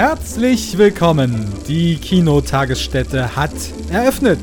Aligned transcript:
Herzlich 0.00 0.78
willkommen. 0.78 1.52
Die 1.68 1.96
Kinotagesstätte 1.96 3.36
hat 3.36 3.52
eröffnet. 3.90 4.40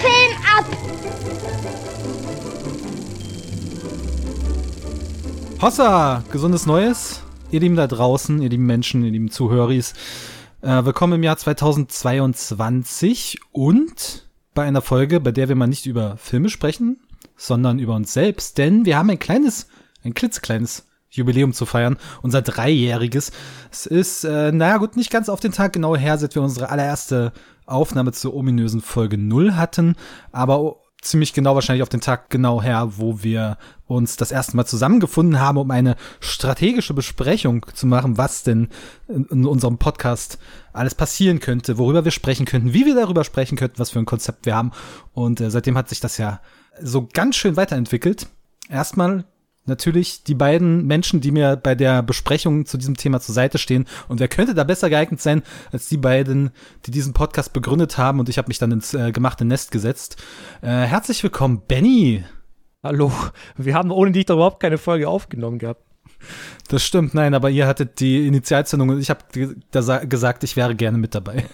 Film 0.00 0.36
ab! 0.56 0.64
Hossa, 5.60 6.22
gesundes 6.30 6.66
Neues. 6.66 7.20
Ihr 7.50 7.58
Lieben 7.58 7.74
da 7.74 7.88
draußen, 7.88 8.40
ihr 8.40 8.48
lieben 8.48 8.66
Menschen, 8.66 9.04
ihr 9.04 9.10
lieben 9.10 9.30
Zuhöris. 9.30 9.94
Äh, 10.62 10.84
willkommen 10.84 11.14
im 11.14 11.24
Jahr 11.24 11.36
2022 11.36 13.40
und 13.50 14.24
bei 14.54 14.64
einer 14.64 14.82
Folge, 14.82 15.20
bei 15.20 15.32
der 15.32 15.48
wir 15.48 15.56
mal 15.56 15.66
nicht 15.66 15.86
über 15.86 16.16
Filme 16.16 16.48
sprechen, 16.48 17.00
sondern 17.36 17.78
über 17.78 17.94
uns 17.94 18.12
selbst, 18.12 18.58
denn 18.58 18.84
wir 18.84 18.96
haben 18.96 19.10
ein 19.10 19.18
kleines, 19.18 19.68
ein 20.02 20.14
klitzekleines 20.14 20.86
Jubiläum 21.10 21.52
zu 21.52 21.66
feiern, 21.66 21.96
unser 22.22 22.42
dreijähriges. 22.42 23.32
Es 23.70 23.86
ist, 23.86 24.24
äh, 24.24 24.52
naja 24.52 24.78
gut, 24.78 24.96
nicht 24.96 25.10
ganz 25.10 25.28
auf 25.28 25.40
den 25.40 25.52
Tag 25.52 25.72
genau 25.72 25.96
her, 25.96 26.18
seit 26.18 26.34
wir 26.34 26.42
unsere 26.42 26.70
allererste 26.70 27.32
Aufnahme 27.66 28.12
zur 28.12 28.34
ominösen 28.34 28.80
Folge 28.80 29.16
0 29.16 29.54
hatten, 29.54 29.96
aber 30.32 30.76
ziemlich 31.04 31.32
genau 31.32 31.54
wahrscheinlich 31.54 31.82
auf 31.82 31.88
den 31.88 32.00
Tag 32.00 32.30
genau 32.30 32.62
her, 32.62 32.92
wo 32.96 33.22
wir 33.22 33.58
uns 33.86 34.16
das 34.16 34.32
erste 34.32 34.56
Mal 34.56 34.64
zusammengefunden 34.64 35.38
haben, 35.40 35.58
um 35.58 35.70
eine 35.70 35.96
strategische 36.20 36.94
Besprechung 36.94 37.66
zu 37.74 37.86
machen, 37.86 38.16
was 38.16 38.42
denn 38.42 38.68
in, 39.08 39.46
unserem 39.46 39.78
Podcast 39.78 40.38
alles 40.72 40.94
passieren 40.94 41.40
könnte, 41.40 41.78
worüber 41.78 42.04
wir 42.04 42.10
sprechen 42.10 42.46
könnten, 42.46 42.72
wie 42.72 42.86
wir 42.86 42.94
darüber 42.94 43.24
sprechen 43.24 43.56
könnten, 43.56 43.78
was 43.78 43.90
für 43.90 43.98
ein 43.98 44.06
Konzept 44.06 44.46
wir 44.46 44.54
haben. 44.54 44.72
Und 45.12 45.40
äh, 45.40 45.50
seitdem 45.50 45.76
hat 45.76 45.88
sich 45.88 46.00
das 46.00 46.18
ja 46.18 46.40
so 46.80 47.08
ganz 47.12 47.36
schön 47.36 47.56
weiterentwickelt. 47.56 48.26
Erstmal 48.68 49.24
natürlich 49.66 50.24
die 50.24 50.34
beiden 50.34 50.86
Menschen, 50.86 51.20
die 51.20 51.30
mir 51.30 51.56
bei 51.56 51.74
der 51.74 52.02
Besprechung 52.02 52.66
zu 52.66 52.76
diesem 52.76 52.96
Thema 52.96 53.20
zur 53.20 53.34
Seite 53.34 53.58
stehen. 53.58 53.86
Und 54.08 54.20
wer 54.20 54.28
könnte 54.28 54.54
da 54.54 54.64
besser 54.64 54.90
geeignet 54.90 55.20
sein 55.20 55.42
als 55.72 55.88
die 55.88 55.96
beiden, 55.96 56.50
die 56.86 56.90
diesen 56.90 57.12
Podcast 57.12 57.52
begründet 57.52 57.98
haben 57.98 58.20
und 58.20 58.28
ich 58.28 58.38
habe 58.38 58.48
mich 58.48 58.58
dann 58.58 58.72
ins 58.72 58.94
äh, 58.94 59.12
gemachte 59.12 59.44
Nest 59.44 59.70
gesetzt. 59.70 60.22
Äh, 60.62 60.68
herzlich 60.68 61.22
willkommen, 61.22 61.62
Benny. 61.66 62.24
Hallo, 62.82 63.10
wir 63.56 63.74
haben 63.74 63.90
ohne 63.90 64.12
dich 64.12 64.26
doch 64.26 64.34
überhaupt 64.34 64.60
keine 64.60 64.78
Folge 64.78 65.08
aufgenommen 65.08 65.58
gehabt. 65.58 65.82
Das 66.68 66.84
stimmt, 66.84 67.14
nein, 67.14 67.34
aber 67.34 67.50
ihr 67.50 67.66
hattet 67.66 68.00
die 68.00 68.26
Initialzündung 68.26 68.90
und 68.90 69.00
ich 69.00 69.10
habe 69.10 69.24
gesagt, 70.08 70.44
ich 70.44 70.56
wäre 70.56 70.74
gerne 70.74 70.98
mit 70.98 71.14
dabei. 71.14 71.44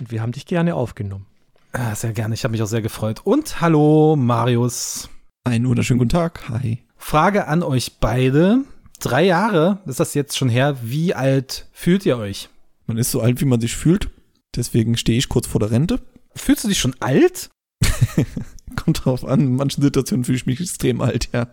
Und 0.00 0.10
wir 0.10 0.22
haben 0.22 0.32
dich 0.32 0.46
gerne 0.46 0.74
aufgenommen. 0.74 1.26
Ah, 1.72 1.94
sehr 1.94 2.12
gerne, 2.12 2.34
ich 2.34 2.44
habe 2.44 2.52
mich 2.52 2.62
auch 2.62 2.66
sehr 2.66 2.82
gefreut. 2.82 3.20
Und 3.24 3.60
hallo, 3.60 4.16
Marius. 4.16 5.08
Einen 5.44 5.68
wunderschönen 5.68 5.98
guten 5.98 6.10
Tag. 6.10 6.48
Hi. 6.48 6.84
Frage 7.04 7.48
an 7.48 7.62
euch 7.62 7.98
beide. 8.00 8.64
Drei 8.98 9.26
Jahre 9.26 9.78
ist 9.84 10.00
das 10.00 10.14
jetzt 10.14 10.38
schon 10.38 10.48
her. 10.48 10.78
Wie 10.82 11.12
alt 11.12 11.68
fühlt 11.70 12.06
ihr 12.06 12.16
euch? 12.16 12.48
Man 12.86 12.96
ist 12.96 13.10
so 13.10 13.20
alt, 13.20 13.42
wie 13.42 13.44
man 13.44 13.60
sich 13.60 13.76
fühlt. 13.76 14.08
Deswegen 14.56 14.96
stehe 14.96 15.18
ich 15.18 15.28
kurz 15.28 15.46
vor 15.46 15.60
der 15.60 15.70
Rente. 15.70 16.00
Fühlst 16.34 16.64
du 16.64 16.68
dich 16.68 16.78
schon 16.78 16.96
alt? 17.00 17.50
Kommt 18.76 19.04
drauf 19.04 19.22
an. 19.22 19.40
In 19.40 19.56
manchen 19.56 19.82
Situationen 19.82 20.24
fühle 20.24 20.38
ich 20.38 20.46
mich 20.46 20.62
extrem 20.62 21.02
alt, 21.02 21.28
ja. 21.34 21.48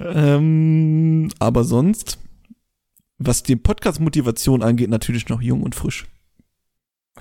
Ähm, 0.00 1.28
aber 1.38 1.64
sonst, 1.64 2.16
was 3.18 3.42
die 3.42 3.56
Podcast-Motivation 3.56 4.62
angeht, 4.62 4.88
natürlich 4.88 5.28
noch 5.28 5.42
jung 5.42 5.62
und 5.62 5.74
frisch. 5.74 6.06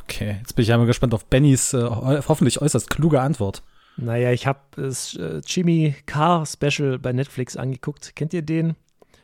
Okay, 0.02 0.38
jetzt 0.40 0.56
bin 0.56 0.64
ich 0.64 0.72
einmal 0.72 0.88
gespannt 0.88 1.14
auf 1.14 1.26
Bennys 1.26 1.74
äh, 1.74 1.84
hoffentlich 1.84 2.62
äußerst 2.62 2.90
kluge 2.90 3.20
Antwort. 3.20 3.62
Naja, 4.02 4.32
ich 4.32 4.48
habe 4.48 4.60
das 4.76 5.16
äh, 5.16 5.42
Jimmy 5.46 5.96
Carr 6.08 6.46
Special 6.46 6.98
bei 6.98 7.14
Netflix 7.14 7.56
angeguckt. 7.56 8.16
Kennt 8.16 8.34
ihr 8.34 8.42
den? 8.42 8.76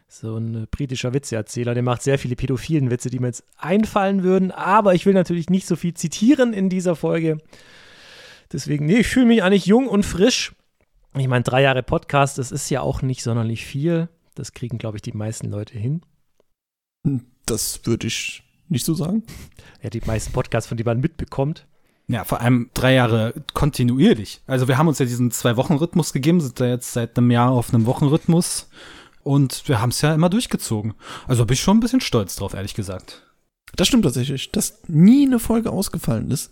So 0.07 0.37
ein 0.37 0.63
äh, 0.63 0.67
britischer 0.69 1.13
Witzeerzähler, 1.13 1.73
der 1.73 1.83
macht 1.83 2.03
sehr 2.03 2.19
viele 2.19 2.35
pädophilen 2.35 2.91
Witze, 2.91 3.09
die 3.09 3.19
mir 3.19 3.27
jetzt 3.27 3.43
einfallen 3.57 4.23
würden. 4.23 4.51
Aber 4.51 4.93
ich 4.93 5.05
will 5.05 5.13
natürlich 5.13 5.49
nicht 5.49 5.67
so 5.67 5.75
viel 5.75 5.95
zitieren 5.95 6.53
in 6.53 6.69
dieser 6.69 6.95
Folge. 6.95 7.39
Deswegen, 8.53 8.85
nee, 8.85 8.99
ich 8.99 9.07
fühle 9.07 9.25
mich 9.25 9.43
eigentlich 9.43 9.65
jung 9.65 9.87
und 9.87 10.05
frisch. 10.05 10.53
Ich 11.17 11.27
meine, 11.27 11.43
drei 11.43 11.63
Jahre 11.63 11.81
Podcast, 11.81 12.37
das 12.37 12.51
ist 12.51 12.69
ja 12.69 12.81
auch 12.81 13.01
nicht 13.01 13.23
sonderlich 13.23 13.65
viel. 13.65 14.09
Das 14.35 14.53
kriegen, 14.53 14.77
glaube 14.77 14.97
ich, 14.97 15.01
die 15.01 15.13
meisten 15.13 15.49
Leute 15.49 15.77
hin. 15.77 16.01
Das 17.47 17.81
würde 17.85 18.07
ich 18.07 18.43
nicht 18.69 18.85
so 18.85 18.93
sagen. 18.93 19.23
Ja, 19.81 19.89
die 19.89 20.01
meisten 20.05 20.31
Podcasts, 20.31 20.67
von 20.67 20.77
denen 20.77 20.85
man 20.85 20.99
mitbekommt. 20.99 21.65
Ja, 22.09 22.23
vor 22.23 22.39
allem 22.39 22.69
drei 22.73 22.93
Jahre 22.93 23.33
kontinuierlich. 23.53 24.41
Also 24.47 24.69
wir 24.69 24.77
haben 24.77 24.87
uns 24.87 24.99
ja 24.99 25.05
diesen 25.05 25.29
Zwei-Wochen-Rhythmus 25.29 26.13
gegeben, 26.13 26.39
sind 26.39 26.59
da 26.59 26.65
jetzt 26.65 26.93
seit 26.93 27.17
einem 27.17 27.31
Jahr 27.31 27.51
auf 27.51 27.73
einem 27.73 27.85
Wochenrhythmus 27.85 28.69
und 29.23 29.67
wir 29.67 29.81
haben 29.81 29.89
es 29.89 30.01
ja 30.01 30.13
immer 30.13 30.29
durchgezogen. 30.29 30.93
Also 31.27 31.45
bin 31.45 31.55
ich 31.55 31.61
schon 31.61 31.77
ein 31.77 31.81
bisschen 31.81 31.99
stolz 31.99 32.37
drauf, 32.37 32.53
ehrlich 32.53 32.75
gesagt. 32.75 33.23
Das 33.75 33.89
stimmt 33.89 34.05
tatsächlich, 34.05 34.51
dass 34.51 34.79
nie 34.87 35.25
eine 35.25 35.39
Folge 35.39 35.69
ausgefallen 35.69 36.31
ist. 36.31 36.51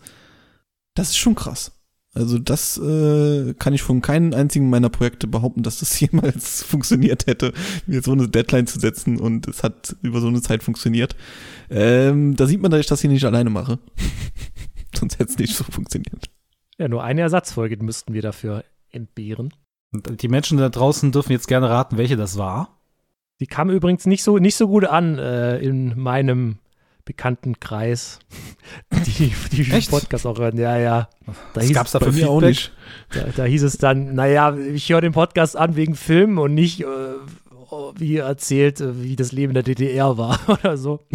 Das 0.93 1.09
ist 1.09 1.17
schon 1.17 1.35
krass. 1.35 1.71
Also 2.13 2.39
das 2.39 2.77
äh, 2.77 3.53
kann 3.59 3.73
ich 3.73 3.81
von 3.81 4.01
keinem 4.01 4.33
einzigen 4.33 4.69
meiner 4.69 4.89
Projekte 4.89 5.27
behaupten, 5.27 5.63
dass 5.63 5.79
das 5.79 5.99
jemals 5.99 6.63
funktioniert 6.63 7.27
hätte, 7.27 7.53
mir 7.87 8.01
so 8.01 8.13
eine 8.13 8.29
Deadline 8.29 8.67
zu 8.67 8.79
setzen 8.79 9.19
und 9.19 9.47
es 9.47 9.63
hat 9.63 9.95
über 10.01 10.21
so 10.21 10.27
eine 10.27 10.41
Zeit 10.41 10.63
funktioniert. 10.63 11.15
Ähm, 11.69 12.35
da 12.35 12.45
sieht 12.45 12.61
man, 12.61 12.71
dass 12.71 12.79
ich 12.79 12.87
das 12.87 13.01
hier 13.01 13.09
nicht 13.09 13.25
alleine 13.25 13.49
mache. 13.49 13.79
Sonst 14.99 15.19
hätte 15.19 15.31
es 15.31 15.37
nicht 15.37 15.55
so 15.55 15.63
funktioniert. 15.63 16.29
Ja, 16.77 16.87
nur 16.87 17.03
eine 17.03 17.21
Ersatzfolge 17.21 17.81
müssten 17.81 18.13
wir 18.13 18.21
dafür 18.21 18.63
entbehren. 18.89 19.53
Und 19.93 20.21
die 20.21 20.27
Menschen 20.27 20.57
da 20.57 20.69
draußen 20.69 21.11
dürfen 21.11 21.31
jetzt 21.31 21.47
gerne 21.47 21.69
raten, 21.69 21.97
welche 21.97 22.17
das 22.17 22.37
war. 22.37 22.79
Die 23.39 23.47
kam 23.47 23.69
übrigens 23.69 24.05
nicht 24.05 24.23
so, 24.23 24.37
nicht 24.37 24.55
so 24.55 24.67
gut 24.67 24.85
an 24.85 25.17
äh, 25.17 25.57
in 25.59 25.97
meinem 25.99 26.59
bekannten 27.05 27.59
Kreis, 27.59 28.19
die, 28.91 29.33
die 29.51 29.71
Echt? 29.71 29.91
Podcast 29.91 30.25
auch 30.25 30.39
hören. 30.39 30.57
Ja, 30.57 30.77
ja. 30.77 31.09
Da 31.53 31.61
das 31.61 31.71
gab 31.71 31.85
es 31.85 31.91
dafür 31.91 32.11
mir 32.11 32.29
auch 32.29 32.41
nicht. 32.41 32.73
Da, 33.11 33.25
da, 33.35 33.43
hieß 33.43 33.63
es 33.63 33.77
dann, 33.77 34.15
naja, 34.15 34.55
ich 34.55 34.89
höre 34.89 35.01
den 35.01 35.13
Podcast 35.13 35.55
an 35.55 35.75
wegen 35.75 35.95
Film 35.95 36.39
und 36.39 36.53
nicht, 36.53 36.81
äh, 36.81 36.85
wie 37.95 38.17
erzählt, 38.17 38.81
äh, 38.81 39.01
wie 39.01 39.15
das 39.15 39.31
Leben 39.31 39.53
der 39.53 39.63
DDR 39.63 40.17
war 40.17 40.39
oder 40.47 40.77
so. 40.77 41.05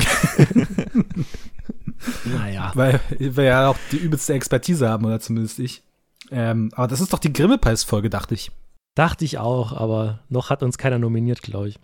Naja. 2.24 2.72
Weil 2.74 3.00
wir 3.18 3.44
ja 3.44 3.68
auch 3.68 3.76
die 3.92 3.96
übelste 3.98 4.34
Expertise 4.34 4.88
haben, 4.88 5.04
oder 5.04 5.20
zumindest 5.20 5.58
ich. 5.58 5.82
Ähm, 6.30 6.70
aber 6.74 6.88
das 6.88 7.00
ist 7.00 7.12
doch 7.12 7.18
die 7.18 7.32
Grimme-Preis-Folge, 7.32 8.10
dachte 8.10 8.34
ich. 8.34 8.50
Dachte 8.94 9.24
ich 9.24 9.38
auch, 9.38 9.72
aber 9.72 10.20
noch 10.28 10.50
hat 10.50 10.62
uns 10.62 10.78
keiner 10.78 10.98
nominiert, 10.98 11.42
glaube 11.42 11.68
ich. 11.68 11.78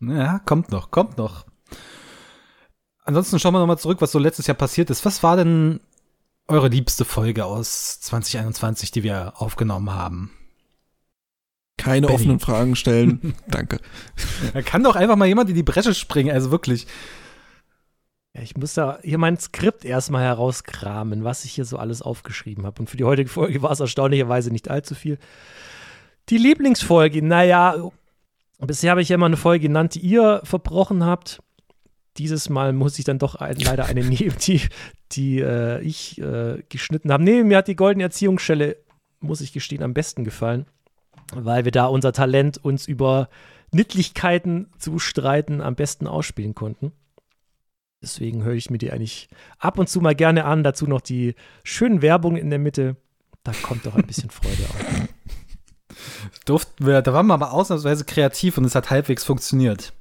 Ja, 0.00 0.40
kommt 0.40 0.70
noch, 0.70 0.90
kommt 0.90 1.18
noch. 1.18 1.46
Ansonsten 3.04 3.38
schauen 3.38 3.54
wir 3.54 3.60
nochmal 3.60 3.78
zurück, 3.78 4.00
was 4.00 4.12
so 4.12 4.18
letztes 4.18 4.46
Jahr 4.46 4.56
passiert 4.56 4.90
ist. 4.90 5.04
Was 5.04 5.22
war 5.22 5.36
denn 5.36 5.80
eure 6.46 6.68
liebste 6.68 7.04
Folge 7.04 7.44
aus 7.44 8.00
2021, 8.00 8.90
die 8.90 9.02
wir 9.02 9.34
aufgenommen 9.36 9.92
haben? 9.92 10.30
Keine 11.78 12.06
Benny. 12.08 12.14
offenen 12.14 12.40
Fragen 12.40 12.76
stellen. 12.76 13.34
Danke. 13.48 13.80
Da 14.52 14.62
kann 14.62 14.82
doch 14.82 14.96
einfach 14.96 15.16
mal 15.16 15.28
jemand 15.28 15.48
in 15.48 15.56
die 15.56 15.62
Bresche 15.62 15.94
springen, 15.94 16.34
also 16.34 16.50
wirklich. 16.50 16.86
Ich 18.42 18.56
muss 18.56 18.74
da 18.74 18.98
hier 19.02 19.18
mein 19.18 19.38
Skript 19.38 19.84
erstmal 19.84 20.22
herauskramen, 20.22 21.24
was 21.24 21.44
ich 21.44 21.52
hier 21.52 21.64
so 21.64 21.76
alles 21.76 22.02
aufgeschrieben 22.02 22.66
habe. 22.66 22.80
Und 22.80 22.90
für 22.90 22.96
die 22.96 23.04
heutige 23.04 23.28
Folge 23.28 23.62
war 23.62 23.70
es 23.70 23.80
erstaunlicherweise 23.80 24.50
nicht 24.50 24.70
allzu 24.70 24.94
viel. 24.94 25.18
Die 26.28 26.38
Lieblingsfolge, 26.38 27.24
naja, 27.24 27.90
bisher 28.58 28.90
habe 28.90 29.02
ich 29.02 29.08
ja 29.08 29.14
immer 29.14 29.26
eine 29.26 29.36
Folge 29.36 29.68
genannt, 29.68 29.94
die 29.94 30.00
ihr 30.00 30.40
verbrochen 30.44 31.04
habt. 31.04 31.42
Dieses 32.18 32.48
Mal 32.48 32.72
muss 32.72 32.98
ich 32.98 33.04
dann 33.04 33.18
doch 33.18 33.36
ein, 33.36 33.56
leider 33.56 33.86
eine 33.86 34.04
nehmen, 34.04 34.36
die, 34.46 34.62
die 35.12 35.40
äh, 35.40 35.80
ich 35.80 36.20
äh, 36.20 36.62
geschnitten 36.68 37.12
habe. 37.12 37.22
Nee, 37.22 37.44
mir 37.44 37.58
hat 37.58 37.68
die 37.68 37.76
Goldene 37.76 38.04
Erziehungsstelle, 38.04 38.76
muss 39.20 39.40
ich 39.40 39.52
gestehen, 39.52 39.82
am 39.82 39.94
besten 39.94 40.24
gefallen, 40.24 40.66
weil 41.32 41.64
wir 41.64 41.72
da 41.72 41.86
unser 41.86 42.12
Talent 42.12 42.58
uns 42.58 42.86
über 42.86 43.28
Nittlichkeiten 43.70 44.68
zu 44.78 44.98
streiten 44.98 45.60
am 45.60 45.74
besten 45.74 46.06
ausspielen 46.06 46.54
konnten. 46.54 46.92
Deswegen 48.02 48.44
höre 48.44 48.54
ich 48.54 48.70
mir 48.70 48.78
die 48.78 48.92
eigentlich 48.92 49.28
ab 49.58 49.78
und 49.78 49.88
zu 49.88 50.00
mal 50.00 50.14
gerne 50.14 50.44
an. 50.44 50.62
Dazu 50.62 50.86
noch 50.86 51.00
die 51.00 51.34
schönen 51.64 52.00
Werbungen 52.00 52.40
in 52.40 52.50
der 52.50 52.58
Mitte. 52.58 52.96
Da 53.42 53.52
kommt 53.62 53.86
doch 53.86 53.94
ein 53.94 54.06
bisschen 54.06 54.30
Freude 54.30 54.62
auf. 54.64 55.08
Durften 56.44 56.86
wir, 56.86 57.02
da 57.02 57.12
waren 57.12 57.26
wir 57.26 57.34
aber 57.34 57.52
ausnahmsweise 57.52 58.04
kreativ 58.04 58.58
und 58.58 58.64
es 58.64 58.74
hat 58.74 58.90
halbwegs 58.90 59.24
funktioniert. 59.24 59.92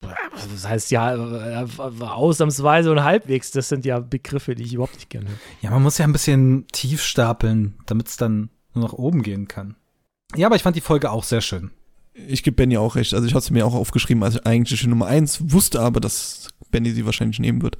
Das 0.00 0.66
heißt 0.66 0.90
ja, 0.90 1.14
äh, 1.62 1.66
ausnahmsweise 2.00 2.90
und 2.90 3.04
halbwegs, 3.04 3.50
das 3.50 3.68
sind 3.68 3.84
ja 3.84 4.00
Begriffe, 4.00 4.54
die 4.54 4.62
ich 4.62 4.74
überhaupt 4.74 4.94
nicht 4.94 5.10
gerne 5.10 5.28
höre. 5.28 5.38
Ja, 5.60 5.70
man 5.70 5.82
muss 5.82 5.98
ja 5.98 6.04
ein 6.04 6.12
bisschen 6.12 6.66
tief 6.68 7.02
stapeln, 7.02 7.78
damit 7.86 8.08
es 8.08 8.16
dann 8.16 8.50
nur 8.72 8.84
nach 8.84 8.92
oben 8.94 9.22
gehen 9.22 9.48
kann. 9.48 9.76
Ja, 10.36 10.46
aber 10.46 10.56
ich 10.56 10.62
fand 10.62 10.76
die 10.76 10.80
Folge 10.80 11.10
auch 11.10 11.24
sehr 11.24 11.40
schön. 11.40 11.70
Ich 12.14 12.42
gebe 12.42 12.56
Benny 12.56 12.76
auch 12.76 12.96
recht. 12.96 13.14
Also 13.14 13.26
ich 13.26 13.34
hatte 13.34 13.46
sie 13.46 13.52
mir 13.52 13.66
auch 13.66 13.74
aufgeschrieben 13.74 14.22
als 14.22 14.44
eigentliche 14.44 14.88
Nummer 14.88 15.06
eins, 15.06 15.52
wusste 15.52 15.80
aber, 15.80 16.00
dass 16.00 16.48
Benny 16.70 16.90
sie 16.90 17.06
wahrscheinlich 17.06 17.38
nehmen 17.38 17.62
wird. 17.62 17.78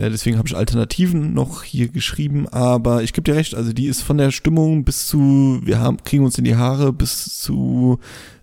Äh, 0.00 0.10
deswegen 0.10 0.38
habe 0.38 0.48
ich 0.48 0.56
Alternativen 0.56 1.34
noch 1.34 1.62
hier 1.62 1.88
geschrieben, 1.88 2.48
aber 2.48 3.02
ich 3.02 3.12
gebe 3.12 3.30
dir 3.30 3.36
recht, 3.36 3.54
also 3.54 3.72
die 3.72 3.86
ist 3.86 4.02
von 4.02 4.16
der 4.16 4.30
Stimmung 4.30 4.84
bis 4.84 5.06
zu, 5.06 5.60
wir 5.62 5.78
haben, 5.78 6.02
kriegen 6.02 6.24
uns 6.24 6.38
in 6.38 6.44
die 6.44 6.56
Haare, 6.56 6.92
bis 6.92 7.38
zu 7.38 7.98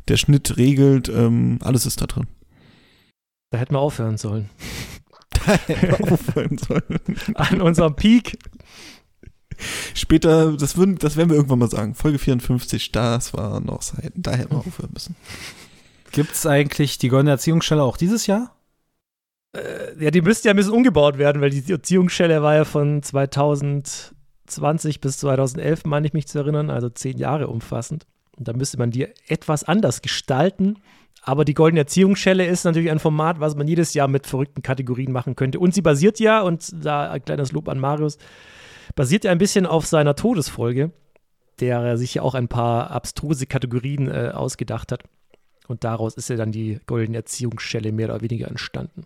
der 0.07 0.17
Schnitt 0.17 0.57
regelt, 0.57 1.09
ähm, 1.09 1.57
alles 1.61 1.85
ist 1.85 2.01
da 2.01 2.05
drin. 2.05 2.27
Da 3.49 3.57
hätten 3.57 3.73
wir 3.73 3.79
aufhören 3.79 4.17
sollen. 4.17 4.49
Da 5.45 5.53
hätten 5.53 5.87
wir 5.87 6.11
aufhören 6.11 6.57
sollen. 6.57 6.99
An 7.35 7.61
unserem 7.61 7.95
Peak. 7.95 8.37
Später, 9.93 10.55
das 10.57 10.77
würden, 10.77 10.97
das 10.97 11.17
werden 11.17 11.29
wir 11.29 11.35
irgendwann 11.35 11.59
mal 11.59 11.69
sagen. 11.69 11.95
Folge 11.95 12.19
54, 12.19 12.91
das 12.91 13.33
war 13.33 13.59
noch 13.59 13.81
Seiten. 13.81 14.21
Da 14.21 14.31
hätten 14.31 14.51
wir 14.51 14.59
aufhören 14.59 14.91
müssen. 14.93 15.15
Gibt's 16.11 16.45
eigentlich 16.45 16.97
die 16.97 17.09
Goldene 17.09 17.31
Erziehungsstelle 17.31 17.83
auch 17.83 17.97
dieses 17.97 18.27
Jahr? 18.27 18.55
Äh, 19.53 20.03
ja, 20.03 20.11
die 20.11 20.21
müsste 20.21 20.47
ja 20.47 20.53
ein 20.53 20.57
bisschen 20.57 20.73
umgebaut 20.73 21.17
werden, 21.17 21.41
weil 21.41 21.49
die 21.49 21.71
Erziehungsstelle 21.71 22.41
war 22.41 22.55
ja 22.55 22.65
von 22.65 23.01
2020 23.01 25.01
bis 25.01 25.17
2011, 25.17 25.85
meine 25.85 26.07
ich 26.07 26.13
mich 26.13 26.27
zu 26.27 26.39
erinnern, 26.39 26.69
also 26.69 26.89
zehn 26.89 27.17
Jahre 27.17 27.47
umfassend. 27.47 28.05
Und 28.37 28.47
da 28.47 28.53
müsste 28.53 28.77
man 28.77 28.91
die 28.91 29.07
etwas 29.27 29.63
anders 29.63 30.01
gestalten. 30.01 30.77
Aber 31.23 31.43
die 31.43 31.55
Goldene 31.55 31.81
Erziehungsschelle 31.81 32.45
ist 32.45 32.63
natürlich 32.63 32.91
ein 32.91 32.99
Format, 32.99 33.39
was 33.39 33.55
man 33.55 33.67
jedes 33.67 33.93
Jahr 33.93 34.07
mit 34.07 34.27
verrückten 34.27 34.61
Kategorien 34.61 35.11
machen 35.11 35.35
könnte. 35.35 35.59
Und 35.59 35.73
sie 35.73 35.81
basiert 35.81 36.19
ja, 36.19 36.41
und 36.41 36.71
da 36.85 37.11
ein 37.11 37.25
kleines 37.25 37.51
Lob 37.51 37.67
an 37.67 37.79
Marius, 37.79 38.17
basiert 38.97 39.23
ja 39.23 39.31
ein 39.31 39.37
bisschen 39.37 39.65
auf 39.65 39.85
seiner 39.85 40.15
Todesfolge, 40.15 40.91
der 41.61 41.79
er 41.79 41.97
sich 41.97 42.15
ja 42.15 42.23
auch 42.23 42.33
ein 42.33 42.49
paar 42.49 42.91
abstruse 42.91 43.45
Kategorien 43.45 44.09
äh, 44.09 44.31
ausgedacht 44.33 44.91
hat. 44.91 45.03
Und 45.67 45.85
daraus 45.85 46.15
ist 46.15 46.29
ja 46.29 46.35
dann 46.35 46.51
die 46.51 46.79
Goldene 46.87 47.17
Erziehungsschelle 47.17 47.93
mehr 47.93 48.09
oder 48.09 48.21
weniger 48.21 48.47
entstanden. 48.47 49.05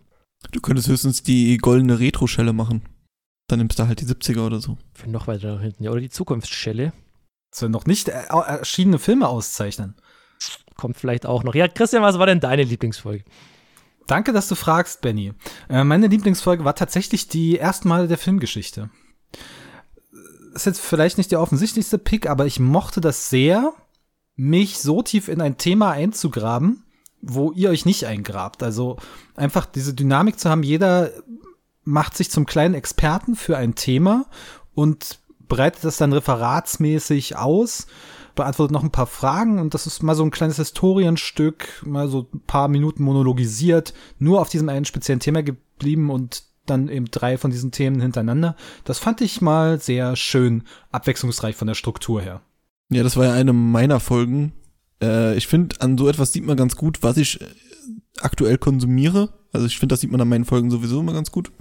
Du 0.50 0.60
könntest 0.60 0.88
höchstens 0.88 1.22
die 1.22 1.58
goldene 1.58 2.00
Retro-Schelle 2.00 2.52
machen. 2.52 2.82
Dann 3.48 3.58
nimmst 3.58 3.78
du 3.78 3.86
halt 3.86 4.00
die 4.00 4.06
70er 4.06 4.46
oder 4.46 4.60
so. 4.60 4.78
Für 4.94 5.10
noch 5.10 5.26
weiter 5.26 5.54
nach 5.54 5.62
hinten. 5.62 5.84
Ja, 5.84 5.90
oder 5.90 6.00
die 6.00 6.10
Zukunftsschelle. 6.10 6.92
Also 7.52 7.68
noch 7.68 7.86
nicht 7.86 8.08
äh, 8.08 8.24
erschienene 8.30 8.98
Filme 8.98 9.28
auszeichnen. 9.28 9.94
Kommt 10.76 10.96
vielleicht 10.96 11.26
auch 11.26 11.44
noch. 11.44 11.54
Ja, 11.54 11.68
Christian, 11.68 12.02
was 12.02 12.18
war 12.18 12.26
denn 12.26 12.40
deine 12.40 12.62
Lieblingsfolge? 12.62 13.24
Danke, 14.06 14.32
dass 14.32 14.48
du 14.48 14.54
fragst, 14.54 15.02
Benny. 15.02 15.34
Äh, 15.68 15.84
meine 15.84 16.06
Lieblingsfolge 16.06 16.64
war 16.64 16.74
tatsächlich 16.74 17.28
die 17.28 17.58
ersten 17.58 17.88
Male 17.88 18.08
der 18.08 18.18
Filmgeschichte. 18.18 18.88
Ist 20.54 20.66
jetzt 20.66 20.80
vielleicht 20.80 21.18
nicht 21.18 21.32
der 21.32 21.40
offensichtlichste 21.40 21.98
Pick, 21.98 22.28
aber 22.28 22.46
ich 22.46 22.60
mochte 22.60 23.00
das 23.00 23.30
sehr, 23.30 23.72
mich 24.36 24.78
so 24.78 25.02
tief 25.02 25.28
in 25.28 25.40
ein 25.40 25.58
Thema 25.58 25.90
einzugraben, 25.90 26.84
wo 27.20 27.52
ihr 27.52 27.70
euch 27.70 27.86
nicht 27.86 28.06
eingrabt. 28.06 28.62
Also 28.62 28.96
einfach 29.34 29.66
diese 29.66 29.94
Dynamik 29.94 30.38
zu 30.38 30.50
haben, 30.50 30.62
jeder 30.62 31.10
macht 31.84 32.16
sich 32.16 32.30
zum 32.30 32.46
kleinen 32.46 32.74
Experten 32.74 33.34
für 33.34 33.56
ein 33.56 33.74
Thema 33.74 34.26
und 34.74 35.20
breitet 35.48 35.84
das 35.84 35.96
dann 35.96 36.12
referatsmäßig 36.12 37.36
aus, 37.36 37.86
beantwortet 38.34 38.72
noch 38.72 38.82
ein 38.82 38.92
paar 38.92 39.06
Fragen 39.06 39.58
und 39.58 39.74
das 39.74 39.86
ist 39.86 40.02
mal 40.02 40.14
so 40.14 40.24
ein 40.24 40.30
kleines 40.30 40.56
Historienstück, 40.56 41.82
mal 41.84 42.08
so 42.08 42.28
ein 42.32 42.40
paar 42.46 42.68
Minuten 42.68 43.02
monologisiert, 43.02 43.92
nur 44.18 44.40
auf 44.40 44.48
diesem 44.48 44.68
einen 44.68 44.84
speziellen 44.84 45.20
Thema 45.20 45.42
geblieben 45.42 46.10
und 46.10 46.44
dann 46.66 46.88
eben 46.88 47.06
drei 47.10 47.38
von 47.38 47.50
diesen 47.50 47.72
Themen 47.72 48.00
hintereinander. 48.00 48.56
Das 48.84 48.98
fand 48.98 49.20
ich 49.20 49.40
mal 49.40 49.80
sehr 49.80 50.16
schön 50.16 50.64
abwechslungsreich 50.90 51.56
von 51.56 51.68
der 51.68 51.74
Struktur 51.74 52.22
her. 52.22 52.42
Ja, 52.90 53.02
das 53.02 53.16
war 53.16 53.26
ja 53.26 53.32
eine 53.32 53.52
meiner 53.52 54.00
Folgen. 54.00 54.52
Äh, 55.02 55.36
ich 55.36 55.46
finde, 55.46 55.80
an 55.80 55.98
so 55.98 56.08
etwas 56.08 56.32
sieht 56.32 56.44
man 56.44 56.56
ganz 56.56 56.76
gut, 56.76 57.02
was 57.02 57.16
ich 57.16 57.40
äh, 57.40 57.46
aktuell 58.20 58.58
konsumiere. 58.58 59.30
Also 59.52 59.66
ich 59.66 59.78
finde, 59.78 59.92
das 59.92 60.00
sieht 60.00 60.10
man 60.10 60.20
an 60.20 60.28
meinen 60.28 60.44
Folgen 60.44 60.70
sowieso 60.70 61.00
immer 61.00 61.12
ganz 61.12 61.30
gut. 61.30 61.52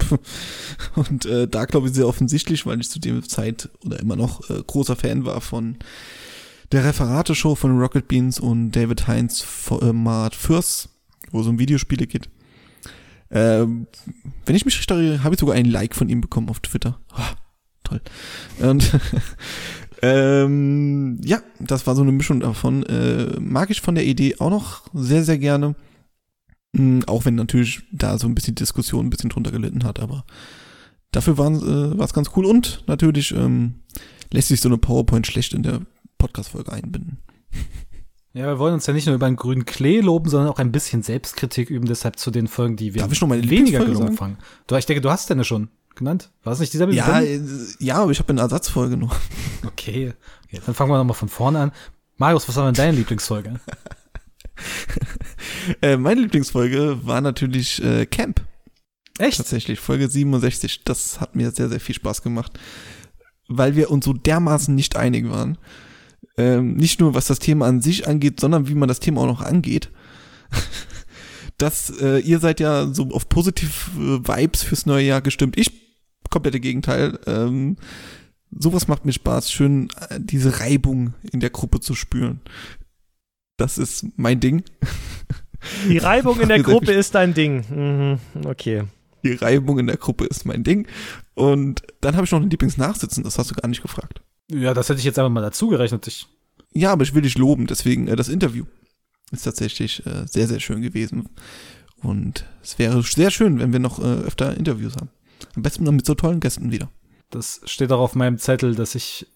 Und 0.96 1.26
äh, 1.26 1.48
da 1.48 1.66
glaube 1.66 1.88
ich 1.88 1.94
sehr 1.94 2.08
offensichtlich, 2.08 2.66
weil 2.66 2.80
ich 2.80 2.90
zu 2.90 3.00
der 3.00 3.22
Zeit 3.24 3.70
oder 3.86 4.00
immer 4.00 4.16
noch 4.16 4.50
äh, 4.50 4.62
großer 4.66 4.96
Fan 4.96 5.26
war 5.26 5.42
von 5.42 5.78
der 6.72 6.86
Referate-Show 6.86 7.56
von 7.56 7.78
Rocket 7.78 8.08
Beans 8.08 8.40
und 8.40 8.72
David 8.72 9.08
Heinz 9.08 9.42
Format 9.42 10.36
Fürst, 10.36 10.90
wo 11.32 11.42
es 11.42 11.48
um 11.48 11.60
Videospiele 11.60 12.08
geht. 12.08 12.30
Ähm, 13.32 13.88
wenn 14.46 14.56
ich 14.56 14.66
mich 14.66 14.78
richtig 14.78 14.96
erinnere, 14.96 15.24
habe 15.24 15.36
ich 15.36 15.40
sogar 15.40 15.56
ein 15.56 15.66
Like 15.66 15.96
von 15.96 16.10
ihm 16.10 16.22
bekommen 16.22 16.50
auf 16.50 16.60
Twitter. 16.60 17.00
Oh, 17.18 17.36
toll. 17.84 18.02
Und 18.60 18.92
ähm, 20.02 21.20
ja, 21.24 21.42
das 21.60 21.88
war 21.88 21.96
so 21.96 22.02
eine 22.02 22.12
Mischung 22.12 22.42
davon. 22.42 22.84
Äh, 22.84 23.40
mag 23.40 23.70
ich 23.70 23.82
von 23.82 23.96
der 23.96 24.06
Idee 24.06 24.36
auch 24.40 24.50
noch 24.50 24.84
sehr, 24.94 25.24
sehr 25.24 25.38
gerne. 25.38 25.76
Mhm, 26.74 27.04
auch 27.08 27.26
wenn 27.26 27.36
natürlich 27.36 27.84
da 27.92 28.18
so 28.18 28.28
ein 28.28 28.36
bisschen 28.36 28.56
Diskussion 28.56 29.06
ein 29.06 29.10
bisschen 29.10 29.30
drunter 29.30 29.52
gelitten 29.52 29.84
hat, 29.84 30.00
aber 30.00 30.26
dafür 31.12 31.38
war 31.38 31.52
äh, 31.52 32.04
es 32.04 32.14
ganz 32.14 32.32
cool. 32.36 32.46
Und 32.46 32.84
natürlich 32.88 33.34
ähm, 33.34 33.76
lässt 34.32 34.50
sich 34.50 34.62
so 34.62 34.70
eine 34.70 34.78
PowerPoint 34.78 35.28
schlecht 35.28 35.54
in 35.54 35.64
der 35.64 35.82
Podcast-Folge 36.18 36.72
einbinden. 36.72 37.20
Ja, 38.34 38.48
wir 38.48 38.60
wollen 38.60 38.74
uns 38.74 38.86
ja 38.86 38.94
nicht 38.94 39.08
nur 39.08 39.16
über 39.16 39.26
einen 39.26 39.36
grünen 39.36 39.66
Klee 39.66 40.00
loben, 40.00 40.30
sondern 40.30 40.50
auch 40.50 40.60
ein 40.60 40.72
bisschen 40.72 41.04
Selbstkritik 41.04 41.70
üben, 41.70 41.86
deshalb 41.86 42.18
zu 42.18 42.32
den 42.32 42.48
Folgen, 42.48 42.78
die 42.78 42.94
wir 42.94 43.02
Darf 43.02 43.12
ich 43.12 43.20
noch 43.20 43.28
meine 43.28 43.50
weniger 43.50 43.84
gelungen 43.84 44.14
fangen. 44.14 44.38
Du, 44.68 44.76
ich 44.76 44.86
denke, 44.86 45.02
du 45.02 45.12
hast 45.12 45.30
deine 45.30 45.44
schon 45.44 45.70
genannt. 45.96 46.32
War 46.44 46.54
es 46.54 46.60
nicht 46.60 46.72
dieser 46.72 46.90
Ja, 46.90 47.20
äh, 47.20 47.42
ja, 47.80 47.96
aber 47.96 48.12
ich 48.12 48.20
habe 48.20 48.30
eine 48.30 48.42
Ersatzfolge 48.42 48.98
noch. 48.98 49.16
Okay. 49.64 50.14
okay, 50.46 50.60
dann 50.66 50.74
fangen 50.76 50.92
wir 50.92 50.98
nochmal 50.98 51.16
von 51.16 51.30
vorne 51.30 51.60
an. 51.60 51.72
Marius, 52.18 52.48
was 52.48 52.56
war 52.56 52.66
denn 52.66 52.74
deine 52.74 52.98
Lieblingsfolge? 52.98 53.60
äh, 55.82 55.98
meine 55.98 56.22
Lieblingsfolge 56.22 57.00
war 57.04 57.22
natürlich 57.22 57.84
äh, 57.84 58.06
Camp. 58.06 58.42
Echt? 59.18 59.38
Tatsächlich, 59.38 59.80
Folge 59.80 60.08
67. 60.08 60.84
Das 60.84 61.20
hat 61.20 61.36
mir 61.36 61.52
sehr, 61.52 61.70
sehr 61.70 61.80
viel 61.80 61.96
Spaß 61.96 62.22
gemacht, 62.22 62.60
weil 63.48 63.76
wir 63.76 63.92
uns 63.92 64.06
so 64.06 64.14
dermaßen 64.14 64.74
nicht 64.74 64.96
einig 64.96 65.30
waren. 65.30 65.58
Ähm, 66.38 66.76
nicht 66.76 67.00
nur 67.00 67.14
was 67.14 67.28
das 67.28 67.40
Thema 67.40 67.68
an 67.68 67.82
sich 67.82 68.08
angeht, 68.08 68.40
sondern 68.40 68.68
wie 68.68 68.76
man 68.76 68.88
das 68.88 69.00
Thema 69.00 69.22
auch 69.22 69.28
noch 69.28 69.42
angeht. 69.42 69.90
dass 71.58 71.92
äh, 72.02 72.20
ihr 72.20 72.40
seid 72.40 72.60
ja 72.60 72.88
so 72.88 73.10
auf 73.12 73.30
positive 73.30 74.28
Vibes 74.28 74.64
fürs 74.64 74.86
neue 74.86 75.06
Jahr 75.06 75.22
gestimmt. 75.22 75.58
Ich 75.58 75.72
komplette 76.32 76.60
Gegenteil. 76.60 77.20
Ähm, 77.28 77.78
sowas 78.50 78.88
macht 78.88 79.06
mir 79.06 79.14
Spaß, 79.14 79.52
schön 79.52 79.90
äh, 80.10 80.20
diese 80.20 80.60
Reibung 80.60 81.14
in 81.32 81.40
der 81.40 81.52
Gruppe 81.52 81.80
zu 81.80 81.94
spüren. 81.94 82.42
Das 83.58 83.78
ist 83.78 84.06
mein 84.16 84.40
Ding. 84.40 84.64
Die 85.88 86.00
Reibung 86.00 86.40
in 86.40 86.48
der 86.48 86.64
Gruppe 86.64 86.94
ist 86.94 87.14
dein 87.14 87.36
Ding. 87.36 87.64
Mhm, 87.70 88.46
okay. 88.46 88.84
Die 89.24 89.34
Reibung 89.34 89.78
in 89.78 89.86
der 89.86 89.98
Gruppe 89.98 90.26
ist 90.26 90.46
mein 90.46 90.64
Ding. 90.64 90.88
Und 91.36 91.84
dann 92.02 92.16
habe 92.16 92.26
ich 92.26 92.32
noch 92.32 92.42
ein 92.42 92.50
Lieblingsnachsitzen, 92.50 93.24
das 93.24 93.38
hast 93.38 93.52
du 93.52 93.56
gar 93.56 93.68
nicht 93.68 93.84
gefragt. 93.84 94.22
Ja, 94.54 94.74
das 94.74 94.90
hätte 94.90 95.00
ich 95.00 95.06
jetzt 95.06 95.18
einfach 95.18 95.32
mal 95.32 95.42
dazu 95.42 95.68
gerechnet. 95.70 96.08
Ich 96.08 96.28
ja, 96.74 96.92
aber 96.92 97.04
ich 97.04 97.14
will 97.14 97.22
dich 97.22 97.38
loben, 97.38 97.68
deswegen 97.68 98.08
äh, 98.08 98.16
das 98.16 98.30
Interview 98.30 98.66
ist 99.32 99.44
tatsächlich 99.44 100.06
äh, 100.06 100.26
sehr, 100.26 100.48
sehr 100.48 100.60
schön 100.60 100.82
gewesen. 100.82 101.30
Und 102.02 102.46
es 102.64 102.80
wäre 102.80 103.02
sehr 103.04 103.32
schön, 103.32 103.60
wenn 103.60 103.72
wir 103.72 103.80
noch 103.80 104.00
äh, 104.00 104.04
öfter 104.04 104.58
Interviews 104.58 104.96
haben. 104.96 105.10
Am 105.56 105.62
besten 105.62 105.86
dann 105.86 105.96
mit 105.96 106.06
so 106.06 106.16
tollen 106.16 106.40
Gästen 106.40 106.72
wieder. 106.72 106.90
Das 107.30 107.62
steht 107.66 107.92
auch 107.92 108.00
auf 108.00 108.16
meinem 108.16 108.38
Zettel, 108.38 108.76
dass 108.76 108.96
ich, 108.96 109.28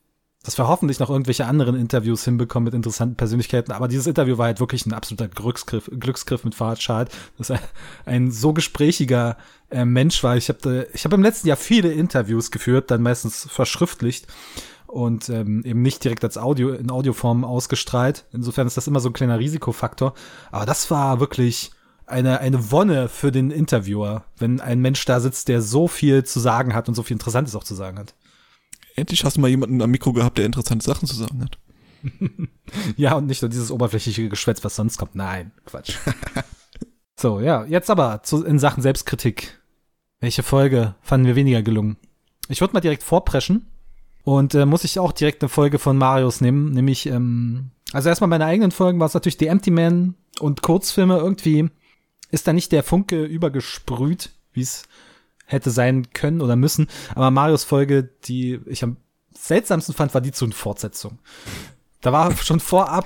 dass 0.44 0.58
wir 0.58 0.68
hoffentlich 0.68 1.00
noch 1.00 1.10
irgendwelche 1.10 1.46
anderen 1.46 1.76
Interviews 1.76 2.26
hinbekommen 2.26 2.66
mit 2.66 2.74
interessanten 2.74 3.16
Persönlichkeiten. 3.16 3.72
Aber 3.72 3.88
dieses 3.88 4.08
Interview 4.08 4.38
war 4.38 4.48
halt 4.48 4.60
wirklich 4.60 4.86
ein 4.86 4.94
absoluter 4.94 5.28
Glücksgriff, 5.28 5.90
Glücksgriff 5.98 6.44
mit 6.44 6.56
Fahrrad 6.56 6.82
Schad, 6.82 7.12
dass 7.38 7.52
er 7.52 7.60
ein 8.06 8.32
so 8.32 8.54
gesprächiger 8.54 9.38
äh, 9.70 9.86
Mensch 9.86 10.24
war. 10.24 10.36
Ich 10.36 10.50
habe 10.50 10.88
ich 10.94 11.06
hab 11.06 11.14
im 11.14 11.24
letzten 11.24 11.48
Jahr 11.48 11.58
viele 11.58 11.92
Interviews 11.92 12.52
geführt, 12.52 12.92
dann 12.92 13.02
meistens 13.02 13.48
verschriftlicht 13.50 14.28
und 14.96 15.28
ähm, 15.28 15.62
eben 15.66 15.82
nicht 15.82 16.06
direkt 16.06 16.24
als 16.24 16.38
Audio 16.38 16.72
in 16.72 16.90
Audioform 16.90 17.44
ausgestrahlt. 17.44 18.26
Insofern 18.32 18.66
ist 18.66 18.78
das 18.78 18.88
immer 18.88 19.02
so 19.02 19.10
ein 19.10 19.14
kleiner 19.14 19.40
Risikofaktor. 19.40 20.14
Aber 20.52 20.66
das 20.66 20.90
war 20.90 21.20
wirklich 21.20 21.72
eine, 22.06 22.40
eine 22.40 22.72
Wonne 22.72 23.10
für 23.10 23.30
den 23.30 23.52
Interviewer, 23.52 24.24
wenn 24.38 24.62
ein 24.62 24.80
Mensch 24.80 25.04
da 25.04 25.20
sitzt, 25.20 25.50
der 25.50 25.62
so 25.62 25.90
viel 25.90 26.24
zu 26.24 26.40
sagen 26.40 26.74
hat 26.74 26.88
und 26.88 26.96
so 26.96 27.04
viel 27.04 27.16
Interessantes 27.16 27.58
auch 27.58 27.66
zu 27.66 27.76
sagen 27.76 28.00
hat. 28.00 28.16
Endlich 28.96 29.26
hast 29.26 29.36
du 29.36 29.42
mal 29.42 29.50
jemanden 29.50 29.82
am 29.82 29.92
Mikro 29.92 30.14
gehabt, 30.14 30.38
der 30.38 30.46
interessante 30.46 30.86
Sachen 30.86 31.10
zu 31.10 31.16
sagen 31.18 31.44
hat. 31.44 31.60
ja, 32.96 33.16
und 33.16 33.26
nicht 33.26 33.42
nur 33.42 33.50
dieses 33.50 33.72
oberflächliche 33.72 34.30
Geschwätz, 34.30 34.64
was 34.64 34.78
sonst 34.78 34.98
kommt. 34.98 35.14
Nein, 35.14 35.52
Quatsch. 35.66 35.98
so, 37.20 37.42
ja, 37.42 37.66
jetzt 37.66 37.90
aber 37.90 38.24
zu, 38.24 38.46
in 38.46 38.60
Sachen 38.60 38.82
Selbstkritik. 38.82 39.60
Welche 40.22 40.42
Folge 40.42 40.96
fanden 41.02 41.28
wir 41.28 41.36
weniger 41.36 41.64
gelungen? 41.64 41.98
Ich 42.48 42.62
würde 42.62 42.74
mal 42.74 42.80
direkt 42.80 43.04
vorpreschen 43.04 43.68
und 44.26 44.56
äh, 44.56 44.66
muss 44.66 44.84
ich 44.84 45.00
auch 45.00 45.12
direkt 45.12 45.42
eine 45.42 45.50
Folge 45.50 45.80
von 45.80 45.98
Marius 45.98 46.42
nehmen, 46.42 46.72
nämlich, 46.72 47.06
ähm, 47.06 47.70
also 47.94 48.10
erstmal 48.10 48.28
meine 48.28 48.46
eigenen 48.46 48.72
Folgen 48.72 49.00
war 49.00 49.06
es 49.06 49.14
natürlich 49.14 49.38
The 49.40 49.48
Empty 49.48 49.72
Man 49.72 50.16
und 50.40 50.64
Kurzfilme. 50.64 51.18
Irgendwie 51.18 51.70
ist 52.32 52.48
da 52.48 52.52
nicht 52.52 52.72
der 52.72 52.84
Funke 52.84 53.24
übergesprüht, 53.24 54.32
wie 54.52 54.62
es 54.62 54.84
hätte 55.46 55.70
sein 55.70 56.08
können 56.12 56.42
oder 56.42 56.56
müssen. 56.56 56.88
Aber 57.14 57.30
Marius 57.30 57.64
Folge, 57.64 58.10
die 58.26 58.60
ich 58.66 58.84
am 58.84 58.98
seltsamsten 59.32 59.94
fand, 59.94 60.16
war 60.16 60.22
die 60.22 60.32
zu 60.32 60.50
Fortsetzung. 60.50 61.20
Da 62.02 62.12
war 62.12 62.36
schon 62.44 62.60
vorab 62.60 63.06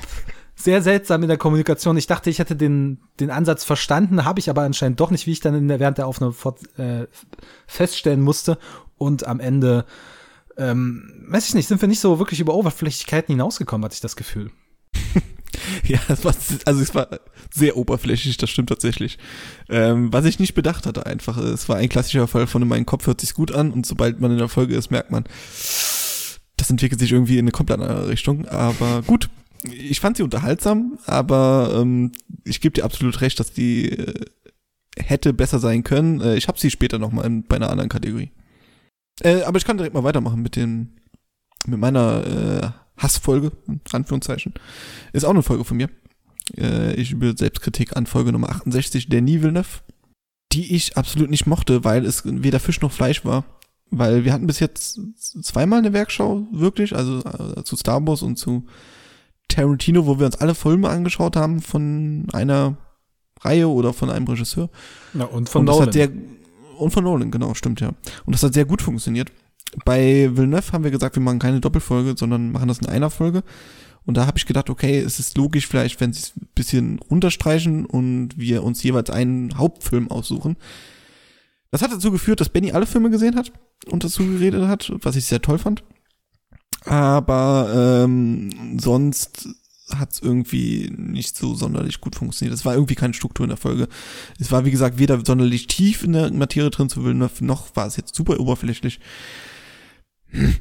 sehr 0.56 0.82
seltsam 0.82 1.22
in 1.22 1.28
der 1.28 1.38
Kommunikation. 1.38 1.98
Ich 1.98 2.08
dachte, 2.08 2.30
ich 2.30 2.40
hätte 2.40 2.56
den, 2.56 3.02
den 3.20 3.30
Ansatz 3.30 3.66
verstanden, 3.66 4.24
habe 4.24 4.40
ich 4.40 4.50
aber 4.50 4.62
anscheinend 4.62 5.02
doch 5.02 5.12
nicht, 5.12 5.28
wie 5.28 5.34
ich 5.34 5.42
dann 5.42 5.56
in 5.56 5.68
der, 5.68 5.82
während 5.82 5.98
der 5.98 6.08
Aufnahme 6.08 6.32
fort, 6.32 6.60
äh, 6.80 7.08
feststellen 7.68 8.22
musste. 8.22 8.58
Und 8.98 9.28
am 9.28 9.42
Ende, 9.42 9.86
ähm, 10.60 11.26
weiß 11.28 11.48
ich 11.48 11.56
nicht, 11.56 11.68
sind 11.68 11.82
wir 11.82 11.88
nicht 11.88 12.00
so 12.00 12.20
wirklich 12.20 12.40
über 12.40 12.54
Oberflächlichkeiten 12.54 13.34
hinausgekommen, 13.34 13.86
hatte 13.86 13.96
ich 13.96 14.02
das 14.02 14.16
Gefühl. 14.16 14.52
Ja, 15.84 16.00
es 16.08 16.24
war, 16.24 16.34
also 16.66 16.82
es 16.82 16.96
war 16.96 17.10
sehr 17.52 17.76
oberflächlich, 17.76 18.38
das 18.38 18.50
stimmt 18.50 18.70
tatsächlich. 18.70 19.18
Ähm, 19.70 20.14
was 20.14 20.26
ich 20.26 20.40
nicht 20.40 20.54
bedacht 20.54 20.86
hatte 20.86 21.06
einfach, 21.06 21.38
es 21.38 21.68
war 21.68 21.78
ein 21.78 21.90
klassischer 21.90 22.28
Fall 22.28 22.48
von 22.48 22.62
in 22.62 22.68
meinem 22.68 22.86
Kopf 22.86 23.08
hört 23.08 23.22
sich's 23.22 23.34
gut 23.34 23.52
an 23.52 23.72
und 23.72 23.86
sobald 23.86 24.20
man 24.20 24.32
in 24.32 24.38
der 24.38 24.48
Folge 24.48 24.76
ist, 24.76 24.92
merkt 24.92 25.12
man, 25.12 25.26
das 26.58 26.70
entwickelt 26.70 27.00
sich 27.00 27.12
irgendwie 27.12 27.38
in 27.38 27.46
eine 27.46 27.52
komplett 27.52 27.80
andere 27.80 28.08
Richtung. 28.08 28.48
Aber 28.48 29.02
gut, 29.02 29.30
ich 29.64 30.00
fand 30.00 30.18
sie 30.18 30.24
unterhaltsam, 30.24 31.00
aber 31.06 31.80
ähm, 31.82 32.12
ich 32.46 32.62
gebe 32.62 32.74
dir 32.74 32.86
absolut 32.86 33.22
recht, 33.22 33.40
dass 33.40 33.52
die 33.52 33.90
äh, 33.90 34.26
hätte 34.98 35.34
besser 35.34 35.60
sein 35.60 35.84
können. 35.84 36.22
Äh, 36.22 36.36
ich 36.36 36.48
habe 36.48 36.60
sie 36.60 36.72
später 36.72 37.00
noch 37.00 37.12
mal 37.12 37.30
bei 37.48 37.56
einer 37.56 37.70
anderen 37.70 37.90
Kategorie. 37.90 38.32
Äh, 39.22 39.44
aber 39.44 39.58
ich 39.58 39.66
kann 39.66 39.78
direkt 39.78 39.94
mal 39.94 40.04
weitermachen 40.04 40.42
mit 40.42 40.56
den 40.56 41.00
mit 41.68 41.80
meiner 41.80 42.26
äh, 42.26 43.02
Hassfolge, 43.02 43.52
in 43.68 43.82
Anführungszeichen. 43.92 44.54
Ist 45.14 45.26
auch 45.26 45.32
eine 45.32 45.44
Folge 45.44 45.66
von 45.66 45.78
mir. 45.78 45.90
Äh, 46.58 46.94
ich 46.96 47.12
übe 47.12 47.36
Selbstkritik 47.38 47.96
an 47.96 48.06
Folge 48.06 48.32
Nummer 48.32 48.50
68, 48.50 49.10
der 49.10 49.26
Villeneuve, 49.26 49.82
die 50.52 50.76
ich 50.76 50.98
absolut 50.98 51.30
nicht 51.30 51.46
mochte, 51.46 51.84
weil 51.84 52.06
es 52.06 52.24
weder 52.26 52.60
Fisch 52.60 52.82
noch 52.82 52.92
Fleisch 52.92 53.26
war. 53.26 53.46
Weil 53.92 54.24
wir 54.24 54.34
hatten 54.34 54.48
bis 54.48 54.60
jetzt 54.60 55.00
zweimal 55.18 55.80
eine 55.80 55.94
Werkschau, 55.94 56.48
wirklich, 56.52 56.96
also 56.96 57.20
äh, 57.20 57.64
zu 57.64 57.76
Star 57.76 58.06
Wars 58.06 58.22
und 58.22 58.38
zu 58.38 58.68
Tarantino, 59.48 60.06
wo 60.06 60.20
wir 60.20 60.28
uns 60.28 60.36
alle 60.36 60.54
Filme 60.54 60.90
angeschaut 60.90 61.36
haben 61.36 61.60
von 61.62 62.28
einer 62.32 62.78
Reihe 63.42 63.68
oder 63.68 63.94
von 63.94 64.12
einem 64.12 64.28
Regisseur. 64.28 64.70
Ja, 65.16 65.26
und 65.26 65.50
von 65.50 65.62
und 65.62 65.66
das 65.66 65.76
Nolan. 65.76 65.88
Hat 65.88 65.94
sehr, 65.94 66.10
und 66.80 66.92
von 66.92 67.04
Nolan, 67.04 67.32
genau, 67.32 67.54
stimmt, 67.54 67.82
ja. 67.82 67.90
Und 68.26 68.34
das 68.34 68.44
hat 68.44 68.54
sehr 68.54 68.66
gut 68.66 68.82
funktioniert. 68.82 69.32
Bei 69.86 70.30
Villeneuve 70.36 70.72
haben 70.72 70.84
wir 70.84 70.92
gesagt, 70.92 71.16
wir 71.16 71.22
machen 71.22 71.40
keine 71.40 71.60
Doppelfolge, 71.60 72.16
sondern 72.18 72.52
machen 72.52 72.68
das 72.68 72.80
in 72.80 72.88
einer 72.88 73.10
Folge. 73.10 73.44
Und 74.06 74.18
da 74.18 74.26
habe 74.26 74.38
ich 74.38 74.46
gedacht, 74.46 74.70
okay, 74.70 75.00
es 75.00 75.20
ist 75.20 75.38
logisch 75.38 75.68
vielleicht, 75.68 76.02
wenn 76.02 76.14
sie 76.14 76.22
es 76.22 76.34
ein 76.36 76.48
bisschen 76.56 77.00
runterstreichen 77.12 77.86
und 77.86 78.38
wir 78.38 78.64
uns 78.64 78.82
jeweils 78.82 79.10
einen 79.10 79.58
Hauptfilm 79.58 80.10
aussuchen. 80.10 80.58
Das 81.70 81.84
hat 81.84 81.92
dazu 81.92 82.12
geführt, 82.12 82.42
dass 82.42 82.50
Benny 82.50 82.72
alle 82.72 82.88
Filme 82.88 83.12
gesehen 83.12 83.36
hat 83.36 83.52
und 83.88 84.04
dazu 84.04 84.26
geredet 84.26 84.68
hat, 84.68 84.92
was 85.04 85.16
ich 85.16 85.26
sehr 85.26 85.42
toll 85.42 85.60
fand. 85.60 85.84
Aber 86.86 88.04
ähm, 88.04 88.80
sonst 88.80 89.50
hat 89.98 90.14
es 90.14 90.22
irgendwie 90.22 90.92
nicht 90.96 91.36
so 91.36 91.56
sonderlich 91.56 92.02
gut 92.02 92.16
funktioniert. 92.16 92.54
Es 92.54 92.66
war 92.66 92.74
irgendwie 92.74 92.96
keine 92.96 93.14
Struktur 93.14 93.46
in 93.46 93.50
der 93.50 93.58
Folge. 93.58 93.88
Es 94.40 94.52
war, 94.52 94.66
wie 94.66 94.72
gesagt, 94.72 95.00
weder 95.00 95.24
sonderlich 95.26 95.68
tief 95.68 96.04
in 96.04 96.14
der 96.14 96.32
Materie 96.32 96.70
drin 96.70 96.90
zu 96.90 97.04
Villeneuve, 97.04 97.44
noch 97.44 97.76
war 97.76 97.88
es 97.88 97.98
jetzt 97.98 98.16
super 98.16 98.40
oberflächlich. 98.40 99.00
Hm. 100.28 100.56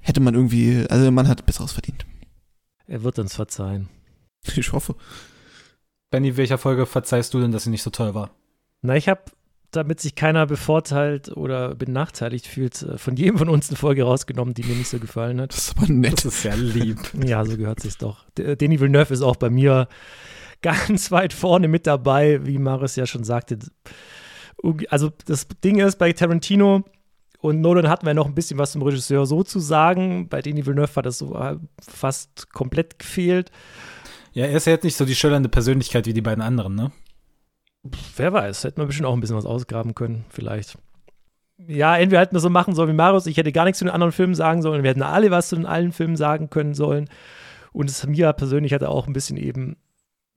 Hätte 0.00 0.20
man 0.20 0.34
irgendwie, 0.34 0.84
also 0.88 1.10
man 1.10 1.28
hat 1.28 1.46
Besseres 1.46 1.72
verdient. 1.72 2.04
Er 2.86 3.02
wird 3.02 3.18
uns 3.18 3.34
verzeihen. 3.34 3.88
Ich 4.56 4.72
hoffe. 4.72 4.94
Benny, 6.10 6.36
welcher 6.36 6.58
Folge 6.58 6.86
verzeihst 6.86 7.32
du 7.32 7.40
denn, 7.40 7.52
dass 7.52 7.64
sie 7.64 7.70
nicht 7.70 7.82
so 7.82 7.90
toll 7.90 8.14
war? 8.14 8.30
Na, 8.82 8.96
ich 8.96 9.08
habe, 9.08 9.22
damit 9.76 10.00
sich 10.00 10.14
keiner 10.14 10.46
bevorteilt 10.46 11.28
oder 11.36 11.74
benachteiligt 11.74 12.46
fühlt, 12.46 12.82
äh, 12.82 12.98
von 12.98 13.16
jedem 13.16 13.38
von 13.38 13.48
uns 13.48 13.68
eine 13.68 13.76
Folge 13.76 14.04
rausgenommen, 14.04 14.54
die 14.54 14.62
mir 14.64 14.74
nicht 14.74 14.88
so 14.88 14.98
gefallen 14.98 15.40
hat. 15.40 15.52
Das 15.52 15.68
ist 15.68 15.76
aber 15.78 15.92
nett. 15.92 16.14
Das 16.18 16.24
ist 16.26 16.42
sehr 16.42 16.56
lieb. 16.56 16.98
Ja, 17.26 17.44
so 17.44 17.56
gehört 17.56 17.80
sich's 17.80 17.98
doch. 17.98 18.24
D- 18.38 18.56
Denis 18.56 18.80
Villeneuve 18.80 19.12
ist 19.14 19.22
auch 19.22 19.36
bei 19.36 19.50
mir 19.50 19.88
ganz 20.62 21.10
weit 21.10 21.32
vorne 21.32 21.68
mit 21.68 21.86
dabei, 21.86 22.44
wie 22.46 22.58
Marius 22.58 22.96
ja 22.96 23.06
schon 23.06 23.24
sagte. 23.24 23.58
Also 24.88 25.10
das 25.26 25.46
Ding 25.62 25.78
ist, 25.80 25.98
bei 25.98 26.12
Tarantino 26.12 26.84
und 27.40 27.60
Nolan 27.60 27.88
hatten 27.88 28.06
wir 28.06 28.14
noch 28.14 28.26
ein 28.26 28.34
bisschen 28.34 28.58
was 28.58 28.72
zum 28.72 28.80
Regisseur 28.82 29.26
so 29.26 29.42
zu 29.42 29.58
sagen. 29.60 30.28
Bei 30.30 30.40
Denis 30.40 30.64
Villeneuve 30.64 30.94
hat 30.96 31.04
das 31.06 31.18
so 31.18 31.34
äh, 31.34 31.56
fast 31.86 32.50
komplett 32.52 32.98
gefehlt. 32.98 33.50
Ja, 34.32 34.46
er 34.46 34.56
ist 34.56 34.66
ja 34.66 34.72
jetzt 34.72 34.84
nicht 34.84 34.96
so 34.96 35.04
die 35.04 35.14
schillernde 35.14 35.48
Persönlichkeit 35.50 36.06
wie 36.06 36.14
die 36.14 36.22
beiden 36.22 36.42
anderen, 36.42 36.74
ne? 36.74 36.90
Wer 38.16 38.32
weiß, 38.32 38.64
hätten 38.64 38.80
wir 38.80 38.86
bestimmt 38.86 39.06
auch 39.06 39.14
ein 39.14 39.20
bisschen 39.20 39.36
was 39.36 39.44
ausgraben 39.44 39.94
können, 39.94 40.24
vielleicht. 40.30 40.78
Ja, 41.58 41.96
entweder 41.96 42.20
hätten 42.20 42.34
wir 42.34 42.40
so 42.40 42.50
machen 42.50 42.74
sollen 42.74 42.88
wie 42.88 42.94
Marius, 42.94 43.26
ich 43.26 43.36
hätte 43.36 43.52
gar 43.52 43.64
nichts 43.64 43.78
zu 43.78 43.84
den 43.84 43.92
anderen 43.92 44.12
Filmen 44.12 44.34
sagen 44.34 44.62
sollen, 44.62 44.82
wir 44.82 44.90
hätten 44.90 45.02
alle 45.02 45.30
was 45.30 45.50
zu 45.50 45.56
den 45.56 45.66
allen 45.66 45.92
Filmen 45.92 46.16
sagen 46.16 46.50
können 46.50 46.74
sollen. 46.74 47.08
Und 47.72 47.90
es 47.90 48.06
mir 48.06 48.32
persönlich 48.32 48.72
hatte 48.72 48.88
auch 48.88 49.06
ein 49.06 49.12
bisschen 49.12 49.36
eben 49.36 49.76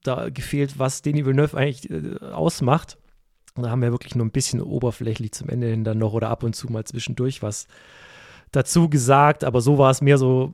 da 0.04 0.30
gefehlt, 0.30 0.78
was 0.78 1.02
Denis 1.02 1.26
Villeneuve 1.26 1.58
eigentlich 1.58 1.90
äh, 1.90 2.26
ausmacht. 2.26 2.98
Und 3.56 3.64
da 3.64 3.70
haben 3.70 3.82
wir 3.82 3.92
wirklich 3.92 4.16
nur 4.16 4.26
ein 4.26 4.32
bisschen 4.32 4.62
oberflächlich 4.62 5.32
zum 5.32 5.50
Ende 5.50 5.68
hin 5.68 5.84
dann 5.84 5.98
noch 5.98 6.14
oder 6.14 6.30
ab 6.30 6.44
und 6.44 6.56
zu 6.56 6.72
mal 6.72 6.84
zwischendurch 6.84 7.42
was 7.42 7.68
dazu 8.52 8.90
gesagt, 8.90 9.44
aber 9.44 9.62
so 9.62 9.78
war 9.78 9.92
es 9.92 10.02
mehr 10.02 10.18
so 10.18 10.54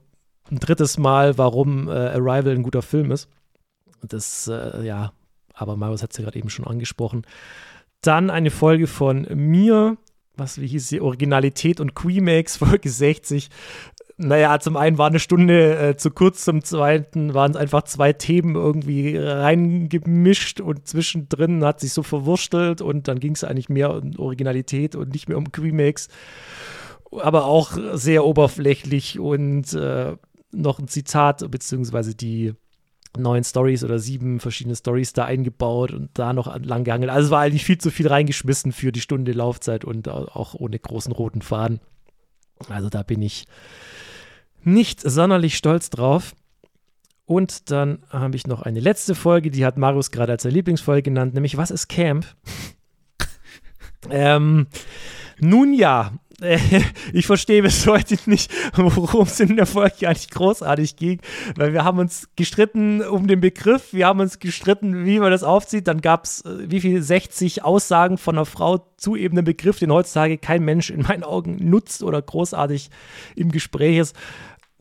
ein 0.50 0.60
drittes 0.60 0.98
Mal, 0.98 1.38
warum 1.38 1.88
äh, 1.88 1.92
Arrival 1.92 2.54
ein 2.54 2.64
guter 2.64 2.82
Film 2.82 3.12
ist. 3.12 3.30
Das, 4.02 4.48
äh, 4.48 4.86
ja, 4.86 5.14
aber 5.54 5.76
Marius 5.76 6.04
hat 6.04 6.12
es 6.12 6.18
ja 6.18 6.24
gerade 6.24 6.40
eben 6.40 6.50
schon 6.50 6.68
angesprochen. 6.68 7.24
Dann 8.02 8.30
eine 8.30 8.52
Folge 8.52 8.88
von 8.88 9.28
mir, 9.34 9.98
was 10.36 10.60
wie 10.60 10.68
hieß 10.68 10.88
sie, 10.88 11.02
Originalität 11.02 11.80
und 11.80 11.96
Queemax, 11.96 12.58
Folge 12.58 12.90
60. 12.90 13.50
Naja, 14.18 14.60
zum 14.60 14.78
einen 14.78 14.98
war 14.98 15.08
eine 15.08 15.20
Stunde 15.20 15.78
äh, 15.78 15.98
zu 15.98 16.12
kurz, 16.12 16.46
zum 16.46 16.64
zweiten 16.64 17.34
waren 17.34 17.52
es 17.52 17.58
einfach 17.58 17.84
zwei 17.84 18.14
Themen 18.14 18.56
irgendwie 18.56 19.18
reingemischt 19.18 20.62
und 20.62 20.88
zwischendrin 20.88 21.66
hat 21.66 21.80
sich 21.80 21.94
so 21.94 22.04
verwurstelt 22.04 22.82
und 22.82 23.08
dann 23.08 23.20
ging 23.20 23.34
es 23.34 23.44
eigentlich 23.44 23.70
mehr 23.70 23.92
um 23.94 24.18
Originalität 24.20 24.96
und 24.96 25.14
nicht 25.14 25.30
mehr 25.30 25.38
um 25.38 25.52
Queemax. 25.52 26.10
Aber 27.12 27.46
auch 27.46 27.78
sehr 27.94 28.24
oberflächlich 28.26 29.20
und 29.20 29.74
äh, 29.74 30.16
noch 30.52 30.80
ein 30.80 30.88
Zitat, 30.88 31.50
beziehungsweise 31.50 32.16
die 32.16 32.54
neun 33.18 33.44
Stories 33.44 33.84
oder 33.84 34.00
sieben 34.00 34.40
verschiedene 34.40 34.76
Stories 34.76 35.14
da 35.14 35.26
eingebaut 35.26 35.92
und 35.92 36.10
da 36.14 36.34
noch 36.34 36.60
lang 36.60 36.84
gehangelt. 36.84 37.12
Also 37.12 37.28
es 37.28 37.32
war 37.32 37.42
eigentlich 37.42 37.66
viel 37.66 37.78
zu 37.78 37.92
viel 37.92 38.08
reingeschmissen 38.08 38.72
für 38.72 38.92
die 38.92 39.02
Stunde 39.02 39.32
Laufzeit 39.32 39.86
und 39.86 40.10
auch 40.10 40.54
ohne 40.56 40.80
großen 40.80 41.12
roten 41.12 41.42
Faden. 41.42 41.80
Also 42.70 42.90
da 42.90 43.04
bin 43.04 43.22
ich 43.22 43.46
nicht 44.64 45.02
sonderlich 45.02 45.58
stolz 45.58 45.90
drauf. 45.90 46.34
Und 47.26 47.72
dann 47.72 48.04
habe 48.10 48.36
ich 48.36 48.48
noch 48.48 48.62
eine 48.64 48.82
letzte 48.82 49.16
Folge, 49.16 49.50
die 49.50 49.66
hat 49.66 49.78
Marius 49.78 50.12
gerade 50.12 50.34
als 50.34 50.44
seine 50.44 50.56
Lieblingsfolge 50.56 51.04
genannt, 51.04 51.34
nämlich 51.34 51.56
Was 51.56 51.72
ist 51.72 51.88
Camp? 51.88 52.26
ähm, 54.10 54.68
nun 55.40 55.74
ja, 55.74 56.14
ich 57.14 57.26
verstehe 57.26 57.62
bis 57.62 57.88
heute 57.88 58.18
nicht, 58.26 58.52
worum 58.76 59.24
es 59.24 59.40
in 59.40 59.56
der 59.56 59.66
Folge 59.66 60.08
eigentlich 60.08 60.30
großartig 60.30 60.96
ging, 60.96 61.20
weil 61.56 61.74
wir 61.74 61.84
haben 61.84 62.00
uns 62.00 62.30
gestritten 62.36 63.02
um 63.02 63.28
den 63.28 63.40
Begriff, 63.40 63.94
wir 63.94 64.08
haben 64.08 64.20
uns 64.20 64.40
gestritten, 64.40 65.06
wie 65.06 65.20
man 65.20 65.32
das 65.32 65.44
aufzieht, 65.44 65.88
dann 65.88 66.02
gab 66.02 66.26
es 66.26 66.42
äh, 66.42 66.70
wie 66.70 66.82
viel? 66.82 67.02
60 67.02 67.64
Aussagen 67.64 68.18
von 68.18 68.36
einer 68.36 68.46
Frau 68.46 68.86
zu 68.98 69.16
eben 69.16 69.38
einem 69.38 69.46
Begriff, 69.46 69.80
den 69.80 69.92
heutzutage 69.92 70.38
kein 70.38 70.64
Mensch 70.64 70.90
in 70.90 71.02
meinen 71.02 71.24
Augen 71.24 71.58
nutzt 71.70 72.04
oder 72.04 72.22
großartig 72.22 72.90
im 73.36 73.52
Gespräch 73.52 73.98
ist. 73.98 74.16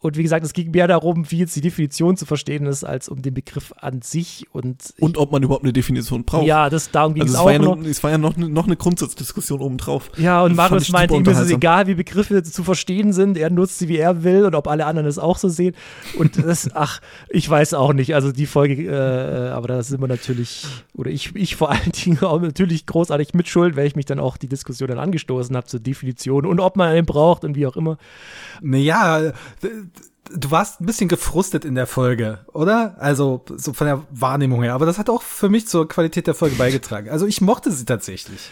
Und 0.02 0.16
wie 0.16 0.23
gesagt, 0.23 0.44
es 0.44 0.52
ging 0.52 0.73
mehr 0.73 0.88
darum, 0.88 1.30
wie 1.30 1.38
jetzt 1.38 1.54
die 1.56 1.61
Definition 1.61 2.16
zu 2.16 2.26
verstehen 2.26 2.66
ist, 2.66 2.82
als 2.85 3.09
um 3.09 3.23
den 3.23 3.35
Begriff 3.35 3.73
an 3.78 4.02
sich. 4.02 4.47
Und, 4.52 4.92
Und 4.99 5.16
ob 5.16 5.30
man 5.32 5.42
überhaupt 5.42 5.62
eine 5.64 5.73
Definition 5.73 6.25
braucht. 6.25 6.44
ja, 6.47 6.68
das 6.68 6.90
darum 6.90 7.14
ging 7.14 7.23
also 7.23 7.32
es 7.32 7.37
es 7.37 7.40
auch 7.40 7.44
war, 7.47 7.52
ja 7.52 7.59
noch. 7.61 7.76
noch, 7.76 7.85
es 7.87 8.02
war 8.02 8.11
ja 8.11 8.18
noch, 8.18 8.37
ne- 8.37 8.49
noch 8.49 8.66
eine 8.66 8.76
Grundsatzdiskussion 8.76 9.61
obendrauf. 9.61 10.11
Ja, 10.18 10.42
und 10.42 10.50
Das 10.50 10.56
Marius 10.56 10.90
meinte, 10.90 11.14
ihm 11.14 11.25
ist 11.25 11.38
es 11.38 11.50
egal, 11.50 11.87
wie 11.87 11.94
Begriffe 11.94 12.42
zu 12.42 12.64
verstehen 12.64 13.12
sind. 13.12 13.38
Er 13.38 13.49
nutzt 13.50 13.78
sie, 13.78 13.88
wie 13.88 13.97
er 13.97 14.25
will 14.25 14.44
und 14.44 14.54
ob 14.56 14.66
alle 14.66 14.87
anderen 14.87 15.06
es 15.06 15.18
auch 15.18 15.38
so 15.38 15.49
sehen. 15.49 15.75
Und 16.18 16.37
das, 16.44 16.68
ach, 16.75 17.00
ich 17.30 17.49
weiß 17.49 17.73
auch 17.75 17.92
nicht. 17.92 18.14
Also 18.16 18.32
die 18.32 18.47
Folge, 18.47 18.75
äh, 18.90 19.50
aber 19.50 19.68
da 19.68 19.82
sind 19.85 20.00
wir 20.00 20.09
natürlich, 20.09 20.66
oder 20.94 21.11
ich, 21.12 21.35
ich 21.37 21.54
vor 21.54 21.71
allen 21.71 21.92
Dingen 21.92 22.21
auch 22.25 22.40
natürlich 22.40 22.87
großartig 22.87 23.35
mitschuld, 23.35 23.76
weil 23.76 23.87
ich 23.87 23.94
mich 23.94 24.06
dann 24.06 24.18
auch 24.18 24.37
die 24.37 24.49
Diskussion 24.49 24.88
dann 24.88 24.99
angestoßen 24.99 25.54
habe 25.56 25.66
zur 25.68 25.78
Definition 25.80 26.44
und 26.44 26.59
ob 26.59 26.76
man 26.76 26.88
einen 26.88 27.06
braucht 27.06 27.44
und 27.44 27.54
wie 27.54 27.66
auch 27.68 27.76
immer. 27.76 27.99
Naja, 28.61 29.32
du 30.35 30.51
warst 30.51 30.81
ein 30.81 30.87
bisschen 30.87 31.09
gefrustet 31.09 31.65
in 31.65 31.75
der 31.75 31.87
Folge, 31.87 32.41
oder? 32.53 32.97
Also, 32.99 33.45
so 33.57 33.73
von 33.73 33.87
der 33.87 34.03
Wahrnehmung 34.11 34.62
her. 34.62 34.75
Aber 34.75 34.87
das 34.87 34.99
hat 34.99 35.11
auch 35.11 35.23
für 35.23 35.49
mich 35.49 35.69
zur 35.69 35.89
Qualität 35.89 36.27
der 36.27 36.35
Folge 36.35 36.57
beigetragen. 36.57 37.11
Also, 37.11 37.27
ich 37.27 37.41
mochte 37.41 37.71
sie 37.71 37.85
tatsächlich. 37.85 38.51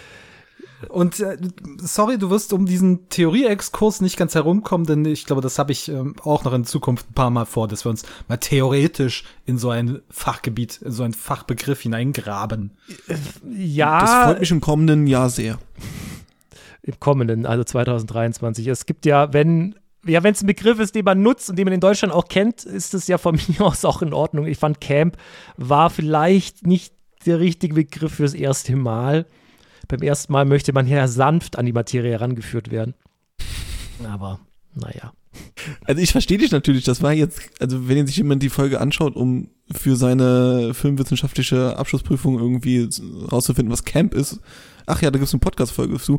Und 0.88 1.20
äh, 1.20 1.36
sorry, 1.78 2.16
du 2.16 2.30
wirst 2.30 2.52
um 2.52 2.64
diesen 2.64 3.08
Theorie-Exkurs 3.10 4.00
nicht 4.00 4.16
ganz 4.16 4.34
herumkommen, 4.34 4.86
denn 4.86 5.04
ich 5.04 5.26
glaube, 5.26 5.42
das 5.42 5.58
habe 5.58 5.72
ich 5.72 5.88
ähm, 5.88 6.16
auch 6.24 6.44
noch 6.44 6.54
in 6.54 6.64
Zukunft 6.64 7.10
ein 7.10 7.14
paar 7.14 7.30
Mal 7.30 7.44
vor, 7.44 7.68
dass 7.68 7.84
wir 7.84 7.90
uns 7.90 8.04
mal 8.28 8.38
theoretisch 8.38 9.24
in 9.44 9.58
so 9.58 9.70
ein 9.70 10.00
Fachgebiet, 10.08 10.80
in 10.82 10.92
so 10.92 11.02
ein 11.02 11.12
Fachbegriff 11.12 11.82
hineingraben. 11.82 12.72
Ja. 13.44 14.00
Das 14.00 14.10
freut 14.10 14.40
mich 14.40 14.50
im 14.50 14.60
kommenden 14.60 15.06
Jahr 15.06 15.28
sehr. 15.28 15.58
im 16.82 16.98
kommenden, 16.98 17.44
also 17.44 17.62
2023. 17.62 18.66
Es 18.66 18.86
gibt 18.86 19.04
ja, 19.04 19.32
wenn 19.32 19.74
ja, 20.06 20.22
wenn 20.22 20.32
es 20.32 20.42
ein 20.42 20.46
Begriff 20.46 20.78
ist, 20.78 20.94
den 20.94 21.04
man 21.04 21.22
nutzt 21.22 21.50
und 21.50 21.56
den 21.56 21.64
man 21.64 21.74
in 21.74 21.80
Deutschland 21.80 22.14
auch 22.14 22.28
kennt, 22.28 22.64
ist 22.64 22.94
es 22.94 23.06
ja 23.06 23.18
von 23.18 23.38
mir 23.48 23.60
aus 23.60 23.84
auch 23.84 24.02
in 24.02 24.12
Ordnung. 24.12 24.46
Ich 24.46 24.58
fand 24.58 24.80
Camp 24.80 25.16
war 25.56 25.90
vielleicht 25.90 26.66
nicht 26.66 26.94
der 27.26 27.38
richtige 27.38 27.74
Begriff 27.74 28.14
fürs 28.14 28.34
erste 28.34 28.76
Mal. 28.76 29.26
Beim 29.88 30.02
ersten 30.02 30.32
Mal 30.32 30.44
möchte 30.44 30.72
man 30.72 30.86
ja 30.86 31.08
sanft 31.08 31.58
an 31.58 31.66
die 31.66 31.72
Materie 31.72 32.12
herangeführt 32.12 32.70
werden. 32.70 32.94
Aber, 34.04 34.40
naja. 34.74 35.12
Also 35.84 36.00
ich 36.00 36.12
verstehe 36.12 36.38
dich 36.38 36.50
natürlich, 36.50 36.84
das 36.84 37.02
war 37.02 37.12
jetzt, 37.12 37.40
also 37.60 37.88
wenn 37.88 38.06
sich 38.06 38.16
jemand 38.16 38.42
die 38.42 38.48
Folge 38.48 38.80
anschaut, 38.80 39.16
um 39.16 39.50
für 39.70 39.94
seine 39.96 40.74
filmwissenschaftliche 40.74 41.76
Abschlussprüfung 41.76 42.38
irgendwie 42.38 42.88
rauszufinden, 43.30 43.72
was 43.72 43.84
Camp 43.84 44.14
ist, 44.14 44.40
ach 44.90 45.02
ja, 45.02 45.10
da 45.10 45.18
gibt's 45.18 45.32
eine 45.32 45.40
Podcast-Folge 45.40 45.98
zu, 45.98 46.18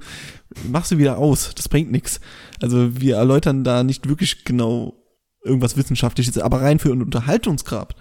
machst 0.69 0.91
du 0.91 0.97
wieder 0.97 1.17
aus, 1.17 1.51
das 1.55 1.69
bringt 1.69 1.91
nichts. 1.91 2.19
Also 2.61 2.99
wir 2.99 3.17
erläutern 3.17 3.63
da 3.63 3.83
nicht 3.83 4.07
wirklich 4.07 4.45
genau 4.45 4.93
irgendwas 5.43 5.77
Wissenschaftliches, 5.77 6.37
aber 6.37 6.61
rein 6.61 6.79
für 6.79 6.91
einen 6.91 7.01
Unterhaltungsgrab 7.01 7.95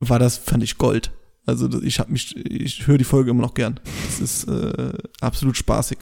war 0.00 0.18
das, 0.18 0.36
fand 0.36 0.62
ich 0.62 0.78
Gold. 0.78 1.12
Also 1.46 1.80
ich 1.82 2.00
habe 2.00 2.12
mich, 2.12 2.36
ich 2.36 2.86
höre 2.86 2.98
die 2.98 3.04
Folge 3.04 3.30
immer 3.30 3.42
noch 3.42 3.54
gern. 3.54 3.80
Das 4.06 4.20
ist 4.20 4.48
äh, 4.48 4.92
absolut 5.20 5.56
spaßig 5.56 5.98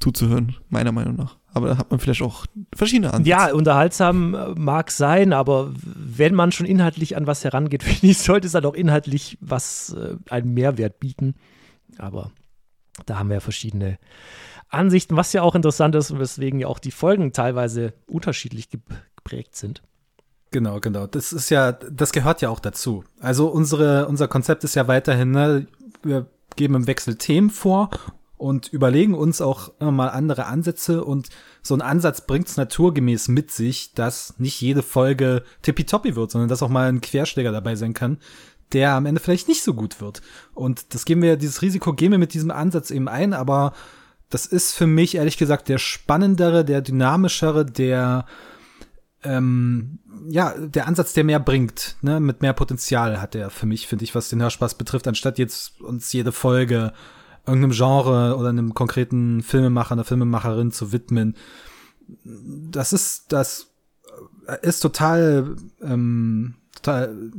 zuzuhören, 0.00 0.56
meiner 0.70 0.92
Meinung 0.92 1.16
nach. 1.16 1.36
Aber 1.52 1.68
da 1.68 1.78
hat 1.78 1.90
man 1.90 2.00
vielleicht 2.00 2.22
auch 2.22 2.46
verschiedene 2.74 3.12
Ansätze. 3.12 3.30
Ja, 3.30 3.52
unterhaltsam 3.52 4.34
äh, 4.34 4.48
mag 4.56 4.90
sein, 4.90 5.32
aber 5.32 5.72
wenn 5.74 6.34
man 6.34 6.52
schon 6.52 6.66
inhaltlich 6.66 7.16
an 7.16 7.26
was 7.26 7.44
herangeht, 7.44 7.82
finde 7.84 8.06
ich, 8.06 8.18
sollte 8.18 8.46
es 8.46 8.52
dann 8.52 8.64
auch 8.64 8.74
inhaltlich 8.74 9.38
was 9.40 9.94
äh, 9.94 10.16
einen 10.30 10.54
Mehrwert 10.54 11.00
bieten. 11.00 11.34
Aber 11.98 12.30
da 13.06 13.18
haben 13.18 13.30
wir 13.30 13.40
verschiedene 13.40 13.98
Ansichten, 14.68 15.16
was 15.16 15.32
ja 15.32 15.42
auch 15.42 15.54
interessant 15.54 15.94
ist 15.94 16.10
und 16.10 16.20
weswegen 16.20 16.60
ja 16.60 16.66
auch 16.66 16.78
die 16.78 16.90
Folgen 16.90 17.32
teilweise 17.32 17.94
unterschiedlich 18.06 18.68
geprägt 18.70 19.56
sind. 19.56 19.82
Genau, 20.50 20.80
genau. 20.80 21.06
Das 21.06 21.32
ist 21.32 21.50
ja, 21.50 21.72
das 21.72 22.12
gehört 22.12 22.40
ja 22.40 22.48
auch 22.48 22.60
dazu. 22.60 23.04
Also 23.20 23.48
unsere, 23.48 24.08
unser 24.08 24.28
Konzept 24.28 24.64
ist 24.64 24.74
ja 24.74 24.88
weiterhin, 24.88 25.30
ne, 25.30 25.66
wir 26.02 26.26
geben 26.56 26.74
im 26.74 26.86
Wechsel 26.86 27.16
Themen 27.16 27.50
vor 27.50 27.90
und 28.38 28.68
überlegen 28.68 29.14
uns 29.14 29.40
auch 29.40 29.72
immer 29.80 29.90
mal 29.90 30.08
andere 30.08 30.46
Ansätze 30.46 31.04
und 31.04 31.28
so 31.62 31.74
ein 31.74 31.82
Ansatz 31.82 32.26
bringt 32.26 32.48
es 32.48 32.56
naturgemäß 32.56 33.28
mit 33.28 33.50
sich, 33.50 33.92
dass 33.94 34.38
nicht 34.38 34.60
jede 34.60 34.82
Folge 34.82 35.42
tippitoppi 35.62 36.16
wird, 36.16 36.30
sondern 36.30 36.48
dass 36.48 36.62
auch 36.62 36.68
mal 36.68 36.88
ein 36.88 37.00
Querschläger 37.00 37.52
dabei 37.52 37.74
sein 37.74 37.94
kann, 37.94 38.18
der 38.72 38.92
am 38.94 39.06
Ende 39.06 39.20
vielleicht 39.20 39.48
nicht 39.48 39.62
so 39.62 39.74
gut 39.74 40.00
wird. 40.00 40.22
Und 40.54 40.94
das 40.94 41.04
geben 41.04 41.22
wir, 41.22 41.36
dieses 41.36 41.62
Risiko 41.62 41.92
gehen 41.92 42.12
wir 42.12 42.18
mit 42.18 42.34
diesem 42.34 42.50
Ansatz 42.50 42.90
eben 42.90 43.08
ein, 43.08 43.32
aber 43.32 43.72
das 44.30 44.46
ist 44.46 44.74
für 44.74 44.86
mich 44.86 45.14
ehrlich 45.14 45.38
gesagt 45.38 45.68
der 45.68 45.78
spannendere, 45.78 46.64
der 46.64 46.82
dynamischere, 46.82 47.64
der 47.64 48.26
ähm, 49.24 49.98
ja, 50.28 50.54
der 50.56 50.86
Ansatz, 50.86 51.12
der 51.12 51.24
mehr 51.24 51.40
bringt, 51.40 51.96
ne, 52.02 52.20
mit 52.20 52.42
mehr 52.42 52.52
Potenzial 52.52 53.20
hat 53.20 53.34
er 53.34 53.50
für 53.50 53.66
mich, 53.66 53.86
finde 53.86 54.04
ich, 54.04 54.14
was 54.14 54.28
den 54.28 54.42
Hörspaß 54.42 54.74
betrifft, 54.76 55.08
anstatt 55.08 55.38
jetzt 55.38 55.80
uns 55.80 56.12
jede 56.12 56.32
Folge 56.32 56.92
irgendeinem 57.46 57.72
Genre 57.72 58.36
oder 58.36 58.50
einem 58.50 58.74
konkreten 58.74 59.42
Filmemacher, 59.42 59.92
einer 59.92 60.04
Filmemacherin 60.04 60.70
zu 60.70 60.92
widmen. 60.92 61.34
Das 62.24 62.92
ist, 62.92 63.32
das 63.32 63.68
ist 64.62 64.80
total, 64.80 65.56
ähm, 65.82 66.54
total 66.76 67.32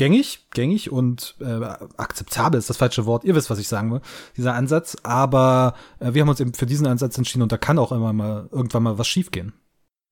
gängig, 0.00 0.46
gängig 0.54 0.90
und 0.90 1.34
äh, 1.40 1.60
akzeptabel 1.98 2.58
ist 2.58 2.70
das 2.70 2.78
falsche 2.78 3.04
Wort. 3.04 3.22
Ihr 3.22 3.34
wisst, 3.34 3.50
was 3.50 3.58
ich 3.58 3.68
sagen 3.68 3.92
will, 3.92 4.00
dieser 4.34 4.54
Ansatz. 4.54 4.96
Aber 5.02 5.74
äh, 5.98 6.14
wir 6.14 6.22
haben 6.22 6.30
uns 6.30 6.40
eben 6.40 6.54
für 6.54 6.64
diesen 6.64 6.86
Ansatz 6.86 7.18
entschieden 7.18 7.42
und 7.42 7.52
da 7.52 7.58
kann 7.58 7.78
auch 7.78 7.92
immer 7.92 8.14
mal 8.14 8.48
irgendwann 8.50 8.82
mal 8.82 8.96
was 8.96 9.06
schiefgehen. 9.06 9.52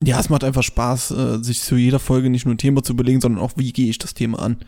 Ja, 0.04 0.21
es 0.21 0.28
macht 0.28 0.45
einfach 0.45 0.62
Spaß, 0.62 1.12
äh, 1.12 1.42
sich 1.42 1.62
zu 1.62 1.76
jeder 1.76 2.00
Folge 2.00 2.28
nicht 2.28 2.45
nur 2.45 2.54
ein 2.54 2.59
Thema 2.59 2.83
zu 2.83 2.92
überlegen, 2.92 3.23
sondern 3.23 3.42
auch, 3.42 3.52
wie 3.57 3.73
gehe 3.73 3.88
ich 3.88 3.97
das 3.97 4.12
Thema 4.12 4.40
an. 4.40 4.59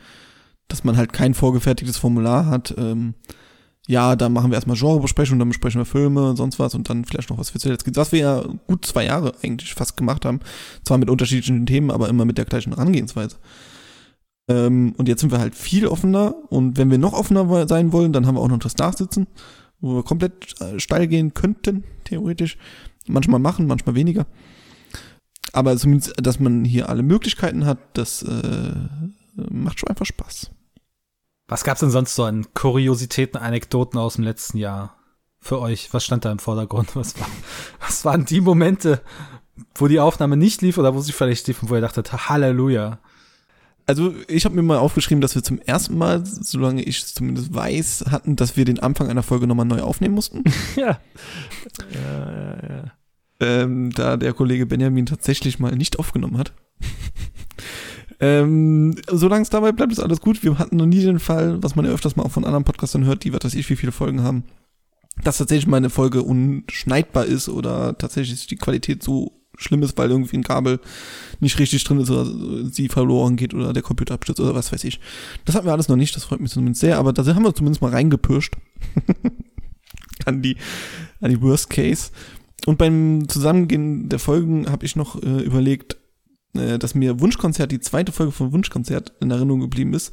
Dass 0.68 0.84
man 0.84 0.96
halt 0.96 1.12
kein 1.12 1.34
vorgefertigtes 1.34 1.98
Formular 1.98 2.46
hat. 2.46 2.74
Ähm, 2.78 3.12
ja, 3.86 4.16
da 4.16 4.30
machen 4.30 4.50
wir 4.50 4.54
erstmal 4.54 4.78
Genrebesprechung, 4.78 5.38
dann 5.38 5.48
besprechen 5.48 5.82
wir 5.82 5.84
Filme 5.84 6.30
und 6.30 6.36
sonst 6.36 6.58
was 6.58 6.74
und 6.74 6.88
dann 6.88 7.04
vielleicht 7.04 7.28
noch 7.28 7.36
was 7.36 7.50
für 7.50 7.58
zuletzt 7.58 7.84
gibt. 7.84 7.98
Was 7.98 8.12
wir 8.12 8.20
ja 8.20 8.44
gut 8.66 8.86
zwei 8.86 9.04
Jahre 9.04 9.34
eigentlich 9.42 9.74
fast 9.74 9.98
gemacht 9.98 10.24
haben. 10.24 10.40
Zwar 10.82 10.96
mit 10.96 11.10
unterschiedlichen 11.10 11.66
Themen, 11.66 11.90
aber 11.90 12.08
immer 12.08 12.24
mit 12.24 12.38
der 12.38 12.46
gleichen 12.46 12.72
Herangehensweise. 12.72 13.36
Ähm, 14.50 14.94
und 14.96 15.06
jetzt 15.06 15.20
sind 15.20 15.30
wir 15.30 15.38
halt 15.38 15.54
viel 15.54 15.86
offener 15.86 16.34
und 16.48 16.76
wenn 16.76 16.90
wir 16.90 16.98
noch 16.98 17.12
offener 17.12 17.68
sein 17.68 17.92
wollen, 17.92 18.12
dann 18.12 18.26
haben 18.26 18.34
wir 18.34 18.40
auch 18.40 18.48
noch 18.48 18.58
das 18.58 18.76
Nachsitzen, 18.76 19.28
wo 19.80 19.94
wir 19.94 20.02
komplett 20.02 20.60
äh, 20.60 20.80
steil 20.80 21.06
gehen 21.06 21.34
könnten, 21.34 21.84
theoretisch. 22.02 22.58
Manchmal 23.06 23.38
machen, 23.38 23.68
manchmal 23.68 23.94
weniger. 23.94 24.26
Aber 25.52 25.76
zumindest, 25.76 26.14
dass 26.20 26.40
man 26.40 26.64
hier 26.64 26.88
alle 26.88 27.04
Möglichkeiten 27.04 27.64
hat, 27.64 27.78
das 27.92 28.22
äh, 28.22 28.74
macht 29.36 29.78
schon 29.78 29.88
einfach 29.88 30.06
Spaß. 30.06 30.50
Was 31.46 31.62
gab's 31.62 31.80
denn 31.80 31.90
sonst 31.90 32.16
so 32.16 32.24
an 32.24 32.46
Kuriositäten, 32.52 33.40
Anekdoten 33.40 34.00
aus 34.00 34.16
dem 34.16 34.24
letzten 34.24 34.58
Jahr 34.58 34.96
für 35.38 35.60
euch? 35.60 35.92
Was 35.92 36.04
stand 36.04 36.24
da 36.24 36.32
im 36.32 36.40
Vordergrund? 36.40 36.88
Was, 36.96 37.18
war, 37.20 37.28
was 37.78 38.04
waren 38.04 38.24
die 38.24 38.40
Momente, 38.40 39.00
wo 39.76 39.86
die 39.86 40.00
Aufnahme 40.00 40.36
nicht 40.36 40.60
lief 40.60 40.76
oder 40.76 40.94
wo 40.94 41.00
sie 41.00 41.12
vielleicht 41.12 41.46
lief 41.46 41.62
und 41.62 41.70
wo 41.70 41.76
ihr 41.76 41.80
dachtet, 41.80 42.28
Halleluja? 42.28 42.98
Also 43.90 44.14
ich 44.28 44.44
habe 44.44 44.54
mir 44.54 44.62
mal 44.62 44.78
aufgeschrieben, 44.78 45.20
dass 45.20 45.34
wir 45.34 45.42
zum 45.42 45.58
ersten 45.58 45.98
Mal, 45.98 46.24
solange 46.24 46.80
ich 46.80 47.00
es 47.00 47.12
zumindest 47.12 47.52
weiß, 47.52 48.04
hatten, 48.08 48.36
dass 48.36 48.56
wir 48.56 48.64
den 48.64 48.78
Anfang 48.78 49.08
einer 49.08 49.24
Folge 49.24 49.48
nochmal 49.48 49.66
neu 49.66 49.80
aufnehmen 49.80 50.14
mussten. 50.14 50.44
ja. 50.76 51.00
ja, 51.92 52.32
ja, 52.32 52.68
ja. 52.68 52.84
Ähm, 53.40 53.90
da 53.90 54.16
der 54.16 54.32
Kollege 54.32 54.66
Benjamin 54.66 55.06
tatsächlich 55.06 55.58
mal 55.58 55.74
nicht 55.74 55.98
aufgenommen 55.98 56.38
hat. 56.38 56.52
ähm, 58.20 58.94
solange 59.10 59.42
es 59.42 59.50
dabei 59.50 59.72
bleibt, 59.72 59.90
ist 59.90 59.98
alles 59.98 60.20
gut. 60.20 60.44
Wir 60.44 60.56
hatten 60.60 60.76
noch 60.76 60.86
nie 60.86 61.02
den 61.02 61.18
Fall, 61.18 61.60
was 61.60 61.74
man 61.74 61.84
ja 61.84 61.90
öfters 61.90 62.14
mal 62.14 62.22
auch 62.22 62.30
von 62.30 62.44
anderen 62.44 62.62
Podcastern 62.62 63.06
hört, 63.06 63.24
die, 63.24 63.32
was 63.32 63.42
weiß 63.42 63.54
ich, 63.54 63.68
wie 63.70 63.76
viele 63.76 63.90
Folgen 63.90 64.22
haben, 64.22 64.44
dass 65.24 65.38
tatsächlich 65.38 65.66
mal 65.66 65.78
eine 65.78 65.90
Folge 65.90 66.22
unschneidbar 66.22 67.24
ist 67.24 67.48
oder 67.48 67.98
tatsächlich 67.98 68.46
die 68.46 68.56
Qualität 68.56 69.02
so 69.02 69.39
schlimm 69.60 69.82
ist, 69.82 69.96
weil 69.98 70.10
irgendwie 70.10 70.36
ein 70.36 70.42
Kabel 70.42 70.80
nicht 71.40 71.58
richtig 71.58 71.84
drin 71.84 72.00
ist 72.00 72.10
oder 72.10 72.26
sie 72.70 72.88
verloren 72.88 73.36
geht 73.36 73.54
oder 73.54 73.72
der 73.72 73.82
Computer 73.82 74.14
abstürzt 74.14 74.40
oder 74.40 74.54
was 74.54 74.72
weiß 74.72 74.84
ich. 74.84 75.00
Das 75.44 75.54
hatten 75.54 75.66
wir 75.66 75.72
alles 75.72 75.88
noch 75.88 75.96
nicht, 75.96 76.16
das 76.16 76.24
freut 76.24 76.40
mich 76.40 76.50
zumindest 76.50 76.80
sehr, 76.80 76.98
aber 76.98 77.12
da 77.12 77.24
haben 77.26 77.44
wir 77.44 77.54
zumindest 77.54 77.82
mal 77.82 77.90
reingepirscht 77.90 78.56
an 80.24 80.42
die 80.42 80.56
an 81.20 81.30
die 81.30 81.40
Worst 81.42 81.70
Case. 81.70 82.10
Und 82.66 82.78
beim 82.78 83.28
Zusammengehen 83.28 84.08
der 84.08 84.18
Folgen 84.18 84.70
habe 84.70 84.84
ich 84.84 84.96
noch 84.96 85.22
äh, 85.22 85.42
überlegt, 85.42 85.96
äh, 86.54 86.78
dass 86.78 86.94
mir 86.94 87.20
Wunschkonzert, 87.20 87.72
die 87.72 87.80
zweite 87.80 88.12
Folge 88.12 88.32
von 88.32 88.52
Wunschkonzert 88.52 89.12
in 89.20 89.30
Erinnerung 89.30 89.60
geblieben 89.60 89.94
ist, 89.94 90.12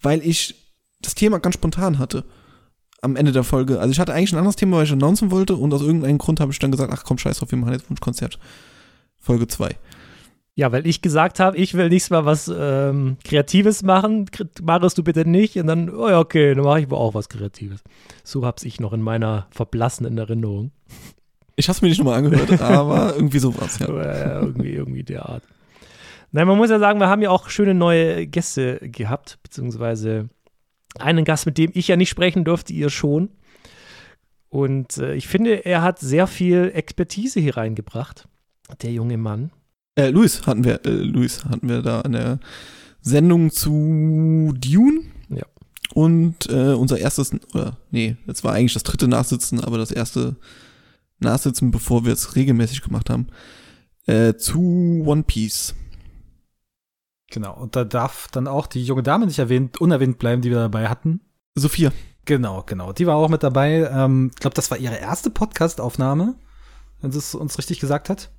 weil 0.00 0.26
ich 0.26 0.54
das 1.00 1.14
Thema 1.14 1.38
ganz 1.38 1.54
spontan 1.54 1.98
hatte 1.98 2.24
am 3.04 3.16
Ende 3.16 3.32
der 3.32 3.44
Folge. 3.44 3.78
Also 3.78 3.92
ich 3.92 4.00
hatte 4.00 4.12
eigentlich 4.12 4.32
ein 4.32 4.38
anderes 4.38 4.56
Thema, 4.56 4.78
was 4.78 4.84
ich 4.84 4.92
announcen 4.92 5.30
wollte 5.30 5.56
und 5.56 5.72
aus 5.72 5.82
irgendeinem 5.82 6.18
Grund 6.18 6.40
habe 6.40 6.52
ich 6.52 6.58
dann 6.58 6.70
gesagt, 6.70 6.92
ach 6.92 7.04
komm, 7.04 7.18
scheiß 7.18 7.38
drauf, 7.38 7.50
wir 7.50 7.58
machen 7.58 7.72
jetzt 7.72 7.88
Wunschkonzert. 7.88 8.38
Folge 9.18 9.46
2. 9.46 9.76
Ja, 10.56 10.70
weil 10.70 10.86
ich 10.86 11.02
gesagt 11.02 11.40
habe, 11.40 11.56
ich 11.56 11.74
will 11.74 11.88
nächstes 11.88 12.10
Mal 12.10 12.24
was 12.26 12.52
ähm, 12.54 13.16
Kreatives 13.24 13.82
machen. 13.82 14.26
Marius, 14.62 14.94
du 14.94 15.02
bitte 15.02 15.28
nicht. 15.28 15.56
Und 15.56 15.66
dann, 15.66 15.90
oh 15.90 16.08
ja, 16.08 16.20
okay, 16.20 16.54
dann 16.54 16.64
mache 16.64 16.80
ich 16.80 16.90
wohl 16.90 16.98
auch 16.98 17.14
was 17.14 17.28
Kreatives. 17.28 17.82
So 18.22 18.46
hab's 18.46 18.62
ich 18.62 18.78
noch 18.78 18.92
in 18.92 19.02
meiner 19.02 19.48
verblassenen 19.50 20.16
Erinnerung. 20.16 20.70
Ich 21.56 21.68
hab's 21.68 21.82
mir 21.82 21.88
nicht 21.88 21.98
nochmal 21.98 22.18
angehört, 22.18 22.60
aber 22.60 23.14
irgendwie 23.16 23.40
sowas, 23.40 23.80
ja. 23.80 23.88
ja. 23.88 24.40
irgendwie, 24.42 24.70
irgendwie 24.70 25.02
der 25.02 25.28
Art. 25.28 25.42
Nein, 26.30 26.46
man 26.46 26.56
muss 26.56 26.70
ja 26.70 26.78
sagen, 26.78 27.00
wir 27.00 27.08
haben 27.08 27.22
ja 27.22 27.30
auch 27.30 27.48
schöne 27.48 27.74
neue 27.74 28.26
Gäste 28.26 28.78
gehabt, 28.82 29.38
beziehungsweise 29.42 30.28
einen 30.98 31.24
Gast, 31.24 31.46
mit 31.46 31.58
dem 31.58 31.70
ich 31.74 31.88
ja 31.88 31.96
nicht 31.96 32.10
sprechen 32.10 32.44
durfte, 32.44 32.72
ihr 32.72 32.90
schon. 32.90 33.30
Und 34.48 34.98
äh, 34.98 35.14
ich 35.14 35.26
finde, 35.26 35.64
er 35.64 35.82
hat 35.82 35.98
sehr 35.98 36.26
viel 36.26 36.70
Expertise 36.74 37.40
hier 37.40 37.56
reingebracht, 37.56 38.28
der 38.82 38.92
junge 38.92 39.16
Mann. 39.18 39.50
Äh, 39.96 40.10
Luis 40.10 40.46
hatten 40.46 40.64
wir, 40.64 40.84
äh, 40.84 40.90
Luis 40.90 41.44
hatten 41.44 41.68
wir 41.68 41.82
da 41.82 42.02
eine 42.02 42.38
Sendung 43.00 43.50
zu 43.50 44.54
Dune. 44.56 45.02
Ja. 45.28 45.44
Und 45.92 46.48
äh, 46.48 46.74
unser 46.74 46.98
erstes, 46.98 47.32
oder 47.52 47.78
nee, 47.90 48.16
das 48.26 48.44
war 48.44 48.54
eigentlich 48.54 48.74
das 48.74 48.82
dritte 48.82 49.08
Nachsitzen, 49.08 49.60
aber 49.60 49.78
das 49.78 49.90
erste 49.90 50.36
Nachsitzen, 51.18 51.70
bevor 51.70 52.04
wir 52.04 52.12
es 52.12 52.36
regelmäßig 52.36 52.82
gemacht 52.82 53.10
haben, 53.10 53.28
äh, 54.06 54.34
zu 54.34 55.02
One 55.06 55.24
Piece. 55.24 55.74
Genau, 57.34 57.52
und 57.52 57.74
da 57.74 57.82
darf 57.82 58.28
dann 58.30 58.46
auch 58.46 58.68
die 58.68 58.84
junge 58.84 59.02
Dame 59.02 59.26
nicht 59.26 59.40
erwähnt, 59.40 59.80
unerwähnt 59.80 60.20
bleiben, 60.20 60.40
die 60.40 60.50
wir 60.50 60.58
dabei 60.58 60.88
hatten. 60.88 61.20
Sophia. 61.56 61.90
Genau, 62.26 62.62
genau. 62.64 62.92
Die 62.92 63.08
war 63.08 63.16
auch 63.16 63.28
mit 63.28 63.42
dabei. 63.42 63.90
Ähm, 63.92 64.30
ich 64.32 64.40
glaube, 64.40 64.54
das 64.54 64.70
war 64.70 64.78
ihre 64.78 64.98
erste 64.98 65.30
Podcast-Aufnahme, 65.30 66.36
wenn 67.00 67.10
sie 67.10 67.18
es 67.18 67.34
uns 67.34 67.58
richtig 67.58 67.80
gesagt 67.80 68.08
hat. 68.08 68.30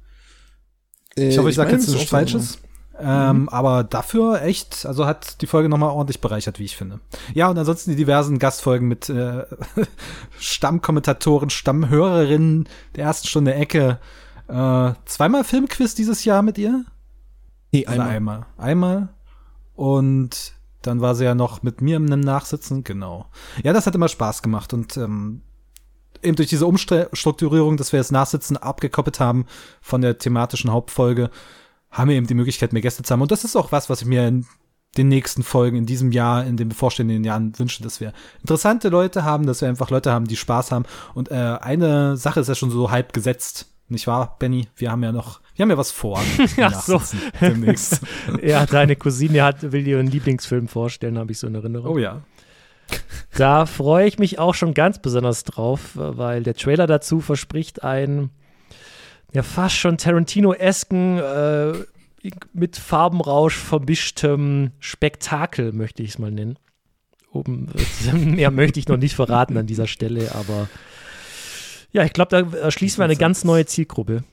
Äh, 1.17 1.27
ich 1.27 1.37
hoffe, 1.37 1.49
ich, 1.49 1.53
ich 1.53 1.57
sage 1.57 1.73
jetzt 1.73 1.89
nichts 1.89 2.09
Falsches. 2.09 2.59
Ähm, 2.97 3.41
mhm. 3.41 3.49
Aber 3.49 3.83
dafür 3.83 4.41
echt, 4.43 4.85
also 4.85 5.05
hat 5.05 5.41
die 5.41 5.47
Folge 5.47 5.67
nochmal 5.67 5.89
ordentlich 5.89 6.21
bereichert, 6.21 6.57
wie 6.57 6.63
ich 6.63 6.77
finde. 6.77 7.01
Ja, 7.33 7.49
und 7.49 7.57
ansonsten 7.57 7.89
die 7.89 7.97
diversen 7.97 8.39
Gastfolgen 8.39 8.87
mit 8.87 9.09
äh, 9.09 9.43
Stammkommentatoren, 10.39 11.49
Stammhörerinnen 11.49 12.69
der 12.95 13.03
ersten 13.03 13.27
Stunde 13.27 13.55
Ecke. 13.55 13.99
Äh, 14.47 14.93
zweimal 15.03 15.43
Filmquiz 15.43 15.95
dieses 15.95 16.23
Jahr 16.23 16.43
mit 16.43 16.57
ihr? 16.57 16.85
Nee, 17.75 17.87
Oder 17.87 18.05
einmal. 18.05 18.45
Einmal. 18.57 19.09
Und 19.75 20.53
dann 20.81 21.01
war 21.01 21.15
sie 21.15 21.25
ja 21.25 21.35
noch 21.35 21.63
mit 21.63 21.81
mir 21.81 21.97
im 21.97 22.05
Nachsitzen, 22.05 22.83
genau. 22.83 23.25
Ja, 23.63 23.73
das 23.73 23.85
hat 23.85 23.95
immer 23.95 24.07
Spaß 24.07 24.41
gemacht 24.41 24.73
und 24.73 24.95
ähm, 24.97 25.41
eben 26.21 26.35
durch 26.35 26.49
diese 26.49 26.67
Umstrukturierung, 26.67 27.77
dass 27.77 27.91
wir 27.91 27.99
das 27.99 28.11
Nachsitzen 28.11 28.57
abgekoppelt 28.57 29.19
haben 29.19 29.45
von 29.81 30.01
der 30.01 30.17
thematischen 30.17 30.71
Hauptfolge, 30.71 31.29
haben 31.91 32.09
wir 32.09 32.15
eben 32.15 32.27
die 32.27 32.33
Möglichkeit, 32.33 32.71
mehr 32.71 32.81
Gäste 32.81 33.03
zu 33.03 33.11
haben. 33.11 33.21
Und 33.21 33.31
das 33.31 33.43
ist 33.43 33.55
auch 33.55 33.71
was, 33.71 33.89
was 33.89 34.01
ich 34.01 34.07
mir 34.07 34.27
in 34.27 34.45
den 34.97 35.07
nächsten 35.09 35.43
Folgen 35.43 35.75
in 35.75 35.85
diesem 35.85 36.11
Jahr, 36.11 36.45
in 36.45 36.55
den 36.55 36.69
bevorstehenden 36.69 37.23
Jahren 37.23 37.57
wünsche, 37.59 37.83
dass 37.83 37.99
wir 37.99 38.13
interessante 38.39 38.89
Leute 38.89 39.23
haben, 39.25 39.45
dass 39.45 39.61
wir 39.61 39.67
einfach 39.67 39.89
Leute 39.89 40.11
haben, 40.11 40.25
die 40.25 40.37
Spaß 40.37 40.71
haben. 40.71 40.85
Und 41.13 41.31
äh, 41.31 41.57
eine 41.61 42.15
Sache 42.15 42.39
ist 42.39 42.47
ja 42.47 42.55
schon 42.55 42.71
so 42.71 42.91
halb 42.91 43.11
gesetzt, 43.11 43.67
nicht 43.87 44.07
wahr, 44.07 44.37
Benny? 44.39 44.67
Wir 44.75 44.91
haben 44.91 45.03
ja 45.03 45.11
noch, 45.11 45.41
wir 45.55 45.63
haben 45.63 45.69
ja 45.69 45.77
was 45.77 45.91
vor. 45.91 46.21
Ach 46.61 46.81
so. 46.81 47.01
Demnächst. 47.39 48.01
ja, 48.43 48.65
deine 48.65 48.95
Cousine 48.95 49.43
hat, 49.43 49.71
will 49.71 49.83
dir 49.83 49.99
einen 49.99 50.09
Lieblingsfilm 50.09 50.67
vorstellen, 50.67 51.17
habe 51.17 51.31
ich 51.31 51.39
so 51.39 51.47
in 51.47 51.55
Erinnerung. 51.55 51.95
Oh 51.95 51.97
ja. 51.97 52.21
Da 53.35 53.65
freue 53.65 54.07
ich 54.07 54.19
mich 54.19 54.37
auch 54.37 54.53
schon 54.53 54.73
ganz 54.73 54.99
besonders 54.99 55.43
drauf, 55.43 55.91
weil 55.95 56.43
der 56.43 56.53
Trailer 56.53 56.87
dazu 56.87 57.19
verspricht 57.19 57.83
ein 57.83 58.29
ja 59.33 59.43
fast 59.43 59.75
schon 59.75 59.97
Tarantino-esken 59.97 61.19
äh, 61.19 61.73
mit 62.53 62.77
Farbenrausch 62.77 63.57
vermischtem 63.57 64.71
Spektakel, 64.79 65.73
möchte 65.73 66.03
ich 66.03 66.11
es 66.11 66.19
mal 66.19 66.31
nennen. 66.31 66.57
Oben, 67.31 67.67
mehr 68.13 68.51
möchte 68.51 68.79
ich 68.79 68.87
noch 68.87 68.97
nicht 68.97 69.15
verraten 69.15 69.57
an 69.57 69.67
dieser 69.67 69.87
Stelle, 69.87 70.33
aber 70.33 70.69
ja, 71.91 72.03
ich 72.03 72.13
glaube, 72.13 72.29
da 72.29 72.57
erschließen 72.57 72.99
wir 72.99 73.05
eine 73.05 73.15
ganz 73.15 73.43
neue 73.43 73.65
Zielgruppe. 73.65 74.23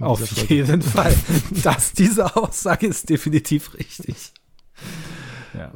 Auf 0.00 0.48
jeden 0.48 0.82
Fall. 0.82 1.14
Das, 1.62 1.92
diese 1.92 2.36
Aussage 2.36 2.86
ist 2.86 3.08
definitiv 3.10 3.74
richtig. 3.74 4.32
Ja. 5.52 5.70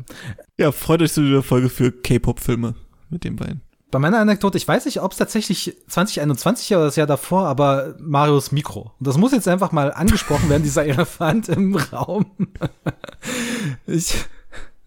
ja, 0.57 0.73
freut 0.73 1.03
euch 1.03 1.13
zu 1.13 1.23
dieser 1.23 1.43
Folge 1.43 1.69
für 1.69 1.93
K-Pop-Filme 1.93 2.75
mit 3.11 3.25
den 3.25 3.37
beiden. 3.37 3.63
Bei 3.91 3.99
meiner 3.99 4.19
Anekdote, 4.19 4.59
ich 4.59 4.69
weiß 4.69 4.85
nicht, 4.85 5.01
ob 5.01 5.13
es 5.13 5.19
tatsächlich 5.19 5.75
2021 5.89 6.75
oder 6.75 6.87
das 6.87 6.97
Jahr 6.97 7.07
davor, 7.07 7.47
aber 7.47 7.95
Marios 7.99 8.53
Mikro. 8.53 8.93
Und 8.99 9.07
das 9.07 9.17
muss 9.17 9.33
jetzt 9.33 9.49
einfach 9.49 9.73
mal 9.73 9.93
angesprochen 9.93 10.51
werden, 10.51 10.63
dieser 10.63 10.85
Elefant 10.87 11.49
im 11.49 11.75
Raum. 11.75 12.27
ich 13.87 14.15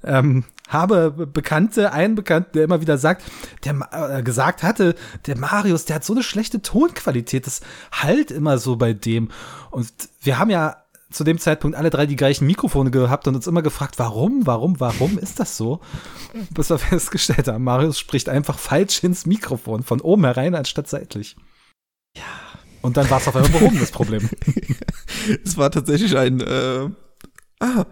ähm, 0.04 0.46
habe 0.68 1.12
Bekannte, 1.12 1.92
einen 1.92 2.16
Bekannten, 2.16 2.52
der 2.54 2.64
immer 2.64 2.82
wieder 2.82 2.98
sagt, 2.98 3.24
der 3.66 3.90
äh, 3.92 4.24
gesagt 4.24 4.64
hatte, 4.64 4.96
der 5.26 5.38
Marius, 5.38 5.86
der 5.86 5.98
hat 5.98 6.06
so 6.06 6.14
eine 6.14 6.24
schlechte 6.24 6.62
Tonqualität, 6.62 7.46
das 7.46 7.62
halt 7.92 8.32
immer 8.32 8.58
so 8.58 8.78
bei 8.78 8.94
dem. 8.94 9.30
Und 9.70 9.92
wir 10.22 10.40
haben 10.40 10.50
ja 10.50 10.78
zu 11.12 11.24
dem 11.24 11.40
Zeitpunkt 11.40 11.78
alle 11.78 11.90
drei 11.90 12.06
die 12.06 12.16
gleichen 12.16 12.48
Mikrofone 12.48 12.90
gehabt 12.90 13.28
und 13.28 13.36
uns 13.36 13.48
immer 13.48 13.62
gefragt, 13.62 14.00
warum, 14.00 14.48
warum, 14.48 14.80
warum 14.80 15.18
ist 15.18 15.40
das 15.40 15.58
so? 15.58 15.82
Bis 16.52 16.70
wir 16.70 16.80
festgestellt 16.80 17.48
haben, 17.48 17.64
Marius 17.64 18.00
spricht 18.00 18.30
einfach 18.30 18.58
falsch 18.58 19.04
ins 19.04 19.26
Mikrofon, 19.26 19.84
von 19.84 20.00
oben 20.00 20.24
herein 20.24 20.56
anstatt 20.56 20.88
seitlich. 20.88 21.36
Ja. 22.16 22.24
Und 22.82 22.98
dann 22.98 23.10
war 23.10 23.20
es 23.20 23.28
auf 23.28 23.36
einmal 23.36 23.52
behoben, 23.52 23.80
das 23.80 23.92
Problem. 23.92 24.28
es 25.46 25.58
war 25.58 25.70
tatsächlich 25.70 26.18
ein, 26.18 26.42
äh, 26.42 26.90
ah, 27.60 27.86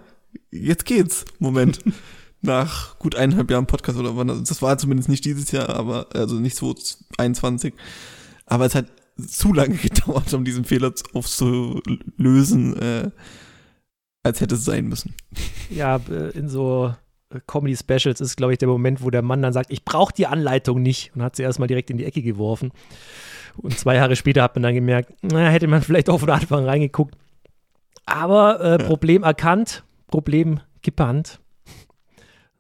jetzt 0.52 0.86
geht's, 0.86 1.26
Moment. 1.40 1.80
Nach 2.42 2.98
gut 3.00 3.16
eineinhalb 3.16 3.52
Jahren 3.52 3.66
Podcast 3.66 4.00
oder 4.00 4.16
wann, 4.16 4.28
das 4.28 4.62
war 4.62 4.78
zumindest 4.78 5.10
nicht 5.10 5.26
dieses 5.26 5.52
Jahr, 5.52 5.70
aber, 5.70 6.08
also 6.14 6.36
nicht 6.36 6.56
2021. 6.56 7.74
Aber 8.46 8.66
es 8.66 8.76
hat 8.76 8.86
zu 9.28 9.54
lange 9.54 9.76
gedauert, 9.82 10.34
um 10.34 10.46
diesen 10.46 10.64
Fehler 10.64 10.94
aufzulösen, 11.14 12.78
äh, 12.82 13.12
als 14.24 14.40
hätte 14.40 14.56
es 14.56 14.64
sein 14.64 14.88
müssen. 14.88 15.16
Ja, 15.70 15.98
in 16.34 16.48
so 16.48 16.94
äh, 17.30 17.40
Comedy-Specials 17.46 18.22
ist, 18.22 18.38
glaube 18.38 18.54
ich, 18.54 18.60
der 18.60 18.68
Moment, 18.68 19.04
wo 19.04 19.10
der 19.10 19.22
Mann 19.22 19.42
dann 19.42 19.54
sagt, 19.54 19.72
ich 19.72 19.84
brauche 19.84 20.14
die 20.14 20.28
Anleitung 20.28 20.82
nicht 20.82 21.12
und 21.16 21.24
hat 21.24 21.36
sie 21.36 21.44
erstmal 21.44 21.68
direkt 21.68 21.90
in 21.90 21.98
die 21.98 22.06
Ecke 22.06 22.22
geworfen. 22.22 22.72
Und 23.58 23.78
zwei 23.78 23.96
Jahre 23.96 24.16
später 24.16 24.44
hat 24.44 24.56
man 24.56 24.64
dann 24.64 24.76
gemerkt, 24.76 25.14
na, 25.22 25.50
hätte 25.50 25.68
man 25.68 25.82
vielleicht 25.82 26.10
auch 26.10 26.20
von 26.20 26.30
Anfang 26.30 26.66
reingeguckt. 26.66 27.16
Aber 28.06 28.60
äh, 28.62 28.78
Problem 28.78 29.24
erkannt, 29.24 29.84
Problem 30.10 30.60
gebannt. 30.82 31.40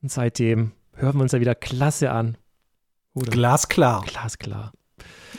Und 0.01 0.11
seitdem 0.11 0.71
hören 0.93 1.15
wir 1.15 1.23
uns 1.23 1.31
ja 1.31 1.39
wieder 1.39 1.55
klasse 1.55 2.11
an. 2.11 2.37
Oder? 3.13 3.31
Glasklar. 3.31 4.03
Glasklar. 4.05 4.71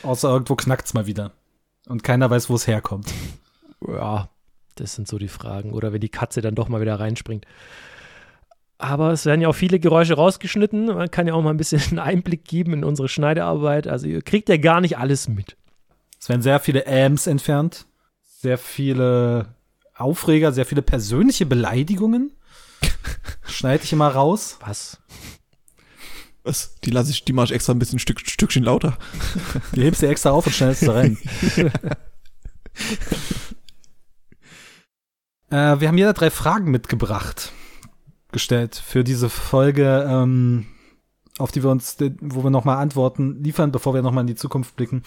Außer 0.02 0.28
irgendwo 0.28 0.56
knackt's 0.56 0.94
mal 0.94 1.06
wieder. 1.06 1.32
Und 1.86 2.02
keiner 2.02 2.30
weiß, 2.30 2.50
wo 2.50 2.54
es 2.54 2.66
herkommt. 2.66 3.12
Ja, 3.86 4.28
das 4.74 4.94
sind 4.94 5.08
so 5.08 5.18
die 5.18 5.28
Fragen. 5.28 5.72
Oder 5.72 5.92
wenn 5.92 6.00
die 6.00 6.08
Katze 6.08 6.40
dann 6.40 6.54
doch 6.54 6.68
mal 6.68 6.80
wieder 6.80 6.98
reinspringt. 7.00 7.46
Aber 8.78 9.12
es 9.12 9.26
werden 9.26 9.42
ja 9.42 9.48
auch 9.48 9.54
viele 9.54 9.78
Geräusche 9.78 10.14
rausgeschnitten. 10.14 10.86
Man 10.86 11.10
kann 11.10 11.26
ja 11.26 11.34
auch 11.34 11.42
mal 11.42 11.50
ein 11.50 11.58
bisschen 11.58 11.82
einen 11.90 11.98
Einblick 11.98 12.44
geben 12.44 12.72
in 12.72 12.84
unsere 12.84 13.08
Schneidearbeit. 13.08 13.86
Also 13.86 14.06
ihr 14.06 14.22
kriegt 14.22 14.48
ja 14.48 14.56
gar 14.56 14.80
nicht 14.80 14.98
alles 14.98 15.28
mit. 15.28 15.56
Es 16.18 16.28
werden 16.28 16.42
sehr 16.42 16.60
viele 16.60 16.86
Ams 16.86 17.26
entfernt. 17.26 17.86
Sehr 18.22 18.58
viele 18.58 19.54
Aufreger, 20.00 20.52
sehr 20.52 20.66
viele 20.66 20.82
persönliche 20.82 21.46
Beleidigungen. 21.46 22.32
Schneide 23.44 23.84
ich 23.84 23.92
immer 23.92 24.08
raus. 24.08 24.58
Was? 24.60 24.98
Was? 26.42 26.76
Die 26.84 26.90
lasse 26.90 27.10
ich, 27.10 27.24
die 27.24 27.32
mache 27.32 27.46
ich 27.46 27.52
extra 27.52 27.72
ein 27.72 27.78
bisschen 27.78 27.96
ein 27.96 28.00
Stück, 28.00 28.20
Stückchen 28.20 28.64
lauter. 28.64 28.96
Die 29.74 29.82
hebst 29.82 30.02
du 30.02 30.08
extra 30.08 30.30
auf 30.30 30.46
und 30.46 30.54
schnellst 30.54 30.86
da 30.86 30.92
rein. 30.92 31.18
äh, 35.50 35.80
wir 35.80 35.88
haben 35.88 35.98
jeder 35.98 36.14
drei 36.14 36.30
Fragen 36.30 36.70
mitgebracht, 36.70 37.52
gestellt 38.32 38.74
für 38.76 39.04
diese 39.04 39.28
Folge, 39.28 40.06
ähm, 40.08 40.66
auf 41.38 41.52
die 41.52 41.62
wir 41.62 41.70
uns, 41.70 41.98
wo 42.20 42.42
wir 42.42 42.50
nochmal 42.50 42.78
Antworten 42.78 43.42
liefern, 43.42 43.70
bevor 43.70 43.92
wir 43.94 44.00
nochmal 44.02 44.22
in 44.22 44.28
die 44.28 44.34
Zukunft 44.34 44.76
blicken. 44.76 45.02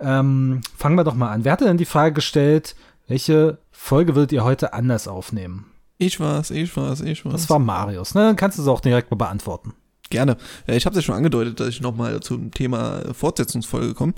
Ähm, 0.00 0.60
fangen 0.76 0.96
wir 0.96 1.04
doch 1.04 1.14
mal 1.14 1.30
an. 1.30 1.44
Wer 1.44 1.52
hatte 1.52 1.64
denn 1.64 1.78
die 1.78 1.86
Frage 1.86 2.14
gestellt, 2.14 2.76
welche 3.06 3.58
Folge 3.84 4.14
würdet 4.14 4.32
ihr 4.32 4.44
heute 4.44 4.72
anders 4.72 5.06
aufnehmen? 5.08 5.66
Ich 5.98 6.18
war's, 6.18 6.50
ich 6.50 6.74
war's, 6.74 7.02
ich 7.02 7.26
war's. 7.26 7.42
Das 7.42 7.50
war 7.50 7.58
Marius, 7.58 8.14
ne? 8.14 8.22
Dann 8.22 8.36
kannst 8.36 8.56
du 8.56 8.62
es 8.62 8.68
auch 8.68 8.80
direkt 8.80 9.10
mal 9.10 9.18
beantworten. 9.18 9.74
Gerne. 10.08 10.38
Äh, 10.66 10.78
ich 10.78 10.86
habe 10.86 10.96
es 10.96 11.02
ja 11.02 11.06
schon 11.06 11.14
angedeutet, 11.14 11.60
dass 11.60 11.68
ich 11.68 11.82
nochmal 11.82 12.20
zum 12.20 12.50
Thema 12.50 13.12
Fortsetzungsfolge 13.12 13.92
komme. 13.92 14.14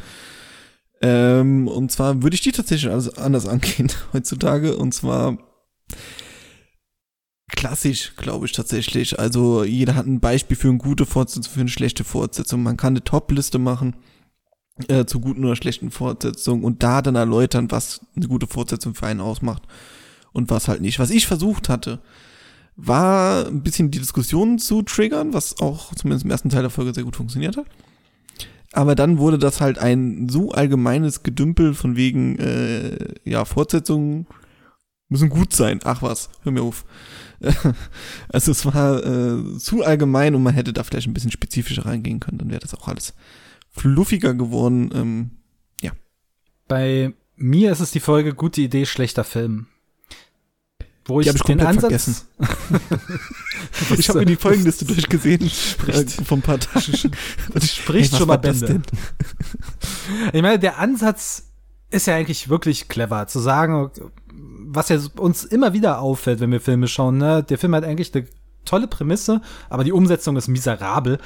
Ähm, 1.03 1.67
und 1.67 1.91
zwar 1.91 2.23
würde 2.23 2.37
ich 2.37 2.43
die 2.43 2.53
tatsächlich 2.53 2.93
anders 3.19 3.49
angehen 3.49 3.91
heutzutage. 4.13 4.77
Und 4.77 4.95
zwar 4.95 5.37
klassisch, 7.49 8.15
glaube 8.17 8.47
ich 8.47 8.53
tatsächlich. 8.53 9.19
Also 9.19 9.65
jeder 9.65 9.97
hat 9.97 10.07
ein 10.07 10.21
Beispiel 10.21 10.57
für 10.57 10.69
eine 10.69 10.79
gute 10.79 11.07
Fortsetzung, 11.07 11.53
für 11.53 11.61
eine 11.63 11.71
schlechte 11.71 12.05
Fortsetzung. 12.05 12.63
Man 12.63 12.77
kann 12.77 12.93
eine 12.93 13.03
Top-Liste 13.03 13.59
machen 13.59 13.97
äh, 14.89 15.07
zu 15.07 15.21
guten 15.21 15.45
oder 15.45 15.57
schlechten 15.57 15.91
Fortsetzungen 15.91 16.65
und 16.65 16.83
da 16.83 17.03
dann 17.03 17.17
erläutern, 17.17 17.71
was 17.71 18.01
eine 18.15 18.29
gute 18.29 18.47
Fortsetzung 18.47 18.95
für 18.95 19.07
einen 19.07 19.21
ausmacht 19.21 19.63
und 20.33 20.51
was 20.51 20.69
halt 20.69 20.81
nicht. 20.81 20.99
Was 20.99 21.11
ich 21.11 21.27
versucht 21.27 21.69
hatte, 21.69 22.01
war 22.77 23.47
ein 23.47 23.63
bisschen 23.63 23.91
die 23.91 23.99
Diskussion 23.99 24.59
zu 24.59 24.83
triggern, 24.83 25.33
was 25.33 25.61
auch 25.61 25.95
zumindest 25.95 26.25
im 26.25 26.31
ersten 26.31 26.51
Teil 26.51 26.63
der 26.63 26.71
Folge 26.71 26.93
sehr 26.93 27.05
gut 27.05 27.17
funktioniert 27.17 27.57
hat. 27.57 27.67
Aber 28.73 28.95
dann 28.95 29.17
wurde 29.17 29.39
das 29.39 29.63
halt 29.63 29.79
ein 29.79 30.29
so 30.29 30.53
allgemeines 30.53 31.23
Gedümpel 31.23 31.73
von 31.73 31.97
wegen, 31.97 32.39
äh, 32.39 33.15
ja, 33.25 33.47
Fortsetzungen 33.47 34.27
müssen 35.09 35.31
gut 35.31 35.55
sein. 35.55 35.81
Ach 35.85 36.03
was, 36.03 36.29
hör 36.43 36.53
mir 36.53 36.63
auf. 36.63 36.85
also 38.29 38.51
es 38.51 38.67
war 38.67 39.05
äh, 39.05 39.59
zu 39.59 39.83
allgemein 39.83 40.35
und 40.35 40.43
man 40.43 40.53
hätte 40.53 40.75
da 40.75 40.83
vielleicht 40.85 41.07
ein 41.07 41.15
bisschen 41.15 41.31
spezifischer 41.31 41.87
reingehen 41.87 42.21
können, 42.21 42.39
dann 42.39 42.51
wäre 42.51 42.61
das 42.61 42.75
auch 42.75 42.89
alles 42.89 43.15
fluffiger 43.77 44.35
geworden. 44.35 44.91
Ähm, 44.95 45.31
ja. 45.81 45.93
Bei 46.69 47.13
mir 47.37 47.73
ist 47.73 47.81
es 47.81 47.91
die 47.91 48.01
Folge 48.01 48.35
gute 48.35 48.61
Idee, 48.63 48.87
schlechter 48.87 49.25
Film. 49.25 49.67
Wo 51.05 51.21
ich, 51.21 51.31
die 51.31 51.37
ich 51.37 51.43
den 51.43 51.61
Ansatz 51.61 51.81
vergessen. 51.83 52.17
ich 53.97 54.09
habe 54.09 54.21
mir 54.21 54.27
die 54.27 54.37
Folgenliste 54.37 54.85
durchgesehen 54.85 55.49
spricht, 55.51 56.19
äh, 56.19 56.25
vor 56.25 56.39
ein 56.39 56.43
paar 56.43 56.59
Tagen. 56.59 57.13
Und 57.55 57.63
spricht 57.63 58.13
hey, 58.13 58.19
schon 58.19 58.29
mal 58.29 58.39
Bände. 58.39 58.83
ich 60.33 60.43
meine, 60.43 60.59
der 60.59 60.79
Ansatz 60.79 61.45
ist 61.91 62.07
ja 62.09 62.17
eigentlich 62.17 62.49
wirklich 62.49 62.89
clever, 62.89 63.29
zu 63.29 63.39
sagen, 63.39 63.91
was 64.33 64.89
ja 64.89 64.99
uns 65.17 65.45
immer 65.45 65.73
wieder 65.73 66.01
auffällt, 66.01 66.41
wenn 66.41 66.51
wir 66.51 66.61
Filme 66.61 66.89
schauen. 66.89 67.19
Ne? 67.19 67.45
Der 67.45 67.59
Film 67.59 67.75
hat 67.77 67.85
eigentlich 67.85 68.13
eine 68.13 68.27
tolle 68.65 68.89
Prämisse, 68.89 69.41
aber 69.71 69.85
die 69.85 69.93
Umsetzung 69.93 70.37
ist 70.37 70.49
miserabel. 70.49 71.19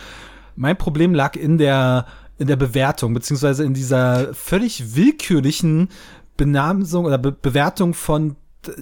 Mein 0.57 0.77
Problem 0.77 1.15
lag 1.15 1.37
in 1.37 1.57
der 1.57 2.07
in 2.41 2.47
der 2.47 2.57
Bewertung, 2.57 3.13
beziehungsweise 3.13 3.65
in 3.65 3.75
dieser 3.75 4.33
völlig 4.35 4.97
willkürlichen 4.97 5.91
Benamsung 6.39 7.05
oder 7.05 7.19
Be 7.19 7.33
Bewertung 7.33 7.93
von 7.93 8.37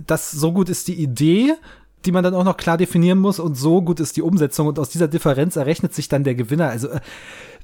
das 0.07 0.31
so 0.31 0.53
gut 0.53 0.69
ist 0.69 0.87
die 0.89 0.95
Idee, 0.95 1.55
die 2.05 2.13
man 2.13 2.23
dann 2.23 2.35
auch 2.35 2.45
noch 2.45 2.57
klar 2.57 2.77
definieren 2.77 3.19
muss 3.19 3.41
und 3.41 3.57
so 3.57 3.83
gut 3.83 3.99
ist 3.99 4.17
die 4.17 4.23
Umsetzung 4.23 4.69
und 4.69 4.79
aus 4.79 4.91
dieser 4.91 5.09
Differenz 5.09 5.57
errechnet 5.57 5.93
sich 5.93 6.09
dann 6.09 6.23
der 6.23 6.37
Gewinner. 6.37 6.69
Also 6.69 6.89
äh, 6.89 7.01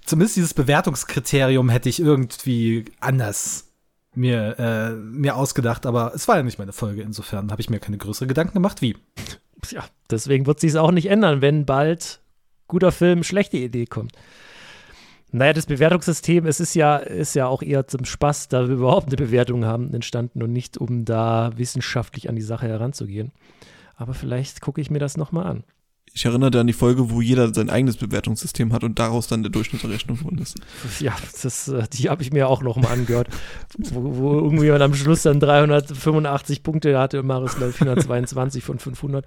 zumindest 0.05 0.37
dieses 0.37 0.53
Bewertungskriterium 0.53 1.69
hätte 1.69 1.89
ich 1.89 2.01
irgendwie 2.01 2.87
anders 2.99 3.69
mir, 4.17 4.59
äh, 4.59 4.91
mir 4.95 5.37
ausgedacht, 5.37 5.87
aber 5.87 6.13
es 6.13 6.27
war 6.27 6.37
ja 6.37 6.43
nicht 6.43 6.59
meine 6.59 6.73
Folge. 6.73 7.03
Insofern 7.03 7.53
habe 7.53 7.61
ich 7.61 7.71
mir 7.71 7.79
keine 7.79 7.99
größere 7.99 8.27
Gedanken 8.27 8.55
gemacht, 8.55 8.83
wie. 8.83 8.97
Ja, 9.71 9.85
deswegen 10.11 10.47
wird 10.47 10.59
sich 10.59 10.71
es 10.71 10.77
auch 10.77 10.91
nicht 10.91 11.07
ändern, 11.07 11.41
wenn 11.41 11.67
bald 11.67 12.21
guter 12.67 12.93
Film, 12.93 13.23
schlechte 13.23 13.57
Idee 13.57 13.87
kommt. 13.87 14.13
Naja, 15.37 15.53
das 15.53 15.67
Bewertungssystem, 15.67 16.47
es 16.47 16.61
ist 16.61 16.77
ja, 16.77 16.97
ist 16.97 17.35
ja 17.35 17.49
auch 17.49 17.61
eher 17.61 17.89
zum 17.89 18.05
Spaß, 18.05 18.47
da 18.47 18.69
wir 18.69 18.77
überhaupt 18.77 19.09
eine 19.09 19.17
Bewertung 19.17 19.65
haben, 19.65 19.93
entstanden 19.93 20.45
und 20.45 20.53
nicht, 20.53 20.79
um 20.79 21.05
da 21.05 21.51
wissenschaftlich 21.57 22.29
an 22.29 22.37
die 22.37 22.43
Sache 22.43 22.69
heranzugehen. 22.69 23.33
Aber 23.97 24.15
vielleicht 24.15 24.61
gucke 24.61 24.81
ich 24.81 24.93
mir 24.93 25.01
das 25.01 25.17
nochmal 25.17 25.47
an. 25.47 25.65
Ich 26.13 26.25
erinnere 26.25 26.61
an 26.61 26.69
die 26.69 26.73
Folge, 26.73 27.11
wo 27.11 27.21
jeder 27.21 27.53
sein 27.53 27.69
eigenes 27.69 27.97
Bewertungssystem 27.97 28.73
hat 28.73 28.85
und 28.85 29.01
daraus 29.01 29.27
dann 29.27 29.43
der 29.43 29.51
Durchschnittserrechnung 29.51 30.19
von 30.19 30.39
ist. 30.39 30.55
Ja, 31.01 31.17
das, 31.43 31.67
äh, 31.67 31.83
die 31.93 32.11
habe 32.11 32.23
ich 32.23 32.33
mir 32.33 32.49
auch 32.49 32.63
noch 32.63 32.77
mal 32.77 32.93
angehört, 32.93 33.27
wo, 33.77 34.17
wo 34.17 34.35
irgendwie 34.35 34.71
man 34.71 34.83
am 34.83 34.95
Schluss 34.95 35.23
dann 35.23 35.41
385 35.41 36.63
Punkte 36.63 36.97
hatte 36.97 37.19
und 37.19 37.27
Maris 37.27 37.55
422 37.55 38.63
von 38.63 38.79
500. 38.79 39.27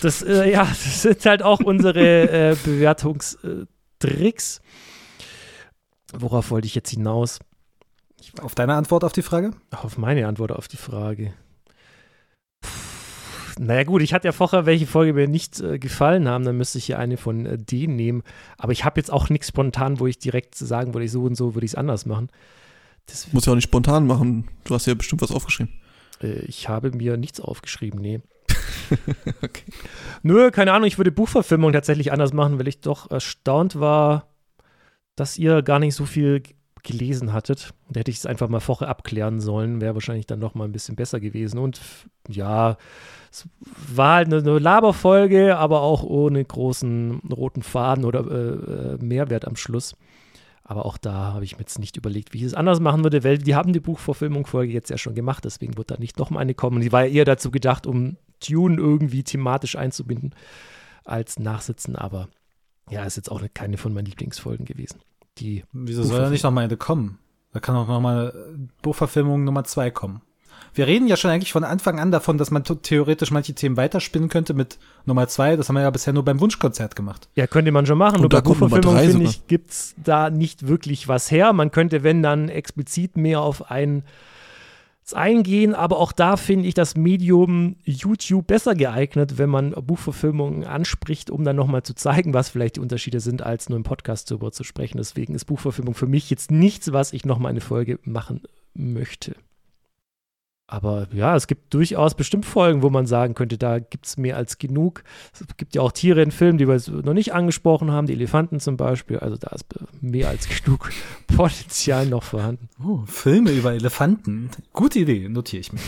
Das, 0.00 0.22
äh, 0.22 0.48
ja, 0.48 0.62
das 0.62 1.02
sind 1.02 1.26
halt 1.26 1.42
auch 1.42 1.58
unsere 1.58 2.52
äh, 2.52 2.56
Bewertungstricks. 3.98 4.60
Worauf 6.12 6.50
wollte 6.50 6.66
ich 6.66 6.74
jetzt 6.74 6.90
hinaus? 6.90 7.38
Auf 8.40 8.54
deine 8.54 8.74
Antwort 8.74 9.04
auf 9.04 9.12
die 9.12 9.22
Frage? 9.22 9.52
Auf 9.70 9.98
meine 9.98 10.26
Antwort 10.26 10.52
auf 10.52 10.68
die 10.68 10.76
Frage. 10.76 11.34
Naja, 13.60 13.82
gut, 13.84 14.02
ich 14.02 14.14
hatte 14.14 14.28
ja 14.28 14.32
vorher, 14.32 14.66
welche 14.66 14.86
Folge 14.86 15.12
mir 15.12 15.26
nicht 15.26 15.60
äh, 15.60 15.80
gefallen 15.80 16.28
haben, 16.28 16.44
dann 16.44 16.56
müsste 16.56 16.78
ich 16.78 16.84
hier 16.84 16.98
eine 16.98 17.16
von 17.16 17.44
äh, 17.44 17.58
denen 17.58 17.96
nehmen. 17.96 18.22
Aber 18.56 18.70
ich 18.70 18.84
habe 18.84 19.00
jetzt 19.00 19.10
auch 19.10 19.30
nichts 19.30 19.48
spontan, 19.48 19.98
wo 19.98 20.06
ich 20.06 20.18
direkt 20.18 20.54
sagen 20.54 20.94
würde, 20.94 21.08
so 21.08 21.24
und 21.24 21.34
so 21.34 21.54
würde 21.54 21.64
ich 21.64 21.72
es 21.72 21.74
anders 21.74 22.06
machen. 22.06 22.28
Das 23.06 23.32
muss 23.32 23.46
ja 23.46 23.52
auch 23.52 23.56
nicht 23.56 23.64
spontan 23.64 24.06
machen. 24.06 24.48
Du 24.62 24.74
hast 24.74 24.86
ja 24.86 24.94
bestimmt 24.94 25.22
was 25.22 25.32
aufgeschrieben. 25.32 25.72
Äh, 26.22 26.38
ich 26.46 26.68
habe 26.68 26.92
mir 26.92 27.16
nichts 27.16 27.40
aufgeschrieben, 27.40 28.00
nee. 28.00 28.20
okay. 29.42 29.64
Nö, 30.22 30.50
keine 30.50 30.72
Ahnung, 30.72 30.86
ich 30.86 30.98
würde 30.98 31.12
Buchverfilmung 31.12 31.72
tatsächlich 31.72 32.12
anders 32.12 32.32
machen, 32.32 32.58
weil 32.58 32.68
ich 32.68 32.80
doch 32.80 33.10
erstaunt 33.10 33.80
war, 33.80 34.28
dass 35.16 35.38
ihr 35.38 35.62
gar 35.62 35.78
nicht 35.78 35.94
so 35.94 36.06
viel 36.06 36.42
gelesen 36.82 37.32
hattet. 37.32 37.74
Da 37.90 38.00
hätte 38.00 38.10
ich 38.10 38.18
es 38.18 38.26
einfach 38.26 38.48
mal 38.48 38.60
vorher 38.60 38.88
abklären 38.88 39.40
sollen, 39.40 39.80
wäre 39.80 39.94
wahrscheinlich 39.94 40.26
dann 40.26 40.38
noch 40.38 40.54
mal 40.54 40.64
ein 40.64 40.72
bisschen 40.72 40.96
besser 40.96 41.20
gewesen. 41.20 41.58
Und 41.58 41.80
ja, 42.28 42.76
es 43.30 43.48
war 43.94 44.16
halt 44.16 44.28
eine, 44.28 44.38
eine 44.38 44.58
Laberfolge, 44.58 45.56
aber 45.56 45.82
auch 45.82 46.02
ohne 46.02 46.44
großen 46.44 47.20
roten 47.32 47.62
Faden 47.62 48.04
oder 48.04 48.20
äh, 48.20 48.94
äh, 48.94 48.98
Mehrwert 49.00 49.46
am 49.46 49.56
Schluss. 49.56 49.96
Aber 50.64 50.84
auch 50.84 50.98
da 50.98 51.32
habe 51.32 51.44
ich 51.44 51.54
mir 51.54 51.60
jetzt 51.60 51.78
nicht 51.78 51.96
überlegt, 51.96 52.34
wie 52.34 52.38
ich 52.38 52.44
es 52.44 52.54
anders 52.54 52.78
machen 52.78 53.02
würde, 53.02 53.24
weil 53.24 53.38
die 53.38 53.54
haben 53.54 53.72
die 53.72 53.80
Buchverfilmung-Folge 53.80 54.72
jetzt 54.72 54.90
ja 54.90 54.98
schon 54.98 55.14
gemacht, 55.14 55.44
deswegen 55.44 55.78
wird 55.78 55.90
da 55.90 55.96
nicht 55.98 56.18
noch 56.18 56.28
mal 56.28 56.40
eine 56.40 56.54
kommen. 56.54 56.82
Die 56.82 56.92
war 56.92 57.06
ja 57.06 57.12
eher 57.12 57.24
dazu 57.24 57.50
gedacht, 57.50 57.86
um 57.86 58.18
Tune 58.40 58.76
irgendwie 58.76 59.22
thematisch 59.22 59.76
einzubinden, 59.76 60.34
als 61.04 61.38
nachsitzen. 61.38 61.96
Aber 61.96 62.28
ja, 62.90 63.04
ist 63.04 63.16
jetzt 63.16 63.30
auch 63.30 63.42
keine 63.54 63.76
von 63.76 63.92
meinen 63.92 64.06
Lieblingsfolgen 64.06 64.66
gewesen. 64.66 65.00
Die 65.38 65.64
Wieso 65.72 66.02
soll 66.02 66.20
da 66.20 66.30
nicht 66.30 66.44
noch 66.44 66.50
mal 66.50 66.64
eine 66.64 66.76
kommen? 66.76 67.18
Da 67.52 67.60
kann 67.60 67.76
auch 67.76 67.88
noch 67.88 68.00
mal 68.00 68.32
Buchverfilmung 68.82 69.44
Nummer 69.44 69.64
zwei 69.64 69.90
kommen. 69.90 70.22
Wir 70.74 70.86
reden 70.86 71.08
ja 71.08 71.16
schon 71.16 71.30
eigentlich 71.30 71.52
von 71.52 71.64
Anfang 71.64 71.98
an 71.98 72.10
davon, 72.10 72.36
dass 72.38 72.50
man 72.50 72.62
theoretisch 72.64 73.30
manche 73.30 73.54
Themen 73.54 73.76
weiterspinnen 73.76 74.28
könnte 74.28 74.54
mit 74.54 74.78
Nummer 75.06 75.26
zwei. 75.28 75.56
Das 75.56 75.68
haben 75.68 75.76
wir 75.76 75.82
ja 75.82 75.90
bisher 75.90 76.12
nur 76.12 76.24
beim 76.24 76.40
Wunschkonzert 76.40 76.94
gemacht. 76.94 77.28
Ja, 77.34 77.46
könnte 77.46 77.72
man 77.72 77.86
schon 77.86 77.98
machen. 77.98 78.16
Und 78.16 78.22
nur 78.22 78.28
bei 78.28 78.40
Buchverfilmung, 78.40 78.96
finde 78.96 79.24
ich, 79.24 79.46
gibt's 79.46 79.94
da 80.02 80.30
nicht 80.30 80.66
wirklich 80.68 81.08
was 81.08 81.30
her. 81.30 81.52
Man 81.52 81.70
könnte, 81.70 82.02
wenn 82.02 82.22
dann, 82.22 82.48
explizit 82.48 83.16
mehr 83.16 83.40
auf 83.40 83.70
ein 83.70 84.04
eingehen, 85.14 85.74
aber 85.74 85.98
auch 85.98 86.12
da 86.12 86.36
finde 86.36 86.68
ich 86.68 86.74
das 86.74 86.96
Medium 86.96 87.76
YouTube 87.84 88.46
besser 88.46 88.74
geeignet, 88.74 89.38
wenn 89.38 89.50
man 89.50 89.70
Buchverfilmungen 89.70 90.64
anspricht, 90.64 91.30
um 91.30 91.44
dann 91.44 91.56
nochmal 91.56 91.82
zu 91.82 91.94
zeigen, 91.94 92.34
was 92.34 92.48
vielleicht 92.48 92.76
die 92.76 92.80
Unterschiede 92.80 93.20
sind, 93.20 93.42
als 93.42 93.68
nur 93.68 93.76
im 93.76 93.84
Podcast 93.84 94.30
darüber 94.30 94.52
zu 94.52 94.64
sprechen. 94.64 94.98
Deswegen 94.98 95.34
ist 95.34 95.46
Buchverfilmung 95.46 95.94
für 95.94 96.06
mich 96.06 96.30
jetzt 96.30 96.50
nichts, 96.50 96.92
was 96.92 97.12
ich 97.12 97.24
nochmal 97.24 97.50
eine 97.50 97.60
Folge 97.60 97.98
machen 98.04 98.42
möchte. 98.74 99.34
Aber 100.70 101.08
ja, 101.14 101.34
es 101.34 101.46
gibt 101.46 101.72
durchaus 101.72 102.14
bestimmt 102.14 102.44
Folgen, 102.44 102.82
wo 102.82 102.90
man 102.90 103.06
sagen 103.06 103.34
könnte, 103.34 103.56
da 103.56 103.78
gibt 103.78 104.04
es 104.04 104.18
mehr 104.18 104.36
als 104.36 104.58
genug. 104.58 105.02
Es 105.32 105.42
gibt 105.56 105.74
ja 105.74 105.80
auch 105.80 105.92
Tiere 105.92 106.20
in 106.20 106.30
Filmen, 106.30 106.58
die 106.58 106.68
wir 106.68 106.78
noch 107.02 107.14
nicht 107.14 107.32
angesprochen 107.32 107.90
haben, 107.90 108.06
die 108.06 108.12
Elefanten 108.12 108.60
zum 108.60 108.76
Beispiel. 108.76 109.18
Also 109.18 109.38
da 109.38 109.48
ist 109.48 109.64
mehr 110.02 110.28
als 110.28 110.46
genug 110.46 110.90
Potenzial 111.26 112.04
noch 112.04 112.22
vorhanden. 112.22 112.68
Oh, 112.84 113.00
Filme 113.06 113.50
über 113.52 113.72
Elefanten. 113.72 114.50
Gute 114.74 114.98
Idee, 114.98 115.30
notiere 115.30 115.60
ich 115.60 115.72
mir. 115.72 115.80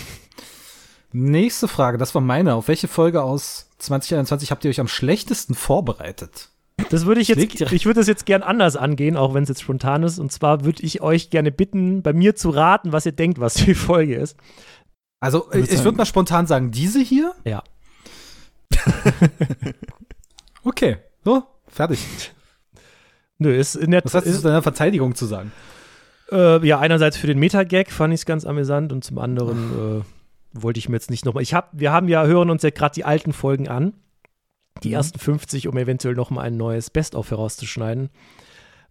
Nächste 1.12 1.68
Frage, 1.68 1.98
das 1.98 2.14
war 2.14 2.22
meine. 2.22 2.54
Auf 2.54 2.68
welche 2.68 2.88
Folge 2.88 3.22
aus 3.22 3.68
2021 3.80 4.50
habt 4.50 4.64
ihr 4.64 4.70
euch 4.70 4.80
am 4.80 4.88
schlechtesten 4.88 5.54
vorbereitet? 5.54 6.48
Das 6.88 7.06
würde 7.06 7.20
ich 7.20 7.28
jetzt, 7.28 7.60
ich 7.60 7.86
würde 7.86 8.00
das 8.00 8.06
jetzt 8.06 8.26
gern 8.26 8.42
anders 8.42 8.76
angehen, 8.76 9.16
auch 9.16 9.34
wenn 9.34 9.42
es 9.42 9.48
jetzt 9.48 9.62
spontan 9.62 10.02
ist. 10.02 10.18
Und 10.18 10.32
zwar 10.32 10.64
würde 10.64 10.82
ich 10.82 11.02
euch 11.02 11.30
gerne 11.30 11.52
bitten, 11.52 12.02
bei 12.02 12.12
mir 12.12 12.34
zu 12.34 12.50
raten, 12.50 12.92
was 12.92 13.06
ihr 13.06 13.12
denkt, 13.12 13.40
was 13.40 13.54
die 13.54 13.74
Folge 13.74 14.16
ist. 14.16 14.36
Also, 15.20 15.50
ich, 15.52 15.70
ich 15.70 15.84
würde 15.84 15.98
mal 15.98 16.06
spontan 16.06 16.46
sagen, 16.46 16.70
diese 16.70 17.00
hier? 17.00 17.34
Ja. 17.44 17.62
okay, 20.64 20.96
so, 21.24 21.42
fertig. 21.66 22.32
Nö, 23.38 23.54
ist 23.54 23.74
in 23.74 23.90
der 23.90 24.02
Was 24.04 24.14
hast 24.14 24.26
du 24.26 24.32
zu 24.32 24.42
deiner 24.42 24.62
Verteidigung 24.62 25.14
zu 25.14 25.26
sagen? 25.26 25.52
Äh, 26.30 26.66
ja, 26.66 26.78
einerseits 26.78 27.16
für 27.16 27.26
den 27.26 27.38
Metagag 27.38 27.90
fand 27.90 28.14
ich 28.14 28.20
es 28.20 28.26
ganz 28.26 28.44
amüsant 28.44 28.92
und 28.92 29.04
zum 29.04 29.18
anderen 29.18 30.00
äh, 30.00 30.04
wollte 30.52 30.78
ich 30.78 30.88
mir 30.88 30.96
jetzt 30.96 31.10
nicht 31.10 31.24
nochmal. 31.24 31.42
Ich 31.42 31.54
hab, 31.54 31.70
wir 31.72 31.92
haben 31.92 32.08
ja, 32.08 32.24
hören 32.24 32.50
uns 32.50 32.62
ja 32.62 32.70
gerade 32.70 32.94
die 32.94 33.04
alten 33.04 33.32
Folgen 33.32 33.68
an. 33.68 33.94
Die 34.82 34.88
mhm. 34.88 34.94
ersten 34.94 35.18
50, 35.18 35.68
um 35.68 35.76
eventuell 35.76 36.14
nochmal 36.14 36.46
ein 36.46 36.56
neues 36.56 36.90
Best-of 36.90 37.30
herauszuschneiden 37.30 38.10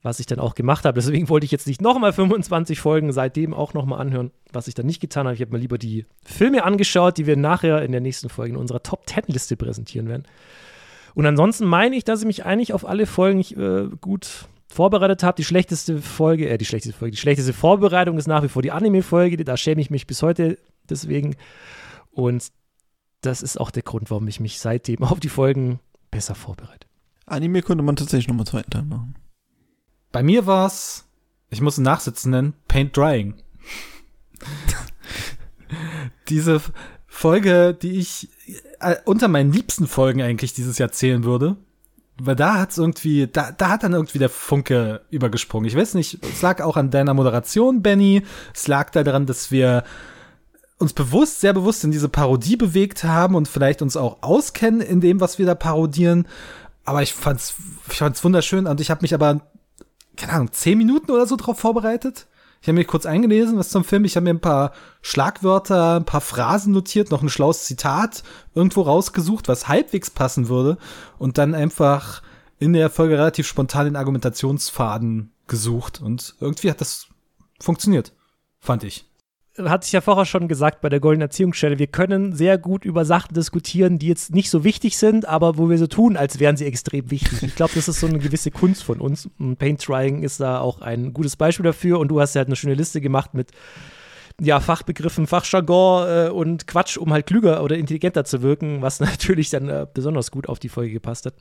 was 0.01 0.19
ich 0.19 0.25
dann 0.25 0.39
auch 0.39 0.55
gemacht 0.55 0.85
habe. 0.85 0.95
Deswegen 0.99 1.29
wollte 1.29 1.45
ich 1.45 1.51
jetzt 1.51 1.67
nicht 1.67 1.81
nochmal 1.81 2.13
25 2.13 2.79
Folgen 2.79 3.11
seitdem 3.11 3.53
auch 3.53 3.73
nochmal 3.73 3.99
anhören, 3.99 4.31
was 4.51 4.67
ich 4.67 4.73
dann 4.73 4.85
nicht 4.85 5.01
getan 5.01 5.25
habe. 5.25 5.35
Ich 5.35 5.41
habe 5.41 5.51
mir 5.51 5.57
lieber 5.57 5.77
die 5.77 6.05
Filme 6.23 6.63
angeschaut, 6.63 7.17
die 7.17 7.27
wir 7.27 7.35
nachher 7.35 7.83
in 7.83 7.91
der 7.91 8.01
nächsten 8.01 8.29
Folge 8.29 8.53
in 8.53 8.57
unserer 8.57 8.81
Top 8.81 9.07
10 9.07 9.23
Liste 9.27 9.57
präsentieren 9.57 10.07
werden. 10.07 10.23
Und 11.15 11.25
ansonsten 11.25 11.65
meine 11.65 11.95
ich, 11.95 12.05
dass 12.05 12.21
ich 12.21 12.27
mich 12.27 12.45
eigentlich 12.45 12.73
auf 12.73 12.87
alle 12.87 13.05
Folgen 13.05 13.41
äh, 13.41 13.95
gut 13.99 14.47
vorbereitet 14.67 15.23
habe. 15.23 15.35
Die 15.35 15.43
schlechteste 15.43 16.01
Folge, 16.01 16.47
äh, 16.47 16.57
die 16.57 16.65
schlechteste 16.65 16.97
Folge, 16.97 17.11
die 17.11 17.17
schlechteste 17.21 17.53
Vorbereitung 17.53 18.17
ist 18.17 18.27
nach 18.27 18.43
wie 18.43 18.47
vor 18.47 18.61
die 18.61 18.71
Anime-Folge. 18.71 19.43
Da 19.43 19.57
schäme 19.57 19.81
ich 19.81 19.89
mich 19.89 20.07
bis 20.07 20.21
heute 20.21 20.57
deswegen. 20.89 21.35
Und 22.11 22.49
das 23.21 23.41
ist 23.41 23.59
auch 23.59 23.71
der 23.71 23.83
Grund, 23.83 24.09
warum 24.09 24.27
ich 24.27 24.39
mich 24.39 24.59
seitdem 24.59 25.03
auf 25.03 25.19
die 25.19 25.29
Folgen 25.29 25.79
besser 26.11 26.35
vorbereite. 26.35 26.87
Anime 27.25 27.61
könnte 27.61 27.83
man 27.83 27.95
tatsächlich 27.95 28.27
nochmal 28.27 28.47
zweiten 28.47 28.71
Teil 28.71 28.83
machen. 28.83 29.15
Bei 30.11 30.23
mir 30.23 30.45
war's, 30.45 31.05
ich 31.49 31.61
muss 31.61 31.77
einen 31.77 31.85
Nachsitzen 31.85 32.31
nennen, 32.31 32.53
Paint 32.67 32.97
Drying. 32.97 33.35
Diese 36.29 36.61
Folge, 37.05 37.77
die 37.79 37.99
ich 37.99 38.29
äh, 38.79 38.95
unter 39.05 39.27
meinen 39.27 39.51
liebsten 39.51 39.87
Folgen 39.87 40.21
eigentlich 40.21 40.53
dieses 40.53 40.77
Jahr 40.77 40.91
zählen 40.91 41.23
würde. 41.23 41.57
Weil 42.21 42.35
da 42.35 42.59
hat's 42.59 42.77
irgendwie, 42.77 43.27
da, 43.27 43.51
da 43.51 43.69
hat 43.69 43.83
dann 43.83 43.93
irgendwie 43.93 44.19
der 44.19 44.29
Funke 44.29 45.01
übergesprungen. 45.09 45.67
Ich 45.67 45.75
weiß 45.75 45.93
nicht, 45.93 46.19
es 46.23 46.41
lag 46.41 46.61
auch 46.61 46.75
an 46.75 46.91
deiner 46.91 47.13
Moderation, 47.13 47.81
Benny. 47.81 48.23
Es 48.53 48.67
lag 48.67 48.89
daran, 48.89 49.25
dass 49.25 49.51
wir 49.51 49.83
uns 50.79 50.93
bewusst, 50.93 51.41
sehr 51.41 51.53
bewusst 51.53 51.83
in 51.83 51.91
diese 51.91 52.09
Parodie 52.09 52.55
bewegt 52.55 53.03
haben 53.03 53.35
und 53.35 53.47
vielleicht 53.47 53.81
uns 53.81 53.97
auch 53.97 54.17
auskennen 54.21 54.81
in 54.81 55.01
dem, 55.01 55.19
was 55.19 55.37
wir 55.37 55.45
da 55.45 55.53
parodieren. 55.53 56.27
Aber 56.85 57.03
ich 57.03 57.13
fand's, 57.13 57.55
ich 57.89 57.97
fand's 57.97 58.23
wunderschön 58.23 58.65
und 58.65 58.81
ich 58.81 58.89
habe 58.89 59.01
mich 59.01 59.13
aber 59.13 59.41
keine 60.19 60.33
Ahnung, 60.33 60.51
zehn 60.51 60.77
Minuten 60.77 61.11
oder 61.11 61.25
so 61.25 61.35
drauf 61.35 61.59
vorbereitet. 61.59 62.27
Ich 62.61 62.67
habe 62.67 62.77
mir 62.77 62.85
kurz 62.85 63.05
eingelesen, 63.05 63.57
was 63.57 63.69
zum 63.69 63.85
Film. 63.85 64.03
Ich 64.03 64.17
habe 64.17 64.25
mir 64.25 64.31
ein 64.31 64.41
paar 64.41 64.73
Schlagwörter, 65.01 65.95
ein 65.95 66.05
paar 66.05 66.19
Phrasen 66.19 66.73
notiert, 66.73 67.09
noch 67.09 67.21
ein 67.21 67.29
schlaues 67.29 67.63
Zitat 67.63 68.23
irgendwo 68.53 68.81
rausgesucht, 68.81 69.47
was 69.47 69.69
halbwegs 69.69 70.09
passen 70.09 70.49
würde. 70.49 70.77
Und 71.17 71.37
dann 71.37 71.55
einfach 71.55 72.21
in 72.57 72.73
der 72.73 72.89
Folge 72.89 73.17
relativ 73.17 73.47
spontan 73.47 73.85
den 73.85 73.95
Argumentationsfaden 73.95 75.31
gesucht. 75.47 76.01
Und 76.01 76.35
irgendwie 76.41 76.69
hat 76.69 76.81
das 76.81 77.07
funktioniert, 77.61 78.11
fand 78.59 78.83
ich 78.83 79.08
hat 79.67 79.83
sich 79.83 79.93
ja 79.93 80.01
vorher 80.01 80.25
schon 80.25 80.47
gesagt 80.47 80.81
bei 80.81 80.89
der 80.89 80.99
Goldenen 80.99 81.27
Erziehungsstelle, 81.27 81.79
wir 81.79 81.87
können 81.87 82.33
sehr 82.33 82.57
gut 82.57 82.85
über 82.85 83.05
Sachen 83.05 83.33
diskutieren, 83.33 83.99
die 83.99 84.07
jetzt 84.07 84.33
nicht 84.33 84.49
so 84.49 84.63
wichtig 84.63 84.97
sind, 84.97 85.27
aber 85.27 85.57
wo 85.57 85.69
wir 85.69 85.77
so 85.77 85.87
tun, 85.87 86.15
als 86.15 86.39
wären 86.39 86.55
sie 86.57 86.65
extrem 86.65 87.11
wichtig. 87.11 87.43
Ich 87.43 87.55
glaube, 87.55 87.73
das 87.75 87.87
ist 87.87 87.99
so 87.99 88.07
eine 88.07 88.19
gewisse 88.19 88.51
Kunst 88.51 88.83
von 88.83 89.01
uns. 89.01 89.29
Paint 89.57 89.87
Drying 89.87 90.23
ist 90.23 90.39
da 90.39 90.59
auch 90.59 90.81
ein 90.81 91.13
gutes 91.13 91.35
Beispiel 91.35 91.65
dafür. 91.65 91.99
Und 91.99 92.09
du 92.09 92.21
hast 92.21 92.35
ja 92.35 92.39
halt 92.39 92.47
eine 92.47 92.55
schöne 92.55 92.75
Liste 92.75 93.01
gemacht 93.01 93.33
mit 93.33 93.51
ja, 94.39 94.59
Fachbegriffen, 94.59 95.27
Fachjargon 95.27 96.07
äh, 96.07 96.29
und 96.29 96.67
Quatsch, 96.67 96.97
um 96.97 97.11
halt 97.11 97.25
klüger 97.25 97.63
oder 97.63 97.77
intelligenter 97.77 98.23
zu 98.23 98.41
wirken, 98.41 98.81
was 98.81 98.99
natürlich 98.99 99.49
dann 99.49 99.69
äh, 99.69 99.85
besonders 99.93 100.31
gut 100.31 100.47
auf 100.47 100.59
die 100.59 100.69
Folge 100.69 100.93
gepasst 100.93 101.25
hat. 101.25 101.33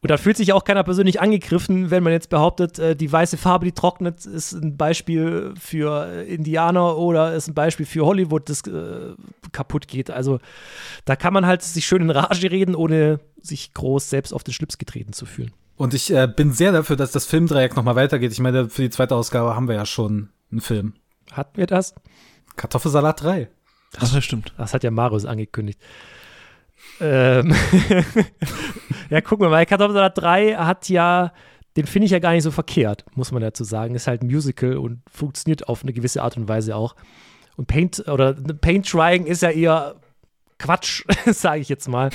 Und 0.00 0.10
da 0.10 0.16
fühlt 0.16 0.36
sich 0.36 0.52
auch 0.52 0.64
keiner 0.64 0.84
persönlich 0.84 1.20
angegriffen, 1.20 1.90
wenn 1.90 2.02
man 2.02 2.12
jetzt 2.12 2.30
behauptet, 2.30 2.78
äh, 2.78 2.94
die 2.94 3.10
weiße 3.10 3.36
Farbe, 3.36 3.64
die 3.64 3.72
trocknet, 3.72 4.26
ist 4.26 4.52
ein 4.52 4.76
Beispiel 4.76 5.54
für 5.58 6.06
äh, 6.06 6.32
Indianer 6.32 6.96
oder 6.96 7.34
ist 7.34 7.48
ein 7.48 7.54
Beispiel 7.54 7.86
für 7.86 8.06
Hollywood, 8.06 8.48
das 8.48 8.62
äh, 8.66 9.14
kaputt 9.52 9.88
geht. 9.88 10.10
Also 10.10 10.38
da 11.04 11.16
kann 11.16 11.32
man 11.32 11.46
halt 11.46 11.62
sich 11.62 11.86
schön 11.86 12.02
in 12.02 12.10
Rage 12.10 12.50
reden, 12.50 12.74
ohne 12.74 13.20
sich 13.40 13.74
groß 13.74 14.08
selbst 14.08 14.32
auf 14.32 14.44
den 14.44 14.54
Schlips 14.54 14.78
getreten 14.78 15.12
zu 15.12 15.26
fühlen. 15.26 15.52
Und 15.76 15.94
ich 15.94 16.12
äh, 16.12 16.28
bin 16.28 16.52
sehr 16.52 16.72
dafür, 16.72 16.96
dass 16.96 17.12
das 17.12 17.26
Filmdreieck 17.26 17.76
nochmal 17.76 17.96
weitergeht. 17.96 18.32
Ich 18.32 18.40
meine, 18.40 18.68
für 18.68 18.82
die 18.82 18.90
zweite 18.90 19.14
Ausgabe 19.14 19.54
haben 19.54 19.68
wir 19.68 19.76
ja 19.76 19.86
schon 19.86 20.28
einen 20.50 20.60
Film. 20.60 20.94
Hatten 21.32 21.56
wir 21.56 21.66
das? 21.66 21.94
Kartoffelsalat 22.56 23.22
3. 23.22 23.48
Ach, 23.96 24.12
das 24.12 24.24
stimmt. 24.24 24.52
Das 24.58 24.74
hat 24.74 24.84
ja 24.84 24.90
Marius 24.90 25.24
angekündigt. 25.24 25.80
Ähm 27.00 27.54
ja, 29.10 29.20
gucken 29.20 29.46
wir 29.46 29.50
mal. 29.50 29.66
Kartoffelsalat 29.66 30.18
3 30.18 30.54
hat 30.54 30.88
ja, 30.88 31.32
den 31.76 31.86
finde 31.86 32.06
ich 32.06 32.12
ja 32.12 32.18
gar 32.18 32.32
nicht 32.32 32.42
so 32.42 32.50
verkehrt, 32.50 33.04
muss 33.14 33.32
man 33.32 33.42
dazu 33.42 33.64
sagen. 33.64 33.94
Ist 33.94 34.06
halt 34.06 34.22
ein 34.22 34.26
Musical 34.26 34.76
und 34.76 35.02
funktioniert 35.10 35.68
auf 35.68 35.82
eine 35.82 35.92
gewisse 35.92 36.22
Art 36.22 36.36
und 36.36 36.48
Weise 36.48 36.76
auch. 36.76 36.96
Und 37.56 37.66
Paint 37.66 38.06
oder 38.08 38.34
Paint 38.34 38.88
Trying 38.88 39.26
ist 39.26 39.42
ja 39.42 39.50
eher 39.50 39.96
Quatsch, 40.58 41.04
sage 41.26 41.60
ich 41.60 41.68
jetzt 41.68 41.88
mal. 41.88 42.10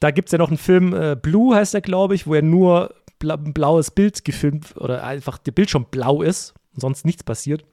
Da 0.00 0.10
gibt 0.10 0.28
es 0.28 0.32
ja 0.32 0.38
noch 0.38 0.48
einen 0.48 0.58
Film, 0.58 0.94
äh, 0.94 1.16
Blue 1.16 1.54
heißt 1.54 1.74
der, 1.74 1.80
glaube 1.80 2.14
ich, 2.14 2.26
wo 2.26 2.34
er 2.34 2.42
nur 2.42 2.94
bla 3.18 3.34
ein 3.34 3.54
blaues 3.54 3.90
Bild 3.90 4.24
gefilmt 4.24 4.76
oder 4.76 5.04
einfach 5.04 5.38
der 5.38 5.52
Bildschirm 5.52 5.86
blau 5.90 6.22
ist 6.22 6.54
und 6.74 6.80
sonst 6.80 7.04
nichts 7.06 7.24
passiert. 7.24 7.64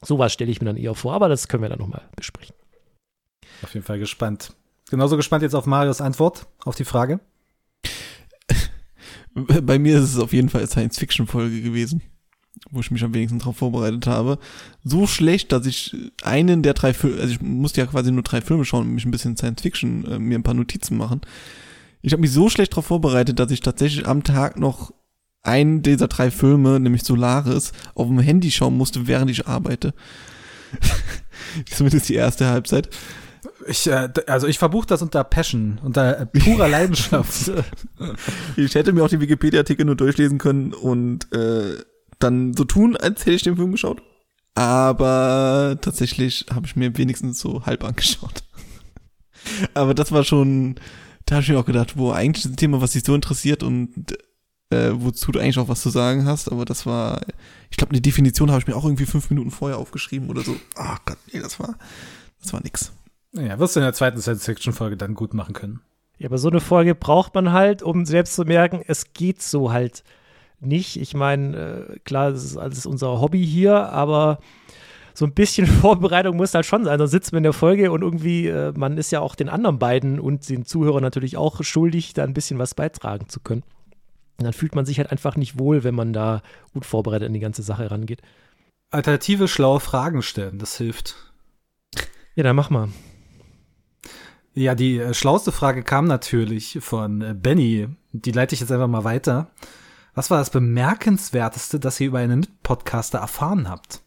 Sowas 0.00 0.32
stelle 0.32 0.50
ich 0.50 0.60
mir 0.60 0.66
dann 0.66 0.76
eher 0.76 0.94
vor, 0.94 1.14
aber 1.14 1.28
das 1.28 1.48
können 1.48 1.62
wir 1.62 1.68
dann 1.68 1.78
nochmal 1.78 2.02
besprechen. 2.16 2.54
Auf 3.62 3.74
jeden 3.74 3.84
Fall 3.84 3.98
gespannt. 3.98 4.54
Genauso 4.94 5.16
gespannt 5.16 5.42
jetzt 5.42 5.56
auf 5.56 5.66
Marios 5.66 6.00
Antwort 6.00 6.46
auf 6.64 6.76
die 6.76 6.84
Frage. 6.84 7.18
Bei 9.34 9.76
mir 9.76 9.98
ist 9.98 10.04
es 10.04 10.18
auf 10.20 10.32
jeden 10.32 10.50
Fall 10.50 10.64
Science-Fiction-Folge 10.68 11.62
gewesen, 11.62 12.00
wo 12.70 12.78
ich 12.78 12.92
mich 12.92 13.02
am 13.02 13.12
wenigsten 13.12 13.40
darauf 13.40 13.56
vorbereitet 13.56 14.06
habe. 14.06 14.38
So 14.84 15.08
schlecht, 15.08 15.50
dass 15.50 15.66
ich 15.66 15.96
einen 16.22 16.62
der 16.62 16.74
drei 16.74 16.94
Filme, 16.94 17.20
also 17.20 17.32
ich 17.32 17.42
musste 17.42 17.80
ja 17.80 17.88
quasi 17.88 18.12
nur 18.12 18.22
drei 18.22 18.40
Filme 18.40 18.64
schauen 18.64 18.86
und 18.86 18.94
mich 18.94 19.04
ein 19.04 19.10
bisschen 19.10 19.36
Science-Fiction, 19.36 20.06
äh, 20.06 20.18
mir 20.20 20.38
ein 20.38 20.44
paar 20.44 20.54
Notizen 20.54 20.96
machen. 20.96 21.22
Ich 22.02 22.12
habe 22.12 22.20
mich 22.20 22.30
so 22.30 22.48
schlecht 22.48 22.70
darauf 22.70 22.86
vorbereitet, 22.86 23.40
dass 23.40 23.50
ich 23.50 23.62
tatsächlich 23.62 24.06
am 24.06 24.22
Tag 24.22 24.60
noch 24.60 24.94
einen 25.42 25.82
dieser 25.82 26.06
drei 26.06 26.30
Filme, 26.30 26.78
nämlich 26.78 27.02
Solaris, 27.02 27.72
auf 27.96 28.06
dem 28.06 28.20
Handy 28.20 28.52
schauen 28.52 28.76
musste, 28.76 29.08
während 29.08 29.28
ich 29.28 29.48
arbeite. 29.48 29.92
Zumindest 31.68 32.08
die 32.08 32.14
erste 32.14 32.46
Halbzeit. 32.46 32.90
Ich, 33.66 33.86
äh, 33.86 34.08
also 34.26 34.46
ich 34.46 34.58
verbuche 34.58 34.86
das 34.86 35.02
unter 35.02 35.24
Passion, 35.24 35.80
unter 35.82 36.20
äh, 36.20 36.26
purer 36.26 36.68
Leidenschaft. 36.68 37.50
ich 38.56 38.74
hätte 38.74 38.92
mir 38.92 39.04
auch 39.04 39.08
die 39.08 39.20
Wikipedia-Artikel 39.20 39.86
nur 39.86 39.96
durchlesen 39.96 40.38
können 40.38 40.72
und 40.72 41.32
äh, 41.32 41.78
dann 42.18 42.54
so 42.54 42.64
tun, 42.64 42.96
als 42.96 43.22
hätte 43.22 43.32
ich 43.32 43.42
den 43.42 43.56
Film 43.56 43.72
geschaut. 43.72 44.02
Aber 44.54 45.78
tatsächlich 45.80 46.46
habe 46.52 46.66
ich 46.66 46.76
mir 46.76 46.96
wenigstens 46.96 47.40
so 47.40 47.66
halb 47.66 47.82
angeschaut. 47.84 48.44
Aber 49.74 49.94
das 49.94 50.12
war 50.12 50.24
schon, 50.24 50.76
da 51.26 51.36
habe 51.36 51.42
ich 51.42 51.48
mir 51.48 51.58
auch 51.58 51.66
gedacht, 51.66 51.96
wo 51.96 52.12
eigentlich 52.12 52.44
ein 52.44 52.56
Thema, 52.56 52.80
was 52.80 52.92
dich 52.92 53.04
so 53.04 53.14
interessiert 53.14 53.62
und 53.62 54.16
äh, 54.70 54.92
wozu 54.94 55.32
du 55.32 55.38
eigentlich 55.38 55.58
auch 55.58 55.68
was 55.68 55.82
zu 55.82 55.90
sagen 55.90 56.24
hast, 56.26 56.50
aber 56.50 56.64
das 56.64 56.86
war, 56.86 57.20
ich 57.70 57.76
glaube, 57.76 57.92
eine 57.92 58.00
Definition 58.00 58.50
habe 58.50 58.60
ich 58.60 58.66
mir 58.66 58.74
auch 58.74 58.84
irgendwie 58.84 59.06
fünf 59.06 59.28
Minuten 59.28 59.50
vorher 59.50 59.78
aufgeschrieben 59.78 60.30
oder 60.30 60.42
so. 60.42 60.56
Ach 60.76 61.00
Gott, 61.04 61.18
nee, 61.32 61.40
das 61.40 61.60
war, 61.60 61.76
das 62.42 62.52
war 62.52 62.62
nix. 62.62 62.92
Ja, 63.34 63.58
wirst 63.58 63.76
du 63.76 63.80
in 63.80 63.84
der 63.84 63.92
zweiten 63.92 64.20
Science-Fiction-Folge 64.20 64.96
dann 64.96 65.14
gut 65.14 65.34
machen 65.34 65.54
können. 65.54 65.80
Ja, 66.18 66.28
aber 66.28 66.38
so 66.38 66.48
eine 66.48 66.60
Folge 66.60 66.94
braucht 66.94 67.34
man 67.34 67.52
halt, 67.52 67.82
um 67.82 68.06
selbst 68.06 68.34
zu 68.34 68.44
merken, 68.44 68.82
es 68.86 69.12
geht 69.12 69.42
so 69.42 69.72
halt 69.72 70.04
nicht. 70.60 70.96
Ich 70.96 71.14
meine, 71.14 71.56
äh, 71.56 71.98
klar, 72.04 72.30
das 72.30 72.44
ist 72.44 72.56
alles 72.56 72.86
unser 72.86 73.20
Hobby 73.20 73.44
hier, 73.44 73.90
aber 73.90 74.38
so 75.14 75.24
ein 75.24 75.34
bisschen 75.34 75.66
Vorbereitung 75.80 76.36
muss 76.36 76.54
halt 76.54 76.66
schon 76.66 76.84
sein. 76.84 76.98
Da 76.98 77.08
sitzt 77.08 77.32
man 77.32 77.38
in 77.38 77.44
der 77.44 77.52
Folge 77.52 77.90
und 77.90 78.02
irgendwie, 78.02 78.46
äh, 78.46 78.72
man 78.76 78.96
ist 78.98 79.10
ja 79.10 79.20
auch 79.20 79.34
den 79.34 79.48
anderen 79.48 79.78
beiden 79.80 80.20
und 80.20 80.48
den 80.48 80.64
Zuhörern 80.64 81.02
natürlich 81.02 81.36
auch 81.36 81.62
schuldig, 81.64 82.14
da 82.14 82.22
ein 82.22 82.34
bisschen 82.34 82.58
was 82.58 82.74
beitragen 82.74 83.28
zu 83.28 83.40
können. 83.40 83.64
Und 84.38 84.44
dann 84.44 84.52
fühlt 84.52 84.74
man 84.74 84.86
sich 84.86 84.98
halt 84.98 85.10
einfach 85.10 85.36
nicht 85.36 85.58
wohl, 85.58 85.84
wenn 85.84 85.94
man 85.94 86.12
da 86.12 86.42
gut 86.72 86.84
vorbereitet 86.84 87.26
an 87.26 87.34
die 87.34 87.40
ganze 87.40 87.62
Sache 87.62 87.90
rangeht. 87.90 88.20
Alternative 88.90 89.48
schlaue 89.48 89.80
Fragen 89.80 90.22
stellen, 90.22 90.58
das 90.58 90.76
hilft. 90.76 91.16
Ja, 92.36 92.42
dann 92.44 92.56
mach 92.56 92.70
mal. 92.70 92.88
Ja, 94.54 94.74
die 94.74 94.98
äh, 94.98 95.14
schlauste 95.14 95.52
Frage 95.52 95.82
kam 95.82 96.06
natürlich 96.06 96.78
von 96.80 97.20
äh, 97.22 97.34
Benny. 97.34 97.88
Die 98.12 98.30
leite 98.32 98.54
ich 98.54 98.60
jetzt 98.60 98.70
einfach 98.72 98.86
mal 98.88 99.04
weiter. 99.04 99.48
Was 100.14 100.30
war 100.30 100.38
das 100.38 100.50
Bemerkenswerteste, 100.50 101.80
das 101.80 101.98
ihr 102.00 102.06
über 102.08 102.18
einen 102.20 102.46
Podcaster 102.62 103.18
erfahren 103.18 103.68
habt? 103.68 104.00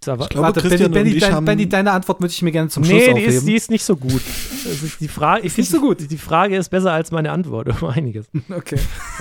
Da 0.00 0.18
war, 0.18 0.24
Ich 0.26 0.30
glaube, 0.30 0.46
Warte, 0.48 0.60
Christian 0.60 0.78
Benny, 0.78 0.84
und 0.86 0.92
Benny, 0.92 1.10
ich 1.16 1.20
dein, 1.22 1.34
haben- 1.34 1.44
Benny, 1.44 1.68
deine 1.68 1.92
Antwort 1.92 2.20
möchte 2.20 2.34
ich 2.34 2.42
mir 2.42 2.50
gerne 2.50 2.68
zum 2.68 2.84
Schluss 2.84 2.98
nee, 2.98 3.06
die 3.06 3.12
aufheben. 3.12 3.32
ist, 3.36 3.46
die 3.46 3.54
ist 3.54 3.70
nicht 3.70 3.84
so 3.84 3.96
gut. 3.96 4.22
Also 4.66 4.88
die 4.98 5.06
Frage, 5.08 5.46
ich 5.46 5.56
Nicht 5.56 5.70
so 5.70 5.80
gut. 5.80 6.10
Die 6.10 6.16
Frage 6.18 6.56
ist 6.56 6.68
besser 6.68 6.92
als 6.92 7.12
meine 7.12 7.30
Antwort 7.30 7.80
um 7.80 7.88
einiges. 7.88 8.26
okay, 8.50 8.78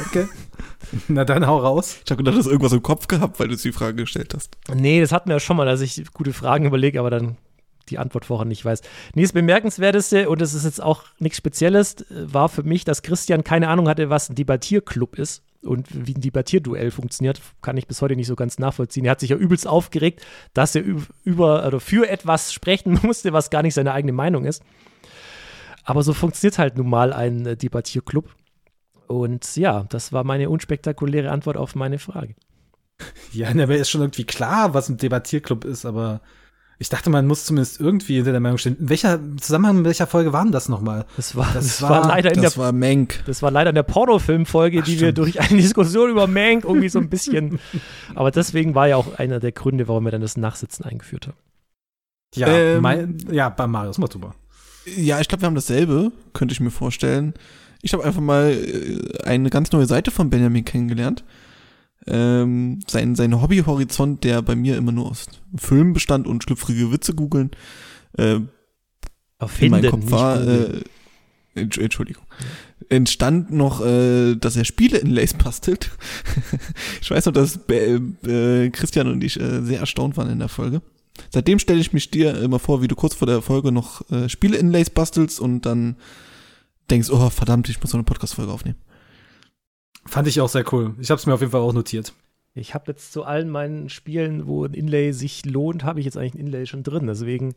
okay. 0.08 0.28
Na 1.08 1.25
dann 1.25 1.45
hau 1.45 1.60
raus. 1.60 1.97
Ich 2.04 2.10
habe 2.12 2.17
gedacht, 2.23 2.36
du 2.36 2.39
hast 2.39 2.47
irgendwas 2.47 2.73
im 2.73 2.82
Kopf 2.82 3.06
gehabt, 3.08 3.39
weil 3.39 3.49
du 3.49 3.56
die 3.56 3.71
Frage 3.71 3.95
gestellt 3.97 4.34
hast. 4.36 4.49
Nee, 4.73 4.99
das 4.99 5.12
hatten 5.12 5.30
wir 5.30 5.36
ja 5.36 5.39
schon 5.39 5.58
mal, 5.58 5.65
dass 5.65 5.82
ich 5.82 6.04
gute 6.13 6.34
Fragen 6.34 6.65
überlege, 6.65 6.99
aber 6.99 7.12
dann 7.12 7.38
die 7.89 7.97
Antwort 7.97 8.25
vorher 8.25 8.45
nicht 8.45 8.63
weiß. 8.65 8.81
Nee, 9.13 9.21
das 9.23 9.33
Bemerkenswerteste, 9.33 10.29
und 10.29 10.41
das 10.41 10.53
ist 10.53 10.65
jetzt 10.65 10.81
auch 10.81 11.03
nichts 11.19 11.37
Spezielles, 11.37 11.95
äh, 12.09 12.33
war 12.33 12.49
für 12.49 12.63
mich, 12.63 12.83
dass 12.85 13.01
Christian 13.01 13.43
keine 13.43 13.67
Ahnung 13.69 13.87
hatte, 13.87 14.09
was 14.09 14.29
ein 14.29 14.35
Debattierclub 14.35 15.17
ist 15.17 15.43
und 15.63 15.87
wie 15.91 16.13
ein 16.13 16.21
Debattierduell 16.21 16.91
funktioniert, 16.91 17.41
kann 17.61 17.77
ich 17.77 17.87
bis 17.87 18.01
heute 18.01 18.15
nicht 18.15 18.27
so 18.27 18.35
ganz 18.35 18.59
nachvollziehen. 18.59 19.05
Er 19.05 19.11
hat 19.11 19.19
sich 19.19 19.31
ja 19.31 19.35
übelst 19.37 19.67
aufgeregt, 19.67 20.25
dass 20.53 20.75
er 20.75 20.83
üb- 20.83 21.09
über 21.23 21.65
oder 21.65 21.79
für 21.79 22.07
etwas 22.09 22.53
sprechen 22.53 22.99
musste, 23.03 23.33
was 23.33 23.49
gar 23.49 23.63
nicht 23.63 23.73
seine 23.73 23.93
eigene 23.93 24.13
Meinung 24.13 24.45
ist. 24.45 24.63
Aber 25.83 26.03
so 26.03 26.13
funktioniert 26.13 26.57
halt 26.57 26.77
nun 26.77 26.89
mal 26.89 27.13
ein 27.13 27.45
äh, 27.45 27.57
Debattierclub. 27.57 28.33
Und 29.07 29.55
ja, 29.55 29.85
das 29.89 30.11
war 30.13 30.23
meine 30.23 30.49
unspektakuläre 30.49 31.29
Antwort 31.29 31.57
auf 31.57 31.75
meine 31.75 31.99
Frage. 31.99 32.35
Ja, 33.33 33.53
mir 33.53 33.69
ist 33.75 33.89
schon 33.89 33.99
irgendwie 33.99 34.23
klar, 34.23 34.73
was 34.73 34.87
ein 34.87 34.95
Debattierclub 34.95 35.65
ist, 35.65 35.85
aber 35.85 36.21
ich 36.77 36.89
dachte, 36.89 37.09
man 37.09 37.25
muss 37.25 37.45
zumindest 37.45 37.79
irgendwie 37.79 38.15
hinter 38.15 38.31
der 38.31 38.41
Meinung 38.41 38.57
stehen. 38.57 38.75
In 38.79 38.89
welcher 38.89 39.19
Zusammenhang, 39.39 39.77
in 39.79 39.85
welcher 39.85 40.07
Folge 40.07 40.33
war 40.33 40.43
denn 40.43 40.51
das 40.51 40.67
nochmal? 40.67 41.05
Das 41.15 41.35
war, 41.35 41.45
Das 41.53 41.65
das 41.65 41.81
war- 41.83 42.07
leider 42.07 42.29
in 42.29 42.41
der 42.41 42.43
Das 42.43 42.57
war 42.57 42.71
Menk. 42.73 43.23
Das 43.25 43.41
war 43.41 43.49
leider 43.51 43.69
in 43.69 43.75
der 43.75 43.83
Pornofilmfolge, 43.83 44.81
die 44.81 44.93
wir 44.93 44.97
stimmt. 45.11 45.17
durch 45.19 45.39
eine 45.39 45.61
Diskussion 45.61 46.09
über 46.09 46.27
Mank 46.27 46.65
irgendwie 46.65 46.89
so 46.89 46.99
ein 46.99 47.09
bisschen. 47.09 47.59
Aber 48.13 48.31
deswegen 48.31 48.75
war 48.75 48.88
ja 48.88 48.97
auch 48.97 49.17
einer 49.17 49.39
der 49.39 49.51
Gründe, 49.53 49.88
warum 49.88 50.03
wir 50.05 50.11
dann 50.11 50.21
das 50.21 50.35
Nachsitzen 50.38 50.83
eingeführt 50.85 51.27
haben. 51.27 51.38
Ja, 52.35 52.47
Ähm, 52.49 52.81
mein, 52.81 53.17
ja 53.31 53.47
bei 53.49 53.65
Marius, 53.67 53.97
mach 53.97 54.09
du. 54.09 54.19
Ja, 54.97 55.21
ich 55.21 55.27
glaube, 55.29 55.41
wir 55.43 55.47
haben 55.47 55.55
dasselbe, 55.55 56.11
könnte 56.33 56.51
ich 56.53 56.59
mir 56.59 56.71
vorstellen. 56.71 57.33
Ich 57.81 57.93
habe 57.93 58.03
einfach 58.03 58.21
mal 58.21 58.51
äh, 58.51 59.23
eine 59.23 59.49
ganz 59.49 59.71
neue 59.71 59.85
Seite 59.85 60.11
von 60.11 60.29
Benjamin 60.29 60.65
kennengelernt. 60.65 61.23
Ähm, 62.07 62.79
sein, 62.87 63.15
sein 63.15 63.41
Hobbyhorizont, 63.41 64.23
der 64.23 64.41
bei 64.41 64.55
mir 64.55 64.77
immer 64.77 64.91
nur 64.91 65.07
aus 65.09 65.25
Filmen 65.55 65.93
bestand 65.93 66.27
und 66.27 66.43
schlüpfrige 66.43 66.91
Witze 66.91 67.13
googeln, 67.15 67.51
äh, 68.17 68.39
in 69.59 69.71
meinem 69.71 69.91
Kopf 69.91 70.11
war, 70.11 70.41
äh, 70.41 70.81
Entsch- 71.55 71.81
Entschuldigung, 71.81 72.23
entstand 72.89 73.51
noch, 73.51 73.83
äh, 73.83 74.35
dass 74.35 74.55
er 74.55 74.65
Spiele 74.65 74.97
in 74.97 75.09
Lace 75.09 75.33
bastelt. 75.33 75.91
ich 77.01 77.09
weiß 77.09 77.25
noch, 77.25 77.33
dass 77.33 77.57
Be 77.57 78.01
äh, 78.27 78.69
Christian 78.69 79.07
und 79.07 79.23
ich 79.23 79.39
äh, 79.39 79.61
sehr 79.63 79.79
erstaunt 79.79 80.17
waren 80.17 80.29
in 80.29 80.39
der 80.39 80.49
Folge. 80.49 80.81
Seitdem 81.31 81.59
stelle 81.59 81.79
ich 81.79 81.93
mich 81.93 82.11
dir 82.11 82.37
immer 82.41 82.59
vor, 82.59 82.81
wie 82.81 82.87
du 82.87 82.95
kurz 82.95 83.15
vor 83.15 83.25
der 83.25 83.41
Folge 83.41 83.71
noch 83.71 84.09
äh, 84.11 84.27
Spiele 84.27 84.57
in 84.57 84.69
Lace 84.71 84.89
bastelst 84.89 85.39
und 85.39 85.65
dann 85.65 85.95
denkst, 86.89 87.09
oh 87.09 87.29
verdammt, 87.29 87.69
ich 87.69 87.81
muss 87.81 87.91
so 87.91 87.97
eine 87.97 88.03
Podcast-Folge 88.03 88.51
aufnehmen. 88.51 88.77
Fand 90.07 90.27
ich 90.27 90.39
auch 90.41 90.49
sehr 90.49 90.71
cool. 90.73 90.95
Ich 90.99 91.09
habe 91.09 91.19
es 91.19 91.25
mir 91.25 91.33
auf 91.33 91.41
jeden 91.41 91.51
Fall 91.51 91.61
auch 91.61 91.73
notiert. 91.73 92.13
Ich 92.57 92.73
habe 92.73 92.85
jetzt 92.91 93.11
zu 93.11 93.23
allen 93.23 93.49
meinen 93.49 93.89
Spielen, 93.89 94.47
wo 94.47 94.63
ein 94.63 94.73
Inlay 94.73 95.11
sich 95.11 95.45
lohnt, 95.45 95.83
habe 95.83 95.99
ich 95.99 96.05
jetzt 96.05 96.15
eigentlich 96.15 96.35
ein 96.35 96.39
Inlay 96.39 96.65
schon 96.65 96.83
drin. 96.83 97.05
Deswegen 97.07 97.53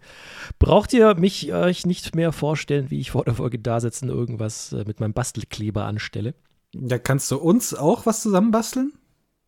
braucht 0.58 0.92
ihr 0.92 1.14
mich 1.14 1.52
euch 1.52 1.86
nicht 1.86 2.16
mehr 2.16 2.32
vorstellen, 2.32 2.90
wie 2.90 2.98
ich 2.98 3.12
vor 3.12 3.24
der 3.24 3.34
Folge 3.34 3.60
da 3.60 3.78
sitze 3.78 4.06
und 4.06 4.10
irgendwas 4.10 4.72
äh, 4.72 4.84
mit 4.86 4.98
meinem 4.98 5.12
Bastelkleber 5.12 5.84
anstelle. 5.84 6.34
Ja, 6.74 6.98
kannst 6.98 7.30
du 7.30 7.36
uns 7.36 7.74
auch 7.74 8.06
was 8.06 8.22
zusammenbasteln? 8.22 8.92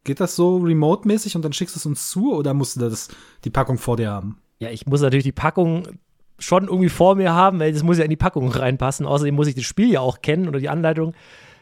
Geht 0.04 0.20
das 0.20 0.36
so 0.36 0.58
remote-mäßig 0.58 1.34
und 1.34 1.44
dann 1.44 1.52
schickst 1.52 1.74
du 1.74 1.78
es 1.80 1.86
uns 1.86 2.10
zu 2.10 2.32
oder 2.32 2.54
musst 2.54 2.76
du 2.76 2.80
das, 2.80 3.08
die 3.44 3.50
Packung 3.50 3.76
vor 3.76 3.96
dir 3.96 4.10
haben? 4.10 4.40
Ja, 4.60 4.70
ich 4.70 4.86
muss 4.86 5.02
natürlich 5.02 5.24
die 5.24 5.32
Packung 5.32 5.98
schon 6.38 6.68
irgendwie 6.68 6.88
vor 6.88 7.16
mir 7.16 7.34
haben, 7.34 7.58
weil 7.58 7.72
das 7.72 7.82
muss 7.82 7.98
ja 7.98 8.04
in 8.04 8.10
die 8.10 8.16
Packung 8.16 8.48
reinpassen. 8.50 9.04
Außerdem 9.04 9.34
muss 9.34 9.48
ich 9.48 9.56
das 9.56 9.64
Spiel 9.64 9.90
ja 9.90 10.00
auch 10.00 10.22
kennen 10.22 10.48
oder 10.48 10.60
die 10.60 10.68
Anleitung, 10.68 11.14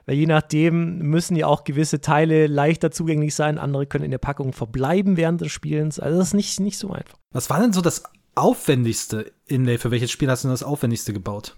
weil 0.09 0.16
je 0.16 0.24
nachdem 0.24 1.00
müssen 1.00 1.36
ja 1.36 1.46
auch 1.48 1.64
gewisse 1.64 2.00
Teile 2.00 2.46
leichter 2.46 2.90
zugänglich 2.90 3.34
sein, 3.34 3.59
andere 3.59 3.84
können 3.84 4.06
in 4.06 4.11
der 4.11 4.16
Packung 4.16 4.54
verbleiben 4.54 5.18
während 5.18 5.42
des 5.42 5.52
Spielens. 5.52 6.00
Also 6.00 6.18
das 6.18 6.28
ist 6.28 6.34
nicht, 6.34 6.61
nicht 6.61 6.78
so 6.78 6.92
einfach. 6.92 7.18
Was 7.30 7.50
war 7.50 7.61
denn 7.61 7.74
so 7.74 7.82
das 7.82 8.04
aufwendigste 8.34 9.30
Inlay? 9.44 9.76
Für 9.76 9.90
welches 9.90 10.11
Spiel 10.11 10.30
hast 10.30 10.44
du 10.44 10.48
denn 10.48 10.54
das 10.54 10.62
aufwendigste 10.62 11.12
gebaut? 11.12 11.56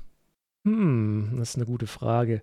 Hm, 0.67 1.35
das 1.39 1.51
ist 1.51 1.57
eine 1.59 1.67
gute 1.67 1.87
Frage. 1.87 2.43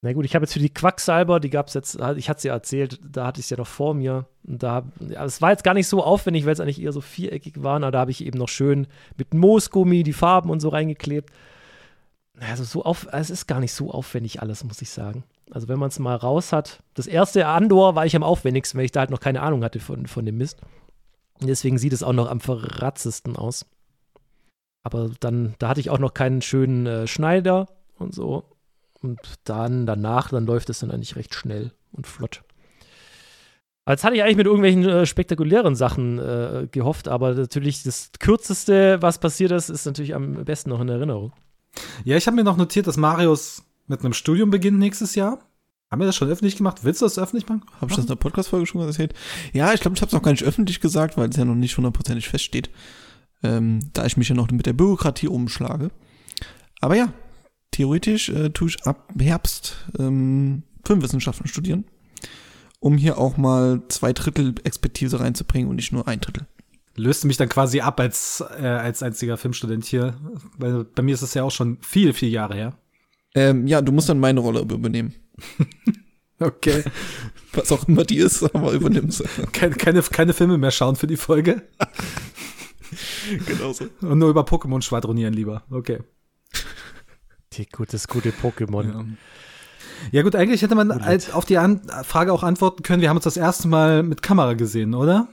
Na 0.00 0.14
gut, 0.14 0.24
ich 0.24 0.34
habe 0.34 0.44
jetzt 0.44 0.54
für 0.54 0.58
die 0.58 0.72
Quacksalber, 0.72 1.38
die 1.38 1.50
gab 1.50 1.68
es 1.68 1.74
jetzt, 1.74 1.98
ich 2.16 2.30
hatte 2.30 2.40
sie 2.40 2.48
ja 2.48 2.54
erzählt, 2.54 2.98
da 3.06 3.26
hatte 3.26 3.40
ich 3.40 3.46
es 3.46 3.50
ja 3.50 3.58
noch 3.58 3.66
vor 3.66 3.92
mir. 3.92 4.24
Und 4.44 4.62
da, 4.62 4.84
ja, 5.00 5.22
es 5.26 5.42
war 5.42 5.50
jetzt 5.50 5.64
gar 5.64 5.74
nicht 5.74 5.86
so 5.86 6.02
aufwendig, 6.02 6.46
weil 6.46 6.54
es 6.54 6.60
eigentlich 6.60 6.80
eher 6.80 6.92
so 6.92 7.02
viereckig 7.02 7.62
waren, 7.62 7.84
aber 7.84 7.92
da 7.92 8.00
habe 8.00 8.10
ich 8.10 8.24
eben 8.24 8.38
noch 8.38 8.48
schön 8.48 8.86
mit 9.18 9.34
Moosgummi 9.34 10.02
die 10.02 10.14
Farben 10.14 10.48
und 10.48 10.60
so 10.60 10.70
reingeklebt. 10.70 11.28
Also 12.40 12.64
so 12.64 12.84
auf, 12.84 13.06
es 13.12 13.30
ist 13.30 13.46
gar 13.46 13.60
nicht 13.60 13.72
so 13.72 13.90
aufwendig 13.90 14.42
alles, 14.42 14.64
muss 14.64 14.82
ich 14.82 14.90
sagen. 14.90 15.24
Also 15.50 15.68
wenn 15.68 15.78
man 15.78 15.88
es 15.88 15.98
mal 15.98 16.16
raus 16.16 16.52
hat. 16.52 16.82
Das 16.94 17.06
erste 17.06 17.46
Andor 17.46 17.94
war 17.94 18.06
ich 18.06 18.16
am 18.16 18.22
aufwendigsten, 18.22 18.78
weil 18.78 18.86
ich 18.86 18.92
da 18.92 19.00
halt 19.00 19.10
noch 19.10 19.20
keine 19.20 19.42
Ahnung 19.42 19.62
hatte 19.62 19.80
von, 19.80 20.06
von 20.06 20.26
dem 20.26 20.38
Mist. 20.38 20.60
Deswegen 21.40 21.78
sieht 21.78 21.92
es 21.92 22.02
auch 22.02 22.12
noch 22.12 22.28
am 22.28 22.40
verratzesten 22.40 23.36
aus. 23.36 23.66
Aber 24.82 25.10
dann, 25.20 25.54
da 25.58 25.68
hatte 25.68 25.80
ich 25.80 25.90
auch 25.90 25.98
noch 25.98 26.14
keinen 26.14 26.42
schönen 26.42 26.86
äh, 26.86 27.06
Schneider 27.06 27.68
und 27.98 28.14
so. 28.14 28.44
Und 29.00 29.20
dann 29.44 29.86
danach, 29.86 30.30
dann 30.30 30.46
läuft 30.46 30.70
es 30.70 30.80
dann 30.80 30.90
eigentlich 30.90 31.16
recht 31.16 31.34
schnell 31.34 31.72
und 31.92 32.06
flott. 32.06 32.42
Als 33.86 34.02
hatte 34.02 34.16
ich 34.16 34.22
eigentlich 34.22 34.38
mit 34.38 34.46
irgendwelchen 34.46 34.88
äh, 34.88 35.06
spektakulären 35.06 35.76
Sachen 35.76 36.18
äh, 36.18 36.68
gehofft, 36.70 37.06
aber 37.06 37.34
natürlich 37.34 37.82
das 37.82 38.12
kürzeste, 38.18 39.02
was 39.02 39.18
passiert 39.18 39.52
ist, 39.52 39.68
ist 39.68 39.84
natürlich 39.84 40.14
am 40.14 40.44
besten 40.44 40.70
noch 40.70 40.80
in 40.80 40.88
Erinnerung. 40.88 41.32
Ja, 42.04 42.16
ich 42.16 42.26
habe 42.26 42.36
mir 42.36 42.44
noch 42.44 42.56
notiert, 42.56 42.86
dass 42.86 42.96
Marius 42.96 43.62
mit 43.86 44.00
einem 44.00 44.12
Studium 44.12 44.50
beginnt 44.50 44.78
nächstes 44.78 45.14
Jahr. 45.14 45.38
Haben 45.90 46.00
wir 46.00 46.06
das 46.06 46.16
schon 46.16 46.28
öffentlich 46.28 46.56
gemacht? 46.56 46.82
Willst 46.82 47.02
du 47.02 47.06
das 47.06 47.18
öffentlich 47.18 47.48
machen? 47.48 47.62
Habe 47.80 47.90
ich 47.90 47.96
das 47.96 48.04
in 48.04 48.08
der 48.08 48.16
Podcast-Folge 48.16 48.66
schon 48.66 48.80
erzählt? 48.80 49.14
Ja, 49.52 49.72
ich 49.72 49.80
glaube, 49.80 49.96
ich 49.96 50.00
habe 50.00 50.08
es 50.08 50.12
noch 50.12 50.22
gar 50.22 50.32
nicht 50.32 50.42
öffentlich 50.42 50.80
gesagt, 50.80 51.16
weil 51.16 51.28
es 51.28 51.36
ja 51.36 51.44
noch 51.44 51.54
nicht 51.54 51.76
hundertprozentig 51.76 52.28
feststeht. 52.28 52.70
Ähm, 53.42 53.80
da 53.92 54.04
ich 54.04 54.16
mich 54.16 54.28
ja 54.28 54.34
noch 54.34 54.50
mit 54.50 54.66
der 54.66 54.72
Bürokratie 54.72 55.28
umschlage. 55.28 55.90
Aber 56.80 56.96
ja, 56.96 57.12
theoretisch 57.70 58.28
äh, 58.30 58.50
tue 58.50 58.68
ich 58.68 58.86
ab 58.86 59.12
Herbst 59.18 59.76
ähm, 59.98 60.62
Filmwissenschaften 60.84 61.46
studieren, 61.46 61.84
um 62.80 62.96
hier 62.96 63.18
auch 63.18 63.36
mal 63.36 63.82
zwei 63.88 64.12
Drittel 64.12 64.54
Expertise 64.64 65.20
reinzubringen 65.20 65.68
und 65.68 65.76
nicht 65.76 65.92
nur 65.92 66.08
ein 66.08 66.20
Drittel. 66.20 66.46
Löst 66.96 67.24
mich 67.24 67.36
dann 67.36 67.48
quasi 67.48 67.80
ab 67.80 67.98
als, 67.98 68.42
äh, 68.58 68.66
als 68.66 69.02
einziger 69.02 69.36
Filmstudent 69.36 69.84
hier, 69.84 70.14
weil 70.58 70.84
bei 70.84 71.02
mir 71.02 71.14
ist 71.14 71.22
es 71.22 71.34
ja 71.34 71.42
auch 71.42 71.50
schon 71.50 71.78
viel, 71.80 72.12
viel 72.12 72.28
Jahre 72.28 72.54
her. 72.54 72.78
Ähm, 73.34 73.66
ja, 73.66 73.82
du 73.82 73.90
musst 73.90 74.08
dann 74.08 74.20
meine 74.20 74.40
Rolle 74.40 74.60
übernehmen. 74.60 75.14
okay. 76.38 76.84
Was 77.52 77.72
auch 77.72 77.88
immer 77.88 78.04
die 78.04 78.18
ist, 78.18 78.42
aber 78.54 78.72
übernimmst. 78.72 79.24
keine, 79.52 79.74
keine, 79.74 80.02
keine 80.02 80.32
Filme 80.32 80.56
mehr 80.56 80.70
schauen 80.70 80.94
für 80.96 81.08
die 81.08 81.16
Folge. 81.16 81.62
genau 83.46 83.72
so. 83.72 83.86
Und 84.00 84.18
nur 84.18 84.30
über 84.30 84.42
Pokémon 84.42 84.82
schwadronieren 84.82 85.34
lieber. 85.34 85.64
Okay. 85.70 85.98
Die 87.54 87.66
gutes, 87.66 88.08
gute 88.08 88.30
Pokémon. 88.30 88.84
Ja. 88.84 89.04
ja. 90.12 90.22
gut, 90.22 90.34
eigentlich 90.36 90.62
hätte 90.62 90.74
man 90.74 90.90
als, 90.90 91.32
auf 91.32 91.44
die 91.44 91.58
An 91.58 91.82
Frage 92.04 92.32
auch 92.32 92.42
antworten 92.42 92.82
können. 92.82 93.02
Wir 93.02 93.08
haben 93.08 93.16
uns 93.16 93.24
das 93.24 93.36
erste 93.36 93.68
Mal 93.68 94.02
mit 94.02 94.22
Kamera 94.22 94.54
gesehen, 94.54 94.94
oder? 94.94 95.28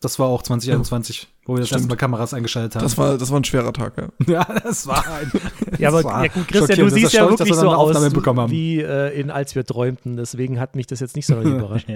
Das 0.00 0.18
war 0.18 0.28
auch 0.28 0.42
2021, 0.42 1.22
ja. 1.22 1.28
wo 1.44 1.54
wir 1.54 1.60
das 1.60 1.68
Stimmt. 1.68 1.80
erste 1.80 1.88
Mal 1.88 1.96
Kameras 1.96 2.32
eingeschaltet 2.32 2.76
haben. 2.76 2.82
Das 2.82 2.96
war, 2.96 3.18
das 3.18 3.30
war 3.30 3.40
ein 3.40 3.44
schwerer 3.44 3.72
Tag, 3.72 3.96
ja. 3.96 4.08
ja, 4.32 4.60
das 4.60 4.86
war 4.86 5.04
ein. 5.10 5.32
Ja, 5.78 5.88
aber 5.88 6.02
ja, 6.02 6.28
gut, 6.28 6.46
Christian, 6.46 6.78
du 6.78 6.90
siehst 6.90 7.12
ja 7.12 7.28
wirklich 7.28 7.52
so 7.52 7.68
aus 7.70 7.96
wie 8.50 8.80
äh, 8.80 9.18
in 9.18 9.30
Als 9.30 9.56
wir 9.56 9.64
träumten. 9.64 10.16
Deswegen 10.16 10.60
hat 10.60 10.76
mich 10.76 10.86
das 10.86 11.00
jetzt 11.00 11.16
nicht 11.16 11.26
so 11.26 11.40
überrascht. 11.40 11.88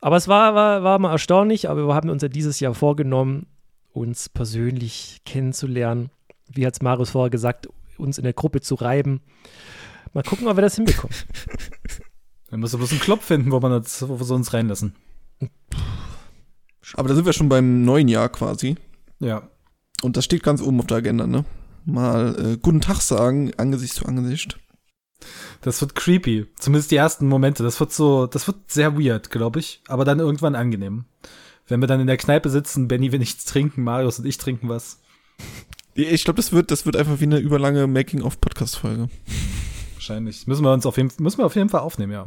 aber 0.00 0.16
es 0.16 0.28
war, 0.28 0.54
war, 0.54 0.82
war 0.82 0.98
mal 0.98 1.12
erstaunlich, 1.12 1.70
aber 1.70 1.86
wir 1.86 1.94
haben 1.94 2.10
uns 2.10 2.22
ja 2.22 2.28
dieses 2.28 2.60
Jahr 2.60 2.74
vorgenommen, 2.74 3.46
uns 3.92 4.28
persönlich 4.28 5.22
kennenzulernen. 5.24 6.10
Wie 6.52 6.66
hat 6.66 6.74
es 6.74 6.82
Marius 6.82 7.10
vorher 7.10 7.30
gesagt, 7.30 7.68
uns 8.00 8.18
in 8.18 8.24
der 8.24 8.32
Gruppe 8.32 8.60
zu 8.60 8.74
reiben. 8.74 9.20
Mal 10.12 10.24
gucken, 10.24 10.48
ob 10.48 10.56
wir 10.56 10.62
das 10.62 10.74
hinbekommen. 10.74 11.14
Wir 12.48 12.58
müssen 12.58 12.78
bloß 12.78 12.90
einen 12.90 13.00
Klopf 13.00 13.24
finden, 13.24 13.52
wo, 13.52 13.60
man 13.60 13.70
uns, 13.70 14.02
wo 14.08 14.18
wir 14.18 14.30
uns 14.34 14.52
reinlassen. 14.52 14.96
Aber 16.94 17.08
da 17.08 17.14
sind 17.14 17.26
wir 17.26 17.32
schon 17.32 17.48
beim 17.48 17.84
neuen 17.84 18.08
Jahr 18.08 18.28
quasi. 18.28 18.76
Ja. 19.18 19.48
Und 20.02 20.16
das 20.16 20.24
steht 20.24 20.42
ganz 20.42 20.62
oben 20.62 20.80
auf 20.80 20.86
der 20.86 20.98
Agenda, 20.98 21.26
ne? 21.26 21.44
Mal 21.84 22.36
äh, 22.38 22.56
guten 22.56 22.80
Tag 22.80 23.00
sagen, 23.00 23.52
Angesicht 23.56 23.94
zu 23.94 24.06
Angesicht. 24.06 24.58
Das 25.60 25.80
wird 25.80 25.94
creepy. 25.94 26.46
Zumindest 26.58 26.90
die 26.90 26.96
ersten 26.96 27.28
Momente. 27.28 27.62
Das 27.62 27.78
wird 27.80 27.92
so, 27.92 28.26
das 28.26 28.46
wird 28.46 28.70
sehr 28.70 28.98
weird, 28.98 29.30
glaube 29.30 29.60
ich. 29.60 29.82
Aber 29.88 30.04
dann 30.04 30.18
irgendwann 30.18 30.54
angenehm. 30.54 31.04
Wenn 31.66 31.80
wir 31.80 31.86
dann 31.86 32.00
in 32.00 32.06
der 32.06 32.16
Kneipe 32.16 32.48
sitzen, 32.48 32.88
Benny 32.88 33.12
will 33.12 33.18
nichts 33.18 33.44
trinken, 33.44 33.82
Marius 33.82 34.18
und 34.18 34.24
ich 34.24 34.38
trinken 34.38 34.68
was. 34.68 35.00
Ich 35.94 36.24
glaube, 36.24 36.38
das 36.38 36.52
wird, 36.52 36.70
das 36.70 36.86
wird 36.86 36.96
einfach 36.96 37.20
wie 37.20 37.24
eine 37.24 37.38
überlange 37.38 37.86
Making-of-Podcast-Folge. 37.86 39.08
Wahrscheinlich. 39.94 40.46
Müssen 40.46 40.64
wir 40.64 40.72
uns 40.72 40.86
auf 40.86 40.96
jeden, 40.96 41.10
müssen 41.18 41.38
wir 41.38 41.46
auf 41.46 41.56
jeden 41.56 41.68
Fall 41.68 41.80
aufnehmen, 41.80 42.12
ja. 42.12 42.26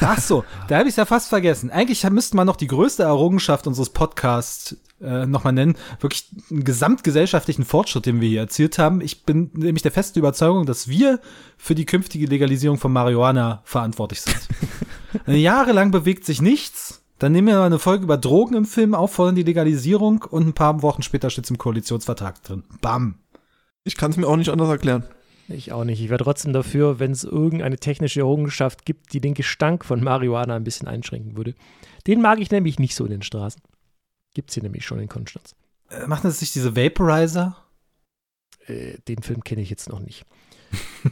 Ach 0.00 0.20
so, 0.20 0.44
da 0.68 0.78
habe 0.78 0.88
ich 0.88 0.92
es 0.92 0.96
ja 0.96 1.04
fast 1.04 1.28
vergessen. 1.28 1.70
Eigentlich 1.70 2.08
müsste 2.10 2.36
man 2.36 2.46
noch 2.46 2.56
die 2.56 2.66
größte 2.66 3.02
Errungenschaft 3.02 3.66
unseres 3.66 3.90
Podcasts 3.90 4.76
äh, 5.00 5.26
nochmal 5.26 5.52
nennen. 5.52 5.76
Wirklich 6.00 6.28
einen 6.50 6.64
gesamtgesellschaftlichen 6.64 7.64
Fortschritt, 7.64 8.06
den 8.06 8.20
wir 8.20 8.28
hier 8.28 8.40
erzielt 8.40 8.78
haben. 8.78 9.00
Ich 9.00 9.24
bin 9.24 9.50
nämlich 9.54 9.82
der 9.82 9.92
festen 9.92 10.18
Überzeugung, 10.18 10.66
dass 10.66 10.88
wir 10.88 11.20
für 11.56 11.74
die 11.74 11.86
künftige 11.86 12.26
Legalisierung 12.26 12.78
von 12.78 12.92
Marihuana 12.92 13.62
verantwortlich 13.64 14.22
sind. 14.22 14.48
Jahrelang 15.26 15.90
bewegt 15.90 16.24
sich 16.24 16.40
nichts. 16.40 17.02
Dann 17.18 17.32
nehmen 17.32 17.48
wir 17.48 17.60
eine 17.60 17.78
Folge 17.78 18.04
über 18.04 18.16
Drogen 18.16 18.54
im 18.54 18.64
Film 18.64 18.94
auf, 18.94 19.12
fordern 19.12 19.34
die 19.34 19.42
Legalisierung 19.42 20.22
und 20.22 20.48
ein 20.48 20.54
paar 20.54 20.80
Wochen 20.80 21.02
später 21.02 21.28
steht 21.28 21.44
es 21.44 21.50
im 21.50 21.58
Koalitionsvertrag 21.58 22.42
drin. 22.42 22.64
Bam. 22.80 23.16
Ich 23.84 23.96
kann 23.96 24.10
es 24.10 24.16
mir 24.16 24.26
auch 24.26 24.36
nicht 24.36 24.48
anders 24.48 24.70
erklären. 24.70 25.04
Ich 25.50 25.72
auch 25.72 25.84
nicht. 25.84 26.00
Ich 26.00 26.08
wäre 26.08 26.22
trotzdem 26.22 26.52
dafür, 26.52 26.98
wenn 26.98 27.10
es 27.10 27.24
irgendeine 27.24 27.78
technische 27.78 28.20
Errungenschaft 28.20 28.84
gibt, 28.84 29.12
die 29.12 29.20
den 29.20 29.34
Gestank 29.34 29.84
von 29.84 30.02
Marihuana 30.02 30.56
ein 30.56 30.64
bisschen 30.64 30.88
einschränken 30.88 31.36
würde. 31.36 31.54
Den 32.06 32.22
mag 32.22 32.40
ich 32.40 32.50
nämlich 32.50 32.78
nicht 32.78 32.94
so 32.94 33.04
in 33.04 33.10
den 33.10 33.22
Straßen. 33.22 33.60
Gibt 34.34 34.50
es 34.50 34.54
hier 34.54 34.62
nämlich 34.62 34.84
schon 34.84 35.00
in 35.00 35.08
Konstanz. 35.08 35.54
Äh, 35.90 36.06
machen 36.06 36.22
das 36.24 36.40
nicht 36.40 36.54
diese 36.54 36.76
Vaporizer? 36.76 37.56
Äh, 38.66 38.98
den 39.08 39.22
Film 39.22 39.42
kenne 39.42 39.62
ich 39.62 39.70
jetzt 39.70 39.88
noch 39.88 40.00
nicht. 40.00 40.24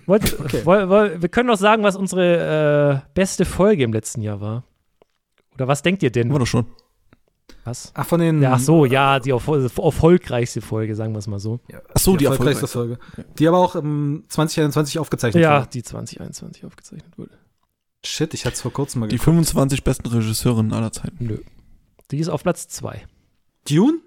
Wollt, 0.07 0.39
okay. 0.41 0.64
woll, 0.64 0.89
woll, 0.89 1.20
wir 1.20 1.28
können 1.28 1.49
doch 1.49 1.59
sagen, 1.59 1.82
was 1.82 1.97
unsere 1.97 3.03
äh, 3.05 3.11
beste 3.14 3.45
Folge 3.45 3.82
im 3.82 3.93
letzten 3.93 4.22
Jahr 4.22 4.41
war. 4.41 4.64
Oder 5.55 5.66
was 5.66 5.82
denkt 5.82 6.03
ihr 6.03 6.12
denn? 6.12 6.30
War 6.30 6.39
doch 6.39 6.47
schon. 6.47 6.66
Was? 7.65 7.93
Ach, 7.95 8.07
von 8.07 8.21
den. 8.21 8.43
Ja, 8.43 8.55
ach 8.55 8.61
so, 8.61 8.85
ja, 8.85 9.21
die 9.21 9.31
erfolgreichste 9.31 10.61
Folge, 10.61 10.95
sagen 10.95 11.13
wir 11.13 11.19
es 11.19 11.27
mal 11.27 11.39
so. 11.39 11.61
Ja, 11.71 11.81
ach 11.93 12.01
so, 12.01 12.13
die, 12.13 12.19
die 12.19 12.25
erfolgreichste, 12.27 12.67
Folge. 12.67 12.99
Die 13.39 13.47
aber 13.49 13.59
auch 13.59 13.75
im 13.77 14.25
2021 14.29 14.99
aufgezeichnet 14.99 15.43
ja, 15.43 15.51
wurde. 15.51 15.65
Ja, 15.65 15.71
die 15.71 15.83
2021 15.83 16.65
aufgezeichnet 16.65 17.19
wurde. 17.19 17.33
Shit, 18.05 18.33
ich 18.35 18.45
hatte 18.45 18.55
es 18.55 18.63
vor 18.63 18.73
kurzem 18.73 19.01
mal 19.01 19.09
Die 19.09 19.19
25 19.19 19.85
besten 19.85 20.09
Regisseurinnen 20.09 20.73
aller 20.73 20.93
Zeiten. 20.93 21.27
Nö. 21.27 21.39
Die 22.11 22.19
ist 22.19 22.29
auf 22.29 22.43
Platz 22.43 22.69
2. 22.69 23.07
Dune? 23.69 23.99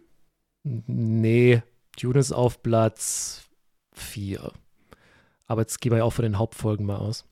Nee, 0.63 1.61
Dune 1.99 2.19
ist 2.19 2.31
auf 2.31 2.63
Platz 2.63 3.43
4. 3.93 4.51
Aber 5.45 5.61
jetzt 5.61 5.81
gehen 5.81 5.91
wir 5.91 5.99
ja 5.99 6.03
auch 6.03 6.13
von 6.13 6.23
den 6.23 6.37
Hauptfolgen 6.37 6.85
mal 6.85 6.97
aus 6.97 7.25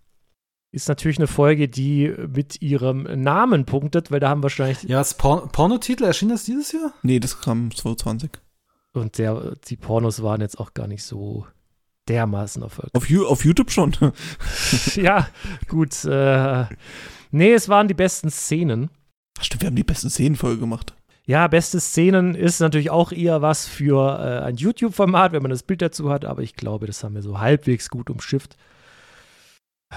ist 0.71 0.87
natürlich 0.87 1.17
eine 1.17 1.27
Folge, 1.27 1.67
die 1.67 2.13
mit 2.33 2.61
ihrem 2.61 3.03
Namen 3.03 3.65
punktet, 3.65 4.11
weil 4.11 4.19
da 4.19 4.29
haben 4.29 4.43
wahrscheinlich. 4.43 4.83
Ja, 4.83 4.99
das 4.99 5.15
Por 5.15 5.47
Pornotitel 5.51 6.03
erschien 6.03 6.29
das 6.29 6.43
dieses 6.43 6.71
Jahr? 6.71 6.93
Nee, 7.01 7.19
das 7.19 7.41
kam 7.41 7.75
2020. 7.75 8.31
Und 8.93 9.17
der, 9.17 9.55
die 9.67 9.77
Pornos 9.77 10.21
waren 10.21 10.41
jetzt 10.41 10.59
auch 10.59 10.73
gar 10.73 10.87
nicht 10.87 11.03
so 11.03 11.45
dermaßen 12.07 12.61
erfolgreich. 12.61 12.93
Auf, 12.93 13.31
auf 13.31 13.45
YouTube 13.45 13.71
schon. 13.71 13.95
ja, 14.95 15.27
gut. 15.67 16.03
Äh, 16.05 16.65
nee, 17.31 17.53
es 17.53 17.69
waren 17.69 17.87
die 17.87 17.93
besten 17.93 18.29
Szenen. 18.29 18.89
Stimmt, 19.39 19.61
wir 19.61 19.67
haben 19.67 19.75
die 19.75 19.83
besten 19.83 20.09
Szenen-Folge 20.09 20.59
gemacht. 20.59 20.95
Ja, 21.25 21.47
beste 21.47 21.79
Szenen 21.79 22.33
ist 22.33 22.59
natürlich 22.59 22.89
auch 22.89 23.11
eher 23.11 23.43
was 23.43 23.67
für 23.67 24.19
äh, 24.19 24.45
ein 24.45 24.55
YouTube-Format, 24.55 25.31
wenn 25.31 25.43
man 25.43 25.51
das 25.51 25.61
Bild 25.61 25.81
dazu 25.81 26.09
hat, 26.09 26.25
aber 26.25 26.41
ich 26.41 26.55
glaube, 26.55 26.87
das 26.87 27.03
haben 27.03 27.13
wir 27.13 27.21
so 27.21 27.39
halbwegs 27.39 27.89
gut 27.89 28.09
umschifft. 28.09 28.57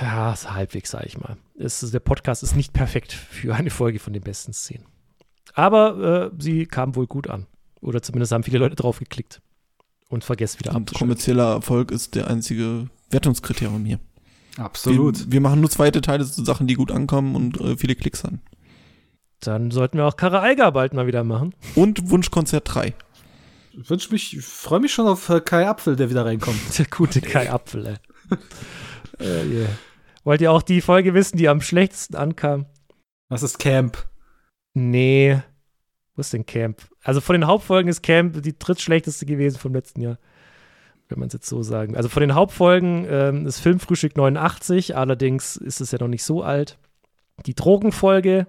Ja, 0.01 0.33
ist 0.33 0.51
halbwegs, 0.51 0.91
sag 0.91 1.05
ich 1.05 1.19
mal. 1.19 1.37
Ist, 1.55 1.93
der 1.93 2.01
Podcast 2.01 2.43
ist 2.43 2.57
nicht 2.57 2.73
perfekt 2.73 3.13
für 3.13 3.55
eine 3.55 3.71
Folge 3.71 3.99
von 3.99 4.13
den 4.13 4.23
besten 4.23 4.53
Szenen. 4.53 4.87
Aber 5.55 6.33
äh, 6.33 6.43
sie 6.43 6.67
kam 6.67 6.97
wohl 6.97 7.07
gut 7.07 7.29
an. 7.29 7.47
Oder 7.81 8.01
zumindest 8.01 8.33
haben 8.33 8.43
viele 8.43 8.59
Leute 8.59 8.77
drauf 8.77 8.99
geklickt. 8.99 9.43
Und 10.09 10.25
vergesst 10.25 10.59
wieder 10.59 10.75
ab. 10.75 10.83
Kommerzieller 10.95 11.53
Erfolg 11.53 11.91
ist 11.91 12.15
der 12.15 12.29
einzige 12.29 12.89
Wertungskriterium 13.11 13.85
hier. 13.85 13.99
Absolut. 14.59 15.27
Wir, 15.27 15.33
wir, 15.33 15.41
machen 15.41 15.61
nur 15.61 15.71
zweite 15.71 16.01
Teile 16.01 16.27
zu 16.27 16.45
Sachen, 16.45 16.67
die 16.67 16.75
gut 16.75 16.91
ankommen 16.91 17.35
und 17.35 17.61
äh, 17.61 17.77
viele 17.77 17.95
Klicks 17.95 18.25
haben. 18.25 18.41
Dann 19.41 19.71
sollten 19.71 19.99
wir 19.99 20.07
auch 20.07 20.17
Karre 20.17 20.41
Eiger 20.41 20.71
bald 20.73 20.95
mal 20.95 21.07
wieder 21.07 21.25
machen. 21.25 21.55
Und 21.75 22.11
Wunschkonzert 22.11 22.75
3. 22.75 22.95
Ich 23.73 23.91
wünsche 23.91 24.13
mich, 24.13 24.37
ich 24.37 24.45
freue 24.45 24.81
mich 24.81 24.93
schon 24.93 25.07
auf 25.07 25.29
äh, 25.31 25.41
Kai 25.41 25.67
Apfel, 25.67 25.97
der 25.97 26.11
wieder 26.11 26.25
reinkommt. 26.25 26.59
Der 26.79 26.87
gute 26.87 27.21
Kai 27.21 27.51
Apfel, 27.51 27.87
ey. 27.87 27.97
Äh, 29.23 29.47
yeah. 29.47 29.69
Wollt 30.25 30.41
ihr 30.41 30.53
auch 30.53 30.63
die 30.63 30.81
Folge 30.81 31.15
wissen, 31.15 31.37
die 31.37 31.49
am 31.49 31.61
schlechtesten 31.61 32.17
ankam? 32.17 32.67
Was 33.29 33.43
ist 33.43 33.59
Camp? 33.59 34.07
Nee. 34.75 35.41
Wo 36.15 36.21
ist 36.21 36.33
denn 36.33 36.47
Camp? 36.47 36.83
Also 37.03 37.21
von 37.21 37.35
den 37.35 37.47
Hauptfolgen 37.47 37.89
ist 37.89 38.03
Camp 38.03 38.43
die 38.43 38.59
drittschlechteste 38.59 39.27
gewesen 39.27 39.59
vom 39.59 39.75
letzten 39.75 40.01
Jahr. 40.01 40.19
wenn 41.09 41.19
man 41.19 41.29
es 41.29 41.35
jetzt 41.35 41.49
so 41.49 41.63
sagen. 41.63 41.97
Also 41.97 42.09
von 42.09 42.21
den 42.21 42.35
Hauptfolgen 42.35 43.07
ähm, 43.09 43.47
ist 43.47 43.61
Filmfrühstück 43.61 44.17
89, 44.17 44.97
allerdings 44.97 45.57
ist 45.57 45.81
es 45.81 45.91
ja 45.93 45.99
noch 45.99 46.09
nicht 46.09 46.25
so 46.25 46.43
alt. 46.43 46.79
Die 47.47 47.55
Drogenfolge 47.55 48.47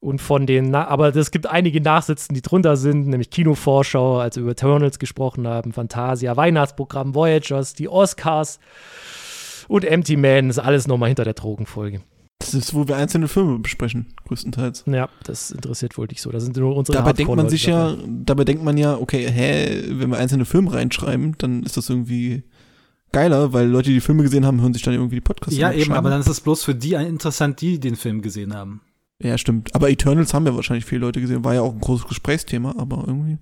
und 0.00 0.20
von 0.20 0.46
den, 0.46 0.70
Na 0.70 0.86
aber 0.88 1.14
es 1.16 1.30
gibt 1.30 1.46
einige 1.46 1.80
Nachsitzen, 1.80 2.34
die 2.34 2.42
drunter 2.42 2.76
sind, 2.76 3.08
nämlich 3.08 3.30
Kinovorschau, 3.30 4.18
als 4.18 4.36
wir 4.36 4.42
über 4.42 4.52
Eternals 4.52 4.98
gesprochen 4.98 5.48
haben, 5.48 5.72
Fantasia, 5.72 6.36
Weihnachtsprogramm, 6.36 7.14
Voyagers, 7.14 7.74
die 7.74 7.88
Oscars 7.88 8.60
und 9.68 9.84
Empty 9.84 10.16
Man, 10.16 10.48
das 10.48 10.58
ist 10.58 10.64
alles 10.64 10.86
nochmal 10.86 11.08
hinter 11.08 11.24
der 11.24 11.34
Drogenfolge. 11.34 12.00
Das 12.38 12.52
ist, 12.52 12.74
wo 12.74 12.86
wir 12.88 12.96
einzelne 12.96 13.28
Filme 13.28 13.58
besprechen, 13.58 14.12
größtenteils. 14.26 14.84
Ja, 14.86 15.08
das 15.24 15.50
interessiert 15.50 15.96
wohl 15.96 16.06
nicht 16.08 16.20
so. 16.20 16.30
Da 16.30 16.40
sind 16.40 16.56
nur 16.56 16.76
unsere 16.76 16.98
Dabei 16.98 17.12
denkt 17.14 17.34
man 17.34 17.48
sich 17.48 17.64
ja, 17.66 17.96
dabei. 18.06 18.44
denkt 18.44 18.62
man 18.62 18.76
ja, 18.76 18.96
okay, 18.98 19.26
hä, 19.30 19.84
wenn 19.98 20.10
wir 20.10 20.18
einzelne 20.18 20.44
Filme 20.44 20.72
reinschreiben, 20.72 21.36
dann 21.38 21.62
ist 21.62 21.76
das 21.76 21.88
irgendwie 21.88 22.42
geiler, 23.12 23.52
weil 23.52 23.68
Leute, 23.68 23.88
die 23.88 23.94
die 23.94 24.00
Filme 24.00 24.24
gesehen 24.24 24.44
haben, 24.44 24.60
hören 24.60 24.74
sich 24.74 24.82
dann 24.82 24.92
irgendwie 24.94 25.16
die 25.16 25.20
Podcasts 25.22 25.56
Ja, 25.58 25.68
an. 25.68 25.74
eben, 25.74 25.92
aber 25.92 26.10
dann 26.10 26.20
ist 26.20 26.28
es 26.28 26.40
bloß 26.40 26.64
für 26.64 26.74
die 26.74 26.94
interessant, 26.94 27.60
die 27.60 27.78
den 27.80 27.96
Film 27.96 28.20
gesehen 28.20 28.52
haben. 28.54 28.82
Ja, 29.22 29.38
stimmt. 29.38 29.74
Aber 29.74 29.88
Eternals 29.88 30.34
haben 30.34 30.44
ja 30.44 30.54
wahrscheinlich 30.54 30.84
viele 30.84 31.02
Leute 31.02 31.20
gesehen. 31.20 31.44
War 31.44 31.54
ja 31.54 31.62
auch 31.62 31.72
ein 31.72 31.80
großes 31.80 32.08
Gesprächsthema, 32.08 32.74
aber 32.76 33.04
irgendwie. 33.06 33.38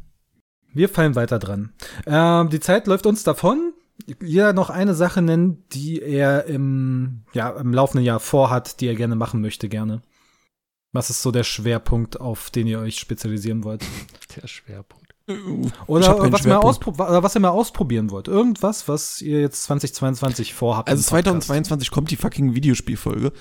Wir 0.74 0.88
fallen 0.88 1.16
weiter 1.16 1.38
dran. 1.38 1.72
Ähm, 2.06 2.50
die 2.50 2.60
Zeit 2.60 2.86
läuft 2.86 3.06
uns 3.06 3.24
davon. 3.24 3.72
Jeder 4.22 4.52
noch 4.52 4.70
eine 4.70 4.94
Sache 4.94 5.22
nennen, 5.22 5.64
die 5.72 6.00
er 6.00 6.44
im, 6.46 7.24
ja, 7.32 7.50
im 7.50 7.72
laufenden 7.72 8.04
Jahr 8.04 8.20
vorhat, 8.20 8.80
die 8.80 8.86
er 8.86 8.94
gerne 8.94 9.16
machen 9.16 9.40
möchte, 9.40 9.68
gerne. 9.68 10.02
Was 10.92 11.08
ist 11.08 11.22
so 11.22 11.30
der 11.30 11.44
Schwerpunkt, 11.44 12.20
auf 12.20 12.50
den 12.50 12.66
ihr 12.66 12.78
euch 12.78 12.98
spezialisieren 12.98 13.64
wollt? 13.64 13.84
Der 14.36 14.46
Schwerpunkt. 14.46 15.01
Oder 15.86 16.32
was, 16.32 16.44
ihr 16.44 16.48
mal 16.48 16.62
was 16.62 17.34
ihr 17.34 17.40
mal 17.40 17.50
ausprobieren 17.50 18.10
wollt. 18.10 18.28
Irgendwas, 18.28 18.88
was 18.88 19.20
ihr 19.20 19.40
jetzt 19.40 19.64
2022 19.64 20.54
vorhabt. 20.54 20.88
Also 20.88 21.00
im 21.00 21.04
Podcast. 21.04 21.46
2022 21.46 21.90
kommt 21.90 22.10
die 22.10 22.16
fucking 22.16 22.54
Videospielfolge. 22.54 23.32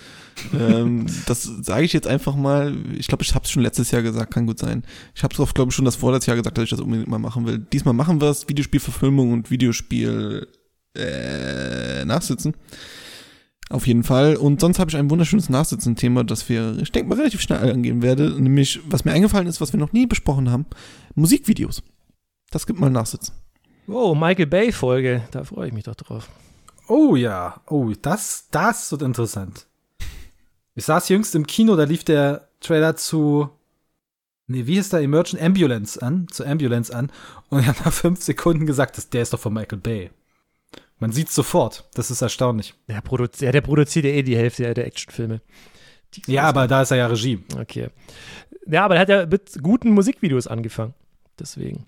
ähm, 0.54 1.08
das 1.26 1.44
sage 1.44 1.84
ich 1.84 1.94
jetzt 1.94 2.08
einfach 2.08 2.36
mal. 2.36 2.76
Ich 2.98 3.08
glaube, 3.08 3.24
ich 3.24 3.34
habe 3.36 3.46
es 3.46 3.52
schon 3.52 3.64
letztes 3.64 3.92
Jahr 3.92 4.02
gesagt, 4.02 4.34
kann 4.34 4.48
gut 4.48 4.60
sein. 4.60 4.84
Ich 5.16 5.24
habe 5.24 5.34
es 5.34 5.40
auch, 5.40 5.54
glaube 5.54 5.70
ich, 5.70 5.76
schon 5.76 5.86
das 5.86 5.96
vorletzte 5.96 6.32
Jahr 6.32 6.38
gesagt, 6.38 6.58
dass 6.58 6.64
ich 6.66 6.72
das 6.72 6.82
unbedingt 6.82 7.08
mal 7.08 7.20
machen 7.20 7.46
will. 7.46 7.60
Diesmal 7.60 7.94
machen 7.94 8.22
wir 8.22 8.30
es, 8.30 8.48
Videospielverfilmung 8.48 9.32
und 9.34 9.52
Videospiel 9.52 10.48
äh, 10.96 12.06
Nachsitzen. 12.06 12.56
Auf 13.72 13.88
jeden 13.88 14.04
Fall. 14.04 14.36
Und 14.36 14.60
sonst 14.60 14.80
habe 14.80 14.92
ich 14.92 14.98
ein 14.98 15.10
wunderschönes 15.10 15.50
Nachsitzen-Thema, 15.50 16.26
das 16.26 16.50
wir, 16.50 16.78
ich 16.82 16.92
denke 16.92 17.10
mal, 17.10 17.16
relativ 17.16 17.40
schnell 17.40 17.72
angehen 17.72 18.02
werde. 18.02 18.30
Nämlich, 18.42 18.82
was 18.86 19.06
mir 19.06 19.14
eingefallen 19.14 19.48
ist, 19.48 19.62
was 19.62 19.72
wir 19.72 19.80
noch 19.80 19.94
nie 19.94 20.06
besprochen 20.06 20.52
haben, 20.52 20.66
Musikvideos. 21.16 21.82
Das 22.52 22.68
gibt 22.68 22.80
mal 22.80 22.90
Nachsitzen. 22.90 23.34
Oh, 23.88 24.14
Michael 24.14 24.48
Bay-Folge. 24.48 25.24
Da 25.32 25.46
freue 25.46 25.68
ich 25.68 25.74
mich 25.74 25.86
doch 25.86 25.96
drauf. 25.96 26.28
Oh 26.88 27.16
ja, 27.16 27.62
oh, 27.68 27.94
das, 28.02 28.48
das 28.52 28.92
wird 28.92 29.04
interessant. 29.04 29.68
Ich 30.76 30.84
saß 30.84 31.08
jüngst 31.08 31.34
im 31.36 31.48
Kino, 31.48 31.78
da 31.78 31.84
lief 31.84 32.04
der 32.04 32.50
Trailer 32.60 32.98
zu, 32.98 33.50
nee, 34.48 34.66
wie 34.66 34.78
ist 34.78 34.92
der 34.92 35.00
Emergent 35.00 35.42
Ambulance 35.42 36.02
an, 36.02 36.28
zu 36.30 36.46
Ambulance 36.46 36.94
an, 36.94 37.10
und 37.50 37.60
er 37.60 37.68
hat 37.68 37.86
nach 37.86 37.94
fünf 37.94 38.22
Sekunden 38.22 38.66
gesagt, 38.66 38.98
das, 38.98 39.10
der 39.10 39.22
ist 39.22 39.32
doch 39.32 39.40
von 39.40 39.54
Michael 39.54 39.80
Bay. 39.80 40.12
Man 41.02 41.12
sieht's 41.12 41.36
sofort, 41.36 41.84
das 41.96 42.12
ist 42.12 42.22
erstaunlich. 42.22 42.74
Der, 42.88 43.02
Produz 43.02 43.40
ja, 43.42 43.52
der 43.52 43.62
produziert 43.62 44.06
ja 44.06 44.12
eh 44.12 44.24
die 44.24 44.38
Hälfte 44.38 44.74
der 44.74 44.86
Actionfilme. 44.86 45.42
Die- 46.14 46.32
Ja, 46.32 46.44
aber 46.44 46.68
da 46.68 46.84
ist 46.84 46.92
er 46.92 46.98
ja 46.98 47.08
Regie. 47.08 47.44
Okay. 47.60 47.90
Ja, 48.68 48.86
aber 48.86 48.96
er 48.96 49.02
hat 49.02 49.10
ja 49.10 49.26
mit 49.26 49.62
guten 49.64 49.92
Musikvideos 49.92 50.48
angefangen. 50.48 50.94
Deswegen 51.40 51.86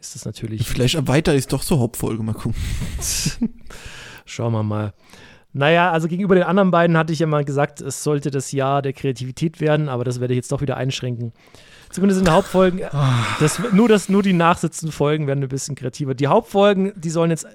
ist 0.00 0.14
das 0.14 0.24
natürlich. 0.24 0.66
Vielleicht 0.66 0.94
erweitere 0.94 1.34
ich 1.34 1.40
es 1.40 1.46
doch 1.48 1.64
zur 1.64 1.80
Hauptfolge, 1.80 2.22
mal 2.22 2.34
gucken. 2.34 2.54
Schauen 4.24 4.52
wir 4.52 4.62
mal. 4.62 4.92
Naja, 5.52 5.90
also 5.90 6.06
gegenüber 6.06 6.36
den 6.36 6.44
anderen 6.44 6.70
beiden 6.70 6.96
hatte 6.96 7.12
ich 7.12 7.18
ja 7.18 7.26
mal 7.26 7.44
gesagt, 7.44 7.80
es 7.80 8.04
sollte 8.04 8.30
das 8.30 8.52
Jahr 8.52 8.82
der 8.82 8.92
Kreativität 8.92 9.60
werden, 9.60 9.88
aber 9.88 10.04
das 10.04 10.20
werde 10.20 10.34
ich 10.34 10.36
jetzt 10.36 10.52
doch 10.52 10.60
wieder 10.60 10.76
einschränken. 10.76 11.32
Zumindest 11.90 12.20
in 12.20 12.26
den 12.26 12.34
Hauptfolgen. 12.34 12.82
Das, 13.40 13.58
nur, 13.72 13.88
das, 13.88 14.08
nur 14.08 14.22
die 14.22 14.32
nachsitzenden 14.32 14.92
Folgen 14.92 15.26
werden 15.26 15.42
ein 15.42 15.48
bisschen 15.48 15.74
kreativer. 15.74 16.14
Die 16.14 16.28
Hauptfolgen, 16.28 16.92
die 16.94 17.10
sollen 17.10 17.30
jetzt, 17.30 17.48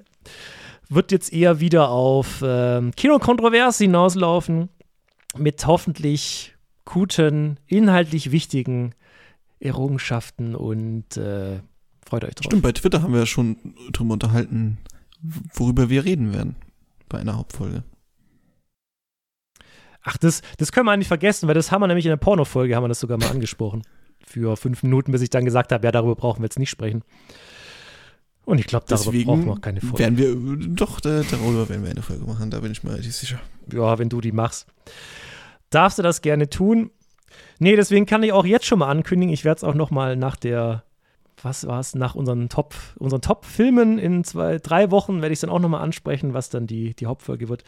wird 0.89 1.11
jetzt 1.11 1.33
eher 1.33 1.59
wieder 1.59 1.89
auf 1.89 2.43
ähm, 2.45 2.91
Kinokontrovers 2.95 3.77
hinauslaufen, 3.77 4.69
mit 5.37 5.65
hoffentlich 5.65 6.55
guten, 6.85 7.59
inhaltlich 7.67 8.31
wichtigen 8.31 8.93
Errungenschaften 9.59 10.55
und 10.55 11.17
äh, 11.17 11.59
freut 12.05 12.23
euch 12.23 12.35
drauf. 12.35 12.45
Stimmt, 12.45 12.61
bei 12.61 12.71
Twitter 12.71 13.01
haben 13.01 13.13
wir 13.13 13.21
ja 13.21 13.25
schon 13.25 13.57
drüber 13.91 14.13
unterhalten, 14.13 14.77
worüber 15.53 15.89
wir 15.89 16.05
reden 16.05 16.33
werden 16.33 16.55
bei 17.09 17.19
einer 17.19 17.37
Hauptfolge. 17.37 17.83
Ach, 20.03 20.17
das, 20.17 20.41
das 20.57 20.71
können 20.71 20.85
wir 20.85 20.91
eigentlich 20.91 21.07
vergessen, 21.07 21.47
weil 21.47 21.55
das 21.55 21.71
haben 21.71 21.81
wir 21.81 21.87
nämlich 21.87 22.05
in 22.05 22.11
der 22.11 22.17
Porno-Folge, 22.17 22.75
haben 22.75 22.83
wir 22.83 22.89
das 22.89 22.99
sogar 22.99 23.17
mal 23.17 23.31
angesprochen. 23.31 23.81
Für 24.23 24.55
fünf 24.55 24.83
Minuten, 24.83 25.11
bis 25.11 25.21
ich 25.21 25.31
dann 25.31 25.45
gesagt 25.45 25.71
habe, 25.71 25.85
ja, 25.85 25.91
darüber 25.91 26.15
brauchen 26.15 26.41
wir 26.41 26.45
jetzt 26.45 26.59
nicht 26.59 26.69
sprechen. 26.69 27.03
Und 28.45 28.59
ich 28.59 28.67
glaube, 28.67 28.85
darüber 28.87 29.11
brauchen 29.23 29.45
wir 29.45 29.53
auch 29.53 29.61
keine 29.61 29.81
Folge. 29.81 29.97
werden 29.99 30.17
wir, 30.17 30.67
doch, 30.75 30.99
da- 30.99 31.23
darüber 31.29 31.67
werden 31.67 31.83
wir 31.83 31.91
eine 31.91 32.01
Folge 32.03 32.25
machen, 32.25 32.51
da 32.51 32.59
bin 32.59 32.71
ich 32.71 32.83
mir 32.83 32.91
relativ 32.91 33.15
sicher. 33.15 33.39
Ja, 33.73 33.97
wenn 33.97 34.09
du 34.09 34.21
die 34.21 34.31
machst. 34.31 34.67
Darfst 35.71 35.97
du 35.97 36.03
das 36.03 36.21
gerne 36.21 36.49
tun? 36.49 36.91
Nee, 37.59 37.75
deswegen 37.75 38.05
kann 38.05 38.21
ich 38.23 38.31
auch 38.33 38.45
jetzt 38.45 38.65
schon 38.65 38.79
mal 38.79 38.89
ankündigen, 38.89 39.33
ich 39.33 39.43
werde 39.45 39.57
es 39.57 39.63
auch 39.63 39.73
noch 39.73 39.89
mal 39.89 40.15
nach 40.15 40.35
der, 40.35 40.83
was 41.41 41.65
war 41.65 41.79
es, 41.79 41.95
nach 41.95 42.13
unseren 42.15 42.47
Top, 42.49 42.75
unseren 42.99 43.21
Top-Filmen 43.21 43.97
in 43.97 44.23
zwei, 44.23 44.57
drei 44.59 44.91
Wochen 44.91 45.21
werde 45.21 45.33
ich 45.33 45.37
es 45.37 45.41
dann 45.41 45.49
auch 45.49 45.59
noch 45.59 45.69
mal 45.69 45.81
ansprechen, 45.81 46.33
was 46.33 46.49
dann 46.49 46.67
die, 46.67 46.93
die 46.95 47.07
Hauptfolge 47.07 47.49
wird. 47.49 47.63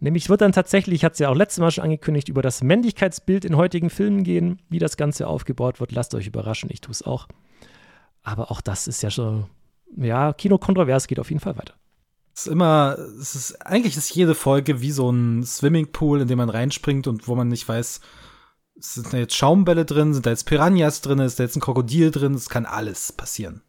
Nämlich 0.00 0.28
wird 0.28 0.40
dann 0.40 0.52
tatsächlich, 0.52 0.96
ich 0.96 1.04
hatte 1.04 1.12
es 1.12 1.18
ja 1.20 1.28
auch 1.28 1.34
letztes 1.36 1.60
Mal 1.60 1.70
schon 1.70 1.84
angekündigt, 1.84 2.28
über 2.28 2.42
das 2.42 2.62
Männlichkeitsbild 2.62 3.44
in 3.44 3.56
heutigen 3.56 3.90
Filmen 3.90 4.24
gehen, 4.24 4.60
wie 4.70 4.78
das 4.78 4.96
Ganze 4.96 5.26
aufgebaut 5.28 5.78
wird. 5.78 5.92
Lasst 5.92 6.14
euch 6.14 6.26
überraschen, 6.26 6.68
ich 6.72 6.80
tue 6.80 6.92
es 6.92 7.02
auch. 7.02 7.28
Aber 8.22 8.50
auch 8.50 8.60
das 8.62 8.88
ist 8.88 9.02
ja 9.02 9.10
schon, 9.10 9.44
ja, 9.96 10.32
Kino-Kontrovers 10.32 11.06
geht 11.06 11.18
auf 11.18 11.30
jeden 11.30 11.40
Fall 11.40 11.56
weiter. 11.56 11.74
Es 12.34 12.46
ist 12.46 12.52
immer, 12.52 12.96
es 13.20 13.34
ist, 13.34 13.66
eigentlich 13.66 13.96
ist 13.96 14.14
jede 14.14 14.34
Folge 14.34 14.80
wie 14.80 14.92
so 14.92 15.10
ein 15.10 15.42
Swimmingpool, 15.44 16.22
in 16.22 16.28
dem 16.28 16.38
man 16.38 16.48
reinspringt 16.48 17.06
und 17.06 17.28
wo 17.28 17.34
man 17.34 17.48
nicht 17.48 17.68
weiß, 17.68 18.00
sind 18.76 19.12
da 19.12 19.18
jetzt 19.18 19.34
Schaumbälle 19.34 19.84
drin, 19.84 20.14
sind 20.14 20.26
da 20.26 20.30
jetzt 20.30 20.46
Piranhas 20.46 21.00
drin, 21.02 21.18
ist 21.18 21.38
da 21.38 21.44
jetzt 21.44 21.56
ein 21.56 21.60
Krokodil 21.60 22.10
drin, 22.10 22.34
es 22.34 22.48
kann 22.48 22.66
alles 22.66 23.12
passieren. 23.12 23.62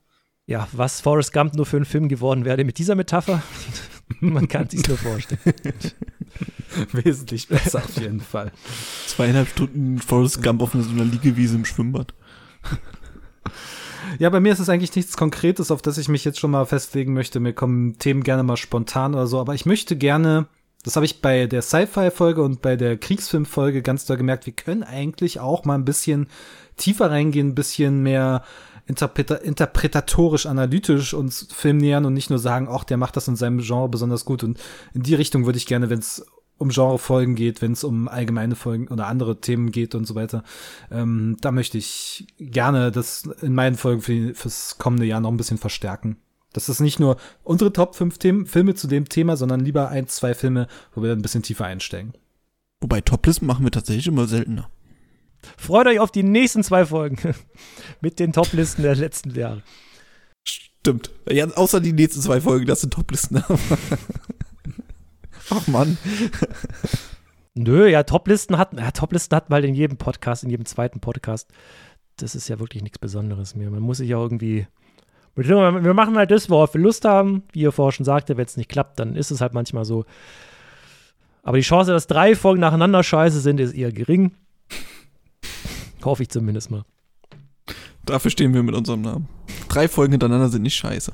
Ja, 0.46 0.68
was 0.72 1.02
Forrest 1.02 1.34
Gump 1.34 1.56
nur 1.56 1.66
für 1.66 1.78
einen 1.78 1.86
Film 1.86 2.08
geworden 2.08 2.46
wäre 2.46 2.64
mit 2.64 2.78
dieser 2.78 2.96
Metapher, 2.96 3.42
man 4.20 4.48
kann 4.48 4.70
sich 4.70 4.88
nur 4.88 4.98
vorstellen. 4.98 5.40
Wesentlich 6.94 7.48
besser 7.48 7.80
auf 7.80 7.98
jeden 7.98 8.22
Fall. 8.22 8.52
Zweieinhalb 9.08 9.50
Stunden 9.50 10.00
Forrest 10.00 10.42
Gump 10.42 10.62
auf 10.62 10.72
so 10.72 10.80
einer 10.80 11.04
Liegewiese 11.04 11.56
im 11.56 11.66
Schwimmbad. 11.66 12.14
Ja, 14.20 14.30
bei 14.30 14.40
mir 14.40 14.54
ist 14.54 14.60
es 14.60 14.70
eigentlich 14.70 14.96
nichts 14.96 15.18
Konkretes, 15.18 15.72
auf 15.72 15.82
das 15.82 15.98
ich 15.98 16.10
mich 16.10 16.26
jetzt 16.26 16.40
schon 16.40 16.52
mal 16.52 16.66
festlegen 16.66 17.14
möchte. 17.14 17.40
Mir 17.40 17.54
kommen 17.54 17.98
Themen 17.98 18.24
gerne 18.24 18.44
mal 18.44 18.58
spontan 18.58 19.14
oder 19.14 19.28
so, 19.28 19.40
aber 19.40 19.54
ich 19.54 19.66
möchte 19.66 19.96
gerne, 19.96 20.48
das 20.84 20.96
habe 20.96 21.06
ich 21.06 21.22
bei 21.22 21.48
der 21.48 21.62
Sci-Fi-Folge 21.62 22.42
und 22.42 22.62
bei 22.62 22.76
der 22.76 22.98
Kriegsfilm-Folge 22.98 23.82
ganz 23.82 24.06
doll 24.06 24.18
gemerkt, 24.18 24.46
wir 24.46 24.54
können 24.54 24.84
eigentlich 24.84 25.40
auch 25.40 25.66
mal 25.66 25.76
ein 25.76 25.86
bisschen 25.86 26.28
tiefer 26.78 27.12
reingehen, 27.12 27.50
ein 27.50 27.56
bisschen 27.56 28.04
mehr 28.04 28.44
interpreta 28.88 29.36
interpretatorisch, 29.36 30.46
analytisch 30.46 31.14
uns 31.14 31.48
Film 31.54 31.78
nähern 31.78 32.06
und 32.06 32.14
nicht 32.14 32.30
nur 32.30 32.40
sagen, 32.40 32.68
ach, 32.70 32.84
der 32.84 32.98
macht 32.98 33.16
das 33.16 33.28
in 33.28 33.36
seinem 33.36 33.60
Genre 33.60 33.90
besonders 33.90 34.26
gut. 34.26 34.44
Und 34.44 34.60
in 34.94 35.04
die 35.04 35.16
Richtung 35.16 35.46
würde 35.46 35.58
ich 35.58 35.68
gerne, 35.68 35.90
wenn 35.90 36.00
es 36.00 36.26
um 36.62 36.70
Genrefolgen 36.70 37.36
geht, 37.36 37.62
wenn 37.62 37.74
es 37.74 37.84
um 37.84 38.08
allgemeine 38.08 38.56
Folgen 38.56 38.88
oder 38.88 39.08
andere 39.08 39.42
Themen 39.42 39.72
geht 39.72 39.96
und 39.96 40.06
so 40.06 40.16
weiter. 40.16 40.44
Ähm, 40.92 41.38
da 41.42 41.52
möchte 41.52 41.78
ich 41.78 42.28
gerne 42.38 42.92
das 42.92 43.24
in 43.42 43.56
meinen 43.56 43.76
Folgen 43.76 44.02
für, 44.02 44.36
fürs 44.36 44.78
kommende 44.78 45.06
Jahr 45.06 45.20
noch 45.20 45.32
ein 45.32 45.38
bisschen 45.38 45.58
verstärken. 45.58 46.18
Das 46.54 46.70
ist 46.70 46.80
nicht 46.80 47.00
nur 47.00 47.18
unsere 47.44 47.74
Top 47.74 47.96
5 47.96 48.18
Themen, 48.18 48.46
Filme 48.46 48.76
zu 48.76 48.88
dem 48.88 49.10
Thema, 49.10 49.38
sondern 49.38 49.62
lieber 49.62 49.90
ein, 49.90 50.08
zwei 50.08 50.34
Filme, 50.34 50.68
wo 50.94 51.02
wir 51.02 51.10
dann 51.10 51.20
ein 51.20 51.24
bisschen 51.24 51.44
tiefer 51.44 51.66
einsteigen. 51.66 52.14
Wobei 52.82 53.02
Toplisten 53.02 53.48
machen 53.48 53.64
wir 53.64 53.72
tatsächlich 53.72 54.08
immer 54.08 54.28
seltener. 54.28 54.70
Freut 55.58 55.88
euch 55.88 56.00
auf 56.00 56.12
die 56.12 56.24
nächsten 56.24 56.64
zwei 56.64 56.86
Folgen 56.86 57.18
mit 58.02 58.20
den 58.20 58.34
Toplisten 58.34 58.84
der 58.84 58.96
letzten 58.96 59.34
Jahre. 59.34 59.64
Stimmt. 60.44 61.12
Ja, 61.30 61.48
außer 61.48 61.80
die 61.80 61.94
nächsten 61.94 62.22
zwei 62.22 62.42
Folgen, 62.42 62.66
das 62.66 62.82
sind 62.82 62.94
Toplisten. 62.94 63.44
Ach 65.52 65.68
Mann. 65.68 65.98
Nö, 67.54 67.88
ja, 67.88 68.04
Toplisten 68.04 68.58
hat, 68.58 68.74
ja, 68.74 68.92
Toplisten 68.92 69.36
hat 69.36 69.50
mal 69.50 69.64
in 69.66 69.76
jedem 69.76 69.98
Podcast, 69.98 70.44
in 70.44 70.50
jedem 70.50 70.66
zweiten 70.66 71.02
Podcast. 71.02 71.50
Das 72.16 72.36
ist 72.36 72.48
ja 72.48 72.60
wirklich 72.60 72.82
nichts 72.82 73.00
Besonderes 73.00 73.56
mehr. 73.56 73.70
Man 73.70 73.82
muss 73.82 73.98
sich 73.98 74.10
ja 74.10 74.18
irgendwie. 74.18 74.68
Wir 75.36 75.94
machen 75.94 76.18
halt 76.18 76.32
das, 76.32 76.50
worauf 76.50 76.74
wir 76.74 76.82
Lust 76.82 77.06
haben. 77.06 77.44
Wie 77.52 77.62
ihr 77.62 77.72
vorher 77.72 77.92
schon 77.92 78.06
sagte, 78.06 78.38
wenn 78.38 78.46
es 78.46 78.58
nicht 78.58 78.70
klappt, 78.70 79.00
dann 79.00 79.16
ist 79.16 79.32
es 79.32 79.42
halt 79.42 79.54
manchmal 79.54 79.86
so. 79.86 80.06
Aber 81.44 81.58
die 81.58 81.64
Chance, 81.64 81.92
dass 81.92 82.08
drei 82.08 82.36
Folgen 82.36 82.62
nacheinander 82.62 83.04
scheiße 83.04 83.40
sind, 83.40 83.60
ist 83.60 83.74
eher 83.74 83.92
gering. 83.92 84.32
Hoffe 86.04 86.24
ich 86.24 86.30
zumindest 86.30 86.72
mal. 86.72 86.84
Dafür 88.06 88.32
stehen 88.32 88.54
wir 88.54 88.64
mit 88.64 88.76
unserem 88.76 89.02
Namen. 89.02 89.28
Drei 89.70 89.88
Folgen 89.88 90.14
hintereinander 90.14 90.50
sind 90.50 90.64
nicht 90.64 90.76
scheiße. 90.76 91.14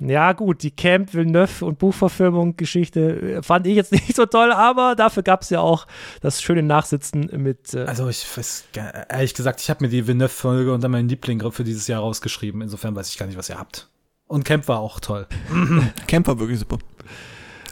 Ja, 0.00 0.32
gut, 0.32 0.62
die 0.62 0.70
Camp 0.70 1.14
Villeneuve 1.14 1.64
und 1.64 1.78
Buchverfilmung 1.78 2.56
Geschichte 2.56 3.36
äh, 3.36 3.42
fand 3.42 3.66
ich 3.66 3.74
jetzt 3.76 3.92
nicht 3.92 4.14
so 4.14 4.26
toll, 4.26 4.52
aber 4.52 4.94
dafür 4.94 5.22
gab 5.22 5.42
es 5.42 5.50
ja 5.50 5.60
auch 5.60 5.86
das 6.20 6.42
schöne 6.42 6.62
Nachsitzen 6.62 7.30
mit. 7.36 7.74
Äh 7.74 7.84
also, 7.84 8.08
ich 8.08 8.26
weiß, 8.36 8.64
ehrlich 9.08 9.34
gesagt, 9.34 9.60
ich 9.60 9.70
habe 9.70 9.84
mir 9.84 9.90
die 9.90 10.06
Villeneuve-Folge 10.06 10.72
und 10.72 10.82
dann 10.82 10.90
meinen 10.90 11.08
Liebling 11.08 11.40
für 11.52 11.64
dieses 11.64 11.86
Jahr 11.86 12.00
rausgeschrieben. 12.00 12.62
Insofern 12.62 12.94
weiß 12.96 13.08
ich 13.08 13.18
gar 13.18 13.26
nicht, 13.26 13.38
was 13.38 13.48
ihr 13.48 13.58
habt. 13.58 13.88
Und 14.26 14.44
Camp 14.44 14.68
war 14.68 14.78
auch 14.78 15.00
toll. 15.00 15.26
Camp 16.06 16.26
war 16.26 16.38
wirklich 16.38 16.58
super. 16.58 16.78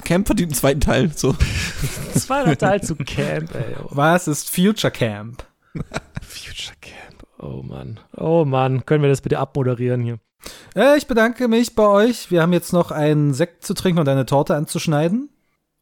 Camp 0.04 0.26
verdient 0.26 0.50
einen 0.50 0.58
zweiten 0.58 0.80
Teil, 0.80 1.10
so. 1.14 1.34
Zweiter 2.14 2.58
Teil 2.58 2.82
zu 2.82 2.96
Camp, 2.96 3.54
ey. 3.54 3.76
Was 3.90 4.28
ist 4.28 4.50
Future 4.50 4.90
Camp? 4.90 5.44
Future 6.20 6.76
Camp. 6.80 7.11
Oh 7.42 7.62
Mann. 7.62 7.98
Oh 8.16 8.44
Mann. 8.44 8.86
Können 8.86 9.02
wir 9.02 9.10
das 9.10 9.20
bitte 9.20 9.40
abmoderieren 9.40 10.02
hier? 10.02 10.18
Äh, 10.76 10.96
ich 10.96 11.06
bedanke 11.06 11.48
mich 11.48 11.74
bei 11.74 11.86
euch. 11.86 12.30
Wir 12.30 12.40
haben 12.40 12.52
jetzt 12.52 12.72
noch 12.72 12.90
einen 12.92 13.34
Sekt 13.34 13.64
zu 13.64 13.74
trinken 13.74 14.00
und 14.00 14.08
eine 14.08 14.26
Torte 14.26 14.54
anzuschneiden. 14.54 15.28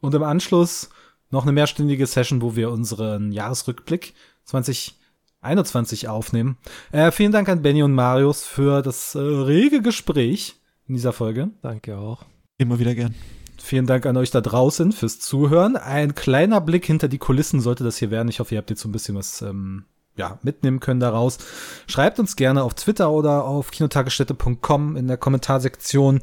Und 0.01 0.15
im 0.15 0.23
Anschluss 0.23 0.89
noch 1.31 1.43
eine 1.43 1.53
mehrstündige 1.53 2.07
Session, 2.07 2.41
wo 2.41 2.57
wir 2.57 2.71
unseren 2.71 3.31
Jahresrückblick 3.31 4.15
2021 4.45 6.09
aufnehmen. 6.09 6.57
Äh, 6.93 7.11
vielen 7.11 7.33
Dank 7.33 7.49
an 7.51 7.63
Benny 7.63 7.83
und 7.83 7.95
Marius 7.95 8.45
für 8.45 8.81
das 8.81 9.15
äh, 9.15 9.19
rege 9.19 9.83
Gespräch 9.83 10.57
in 10.89 10.95
dieser 10.95 11.13
Folge. 11.13 11.51
Danke 11.61 11.99
auch. 11.99 12.25
Immer 12.57 12.79
wieder 12.79 12.95
gern. 12.95 13.15
Vielen 13.59 13.87
Dank 13.87 14.07
an 14.07 14.17
euch 14.17 14.31
da 14.31 14.41
draußen 14.41 14.93
fürs 14.93 15.21
Zuhören. 15.21 15.77
Ein 15.77 16.15
kleiner 16.15 16.63
Blick 16.63 16.87
hinter 16.87 17.09
die 17.09 17.19
Kulissen 17.19 17.61
sollte 17.61 17.85
das 17.85 17.99
hier 17.99 18.11
werden. 18.11 18.29
Ich 18.29 18.41
hoffe, 18.41 18.55
ihr 18.55 18.59
habt 18.59 18.71
jetzt 18.71 18.81
so 18.81 18.89
ein 18.89 18.93
bisschen 18.93 19.15
was 19.15 19.43
ähm, 19.43 19.85
ja, 20.17 20.39
mitnehmen 20.43 20.81
können 20.81 21.01
daraus. 21.01 21.39
Schreibt 21.87 22.19
uns 22.19 22.37
gerne 22.37 22.63
auf 22.63 22.75
Twitter 22.75 23.11
oder 23.11 23.45
auf 23.45 23.71
kinotagesstätte.com 23.71 24.97
in 24.97 25.09
der 25.09 25.17
Kommentarsektion 25.17 26.21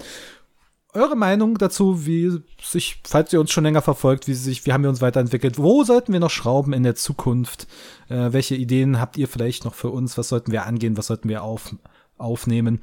eure 0.93 1.15
Meinung 1.15 1.57
dazu, 1.57 2.05
wie 2.05 2.41
sich, 2.61 3.01
falls 3.05 3.31
ihr 3.31 3.39
uns 3.39 3.51
schon 3.51 3.63
länger 3.63 3.81
verfolgt, 3.81 4.27
wie 4.27 4.33
sich, 4.33 4.65
wie 4.65 4.73
haben 4.73 4.83
wir 4.83 4.89
uns 4.89 5.01
weiterentwickelt, 5.01 5.57
wo 5.57 5.83
sollten 5.83 6.11
wir 6.11 6.19
noch 6.19 6.31
schrauben 6.31 6.73
in 6.73 6.83
der 6.83 6.95
Zukunft, 6.95 7.67
äh, 8.09 8.31
welche 8.31 8.55
Ideen 8.55 8.99
habt 8.99 9.17
ihr 9.17 9.27
vielleicht 9.27 9.65
noch 9.65 9.75
für 9.75 9.89
uns, 9.89 10.17
was 10.17 10.29
sollten 10.29 10.51
wir 10.51 10.65
angehen, 10.65 10.97
was 10.97 11.07
sollten 11.07 11.29
wir 11.29 11.43
auf, 11.43 11.75
aufnehmen. 12.17 12.81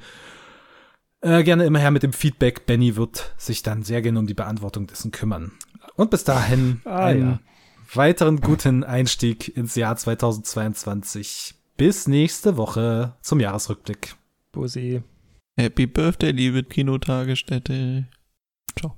Äh, 1.21 1.43
gerne 1.43 1.65
immer 1.65 1.79
her 1.79 1.91
mit 1.91 2.03
dem 2.03 2.13
Feedback. 2.13 2.65
Benny 2.65 2.95
wird 2.95 3.33
sich 3.37 3.63
dann 3.63 3.83
sehr 3.83 4.01
gerne 4.01 4.19
um 4.19 4.27
die 4.27 4.33
Beantwortung 4.33 4.87
dessen 4.87 5.11
kümmern. 5.11 5.51
Und 5.95 6.09
bis 6.09 6.23
dahin 6.23 6.81
ah, 6.85 7.05
einen 7.05 7.29
ja. 7.29 7.39
Weiteren 7.95 8.41
guten 8.41 8.83
Einstieg 8.83 9.55
ins 9.55 9.75
Jahr 9.75 9.95
2022. 9.95 11.55
Bis 11.77 12.07
nächste 12.07 12.57
Woche 12.57 13.15
zum 13.21 13.39
Jahresrückblick. 13.39 14.15
Bussi. 14.51 15.01
Happy 15.57 15.87
Birthday, 15.87 16.31
liebe 16.31 16.63
Kinotagesstätte. 16.63 18.07
Ciao. 18.77 18.97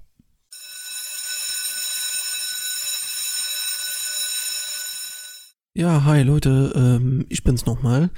Ja, 5.74 6.06
hi 6.06 6.24
Leute, 6.24 6.74
ähm, 6.76 7.26
ich 7.30 7.43
bin's 7.43 7.66
nochmal. 7.66 8.10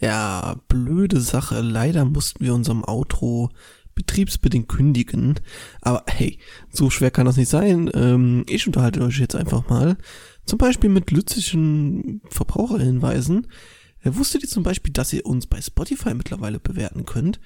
Ja, 0.00 0.60
blöde 0.68 1.20
Sache. 1.20 1.60
Leider 1.60 2.04
mussten 2.04 2.44
wir 2.44 2.54
unserem 2.54 2.84
Outro 2.84 3.50
betriebsbedingt 3.98 4.68
kündigen. 4.68 5.40
Aber 5.80 6.04
hey, 6.06 6.38
so 6.70 6.88
schwer 6.88 7.10
kann 7.10 7.26
das 7.26 7.36
nicht 7.36 7.48
sein. 7.48 7.90
Ähm, 7.94 8.44
ich 8.48 8.66
unterhalte 8.66 9.02
euch 9.02 9.18
jetzt 9.18 9.34
einfach 9.34 9.68
mal. 9.68 9.98
Zum 10.46 10.56
Beispiel 10.56 10.88
mit 10.88 11.10
lützischen 11.10 12.22
Verbraucherhinweisen. 12.30 13.48
Äh, 14.04 14.10
wusstet 14.12 14.44
ihr 14.44 14.48
zum 14.48 14.62
Beispiel, 14.62 14.92
dass 14.92 15.12
ihr 15.12 15.26
uns 15.26 15.48
bei 15.48 15.60
Spotify 15.60 16.14
mittlerweile 16.14 16.60
bewerten 16.60 17.06
könnt? 17.06 17.40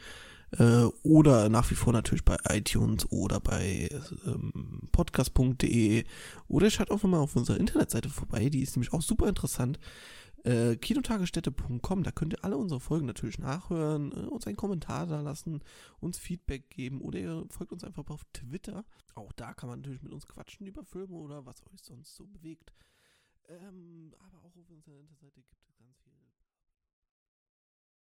Äh, 0.59 0.85
oder 1.03 1.49
nach 1.49 1.71
wie 1.71 1.75
vor 1.75 1.95
natürlich 1.95 2.27
bei 2.27 2.37
iTunes 2.51 3.11
oder 3.11 3.41
bei 3.41 3.89
ähm, 4.27 4.89
podcast.de. 4.93 6.05
Oder 6.49 6.71
schaut 6.71 6.91
auch 6.91 7.03
mal 7.05 7.19
auf 7.19 7.35
unserer 7.35 7.59
Internetseite 7.59 8.11
vorbei. 8.11 8.51
Die 8.51 8.61
ist 8.61 8.77
nämlich 8.77 8.93
auch 8.93 9.01
super 9.01 9.27
interessant 9.27 9.79
äh, 10.45 10.77
kinotagesstätte.com. 10.77 12.03
Da 12.03 12.11
könnt 12.11 12.35
ihr 12.35 12.45
alle 12.45 12.57
unsere 12.57 12.81
Folgen 12.81 13.07
natürlich 13.07 13.39
nachhören, 13.39 14.13
äh, 14.13 14.27
uns 14.27 14.47
einen 14.47 14.57
Kommentar 14.57 15.07
da 15.07 15.21
lassen, 15.21 15.63
uns 16.01 16.19
Feedback 16.19 16.71
geben 16.71 17.01
oder 17.01 17.19
ihr 17.19 17.47
folgt 17.49 17.73
uns 17.73 17.85
einfach 17.85 18.09
auf 18.11 18.25
Twitter. 18.33 18.85
Auch 19.15 19.33
da 19.33 19.55
kann 19.55 19.69
man 19.69 19.81
natürlich 19.81 20.03
mit 20.03 20.13
uns 20.13 20.27
quatschen 20.27 20.67
über 20.67 20.85
Filme 20.85 21.15
oder 21.15 21.47
was 21.47 21.63
euch 21.73 21.83
sonst 21.83 22.15
so 22.15 22.27
bewegt. 22.27 22.73
Ähm, 23.49 24.15
aber 24.19 24.39
auch 24.39 24.57
auf 24.57 24.69
unserer 24.71 24.97
Internetseite 24.99 25.41
gibt 25.41 25.62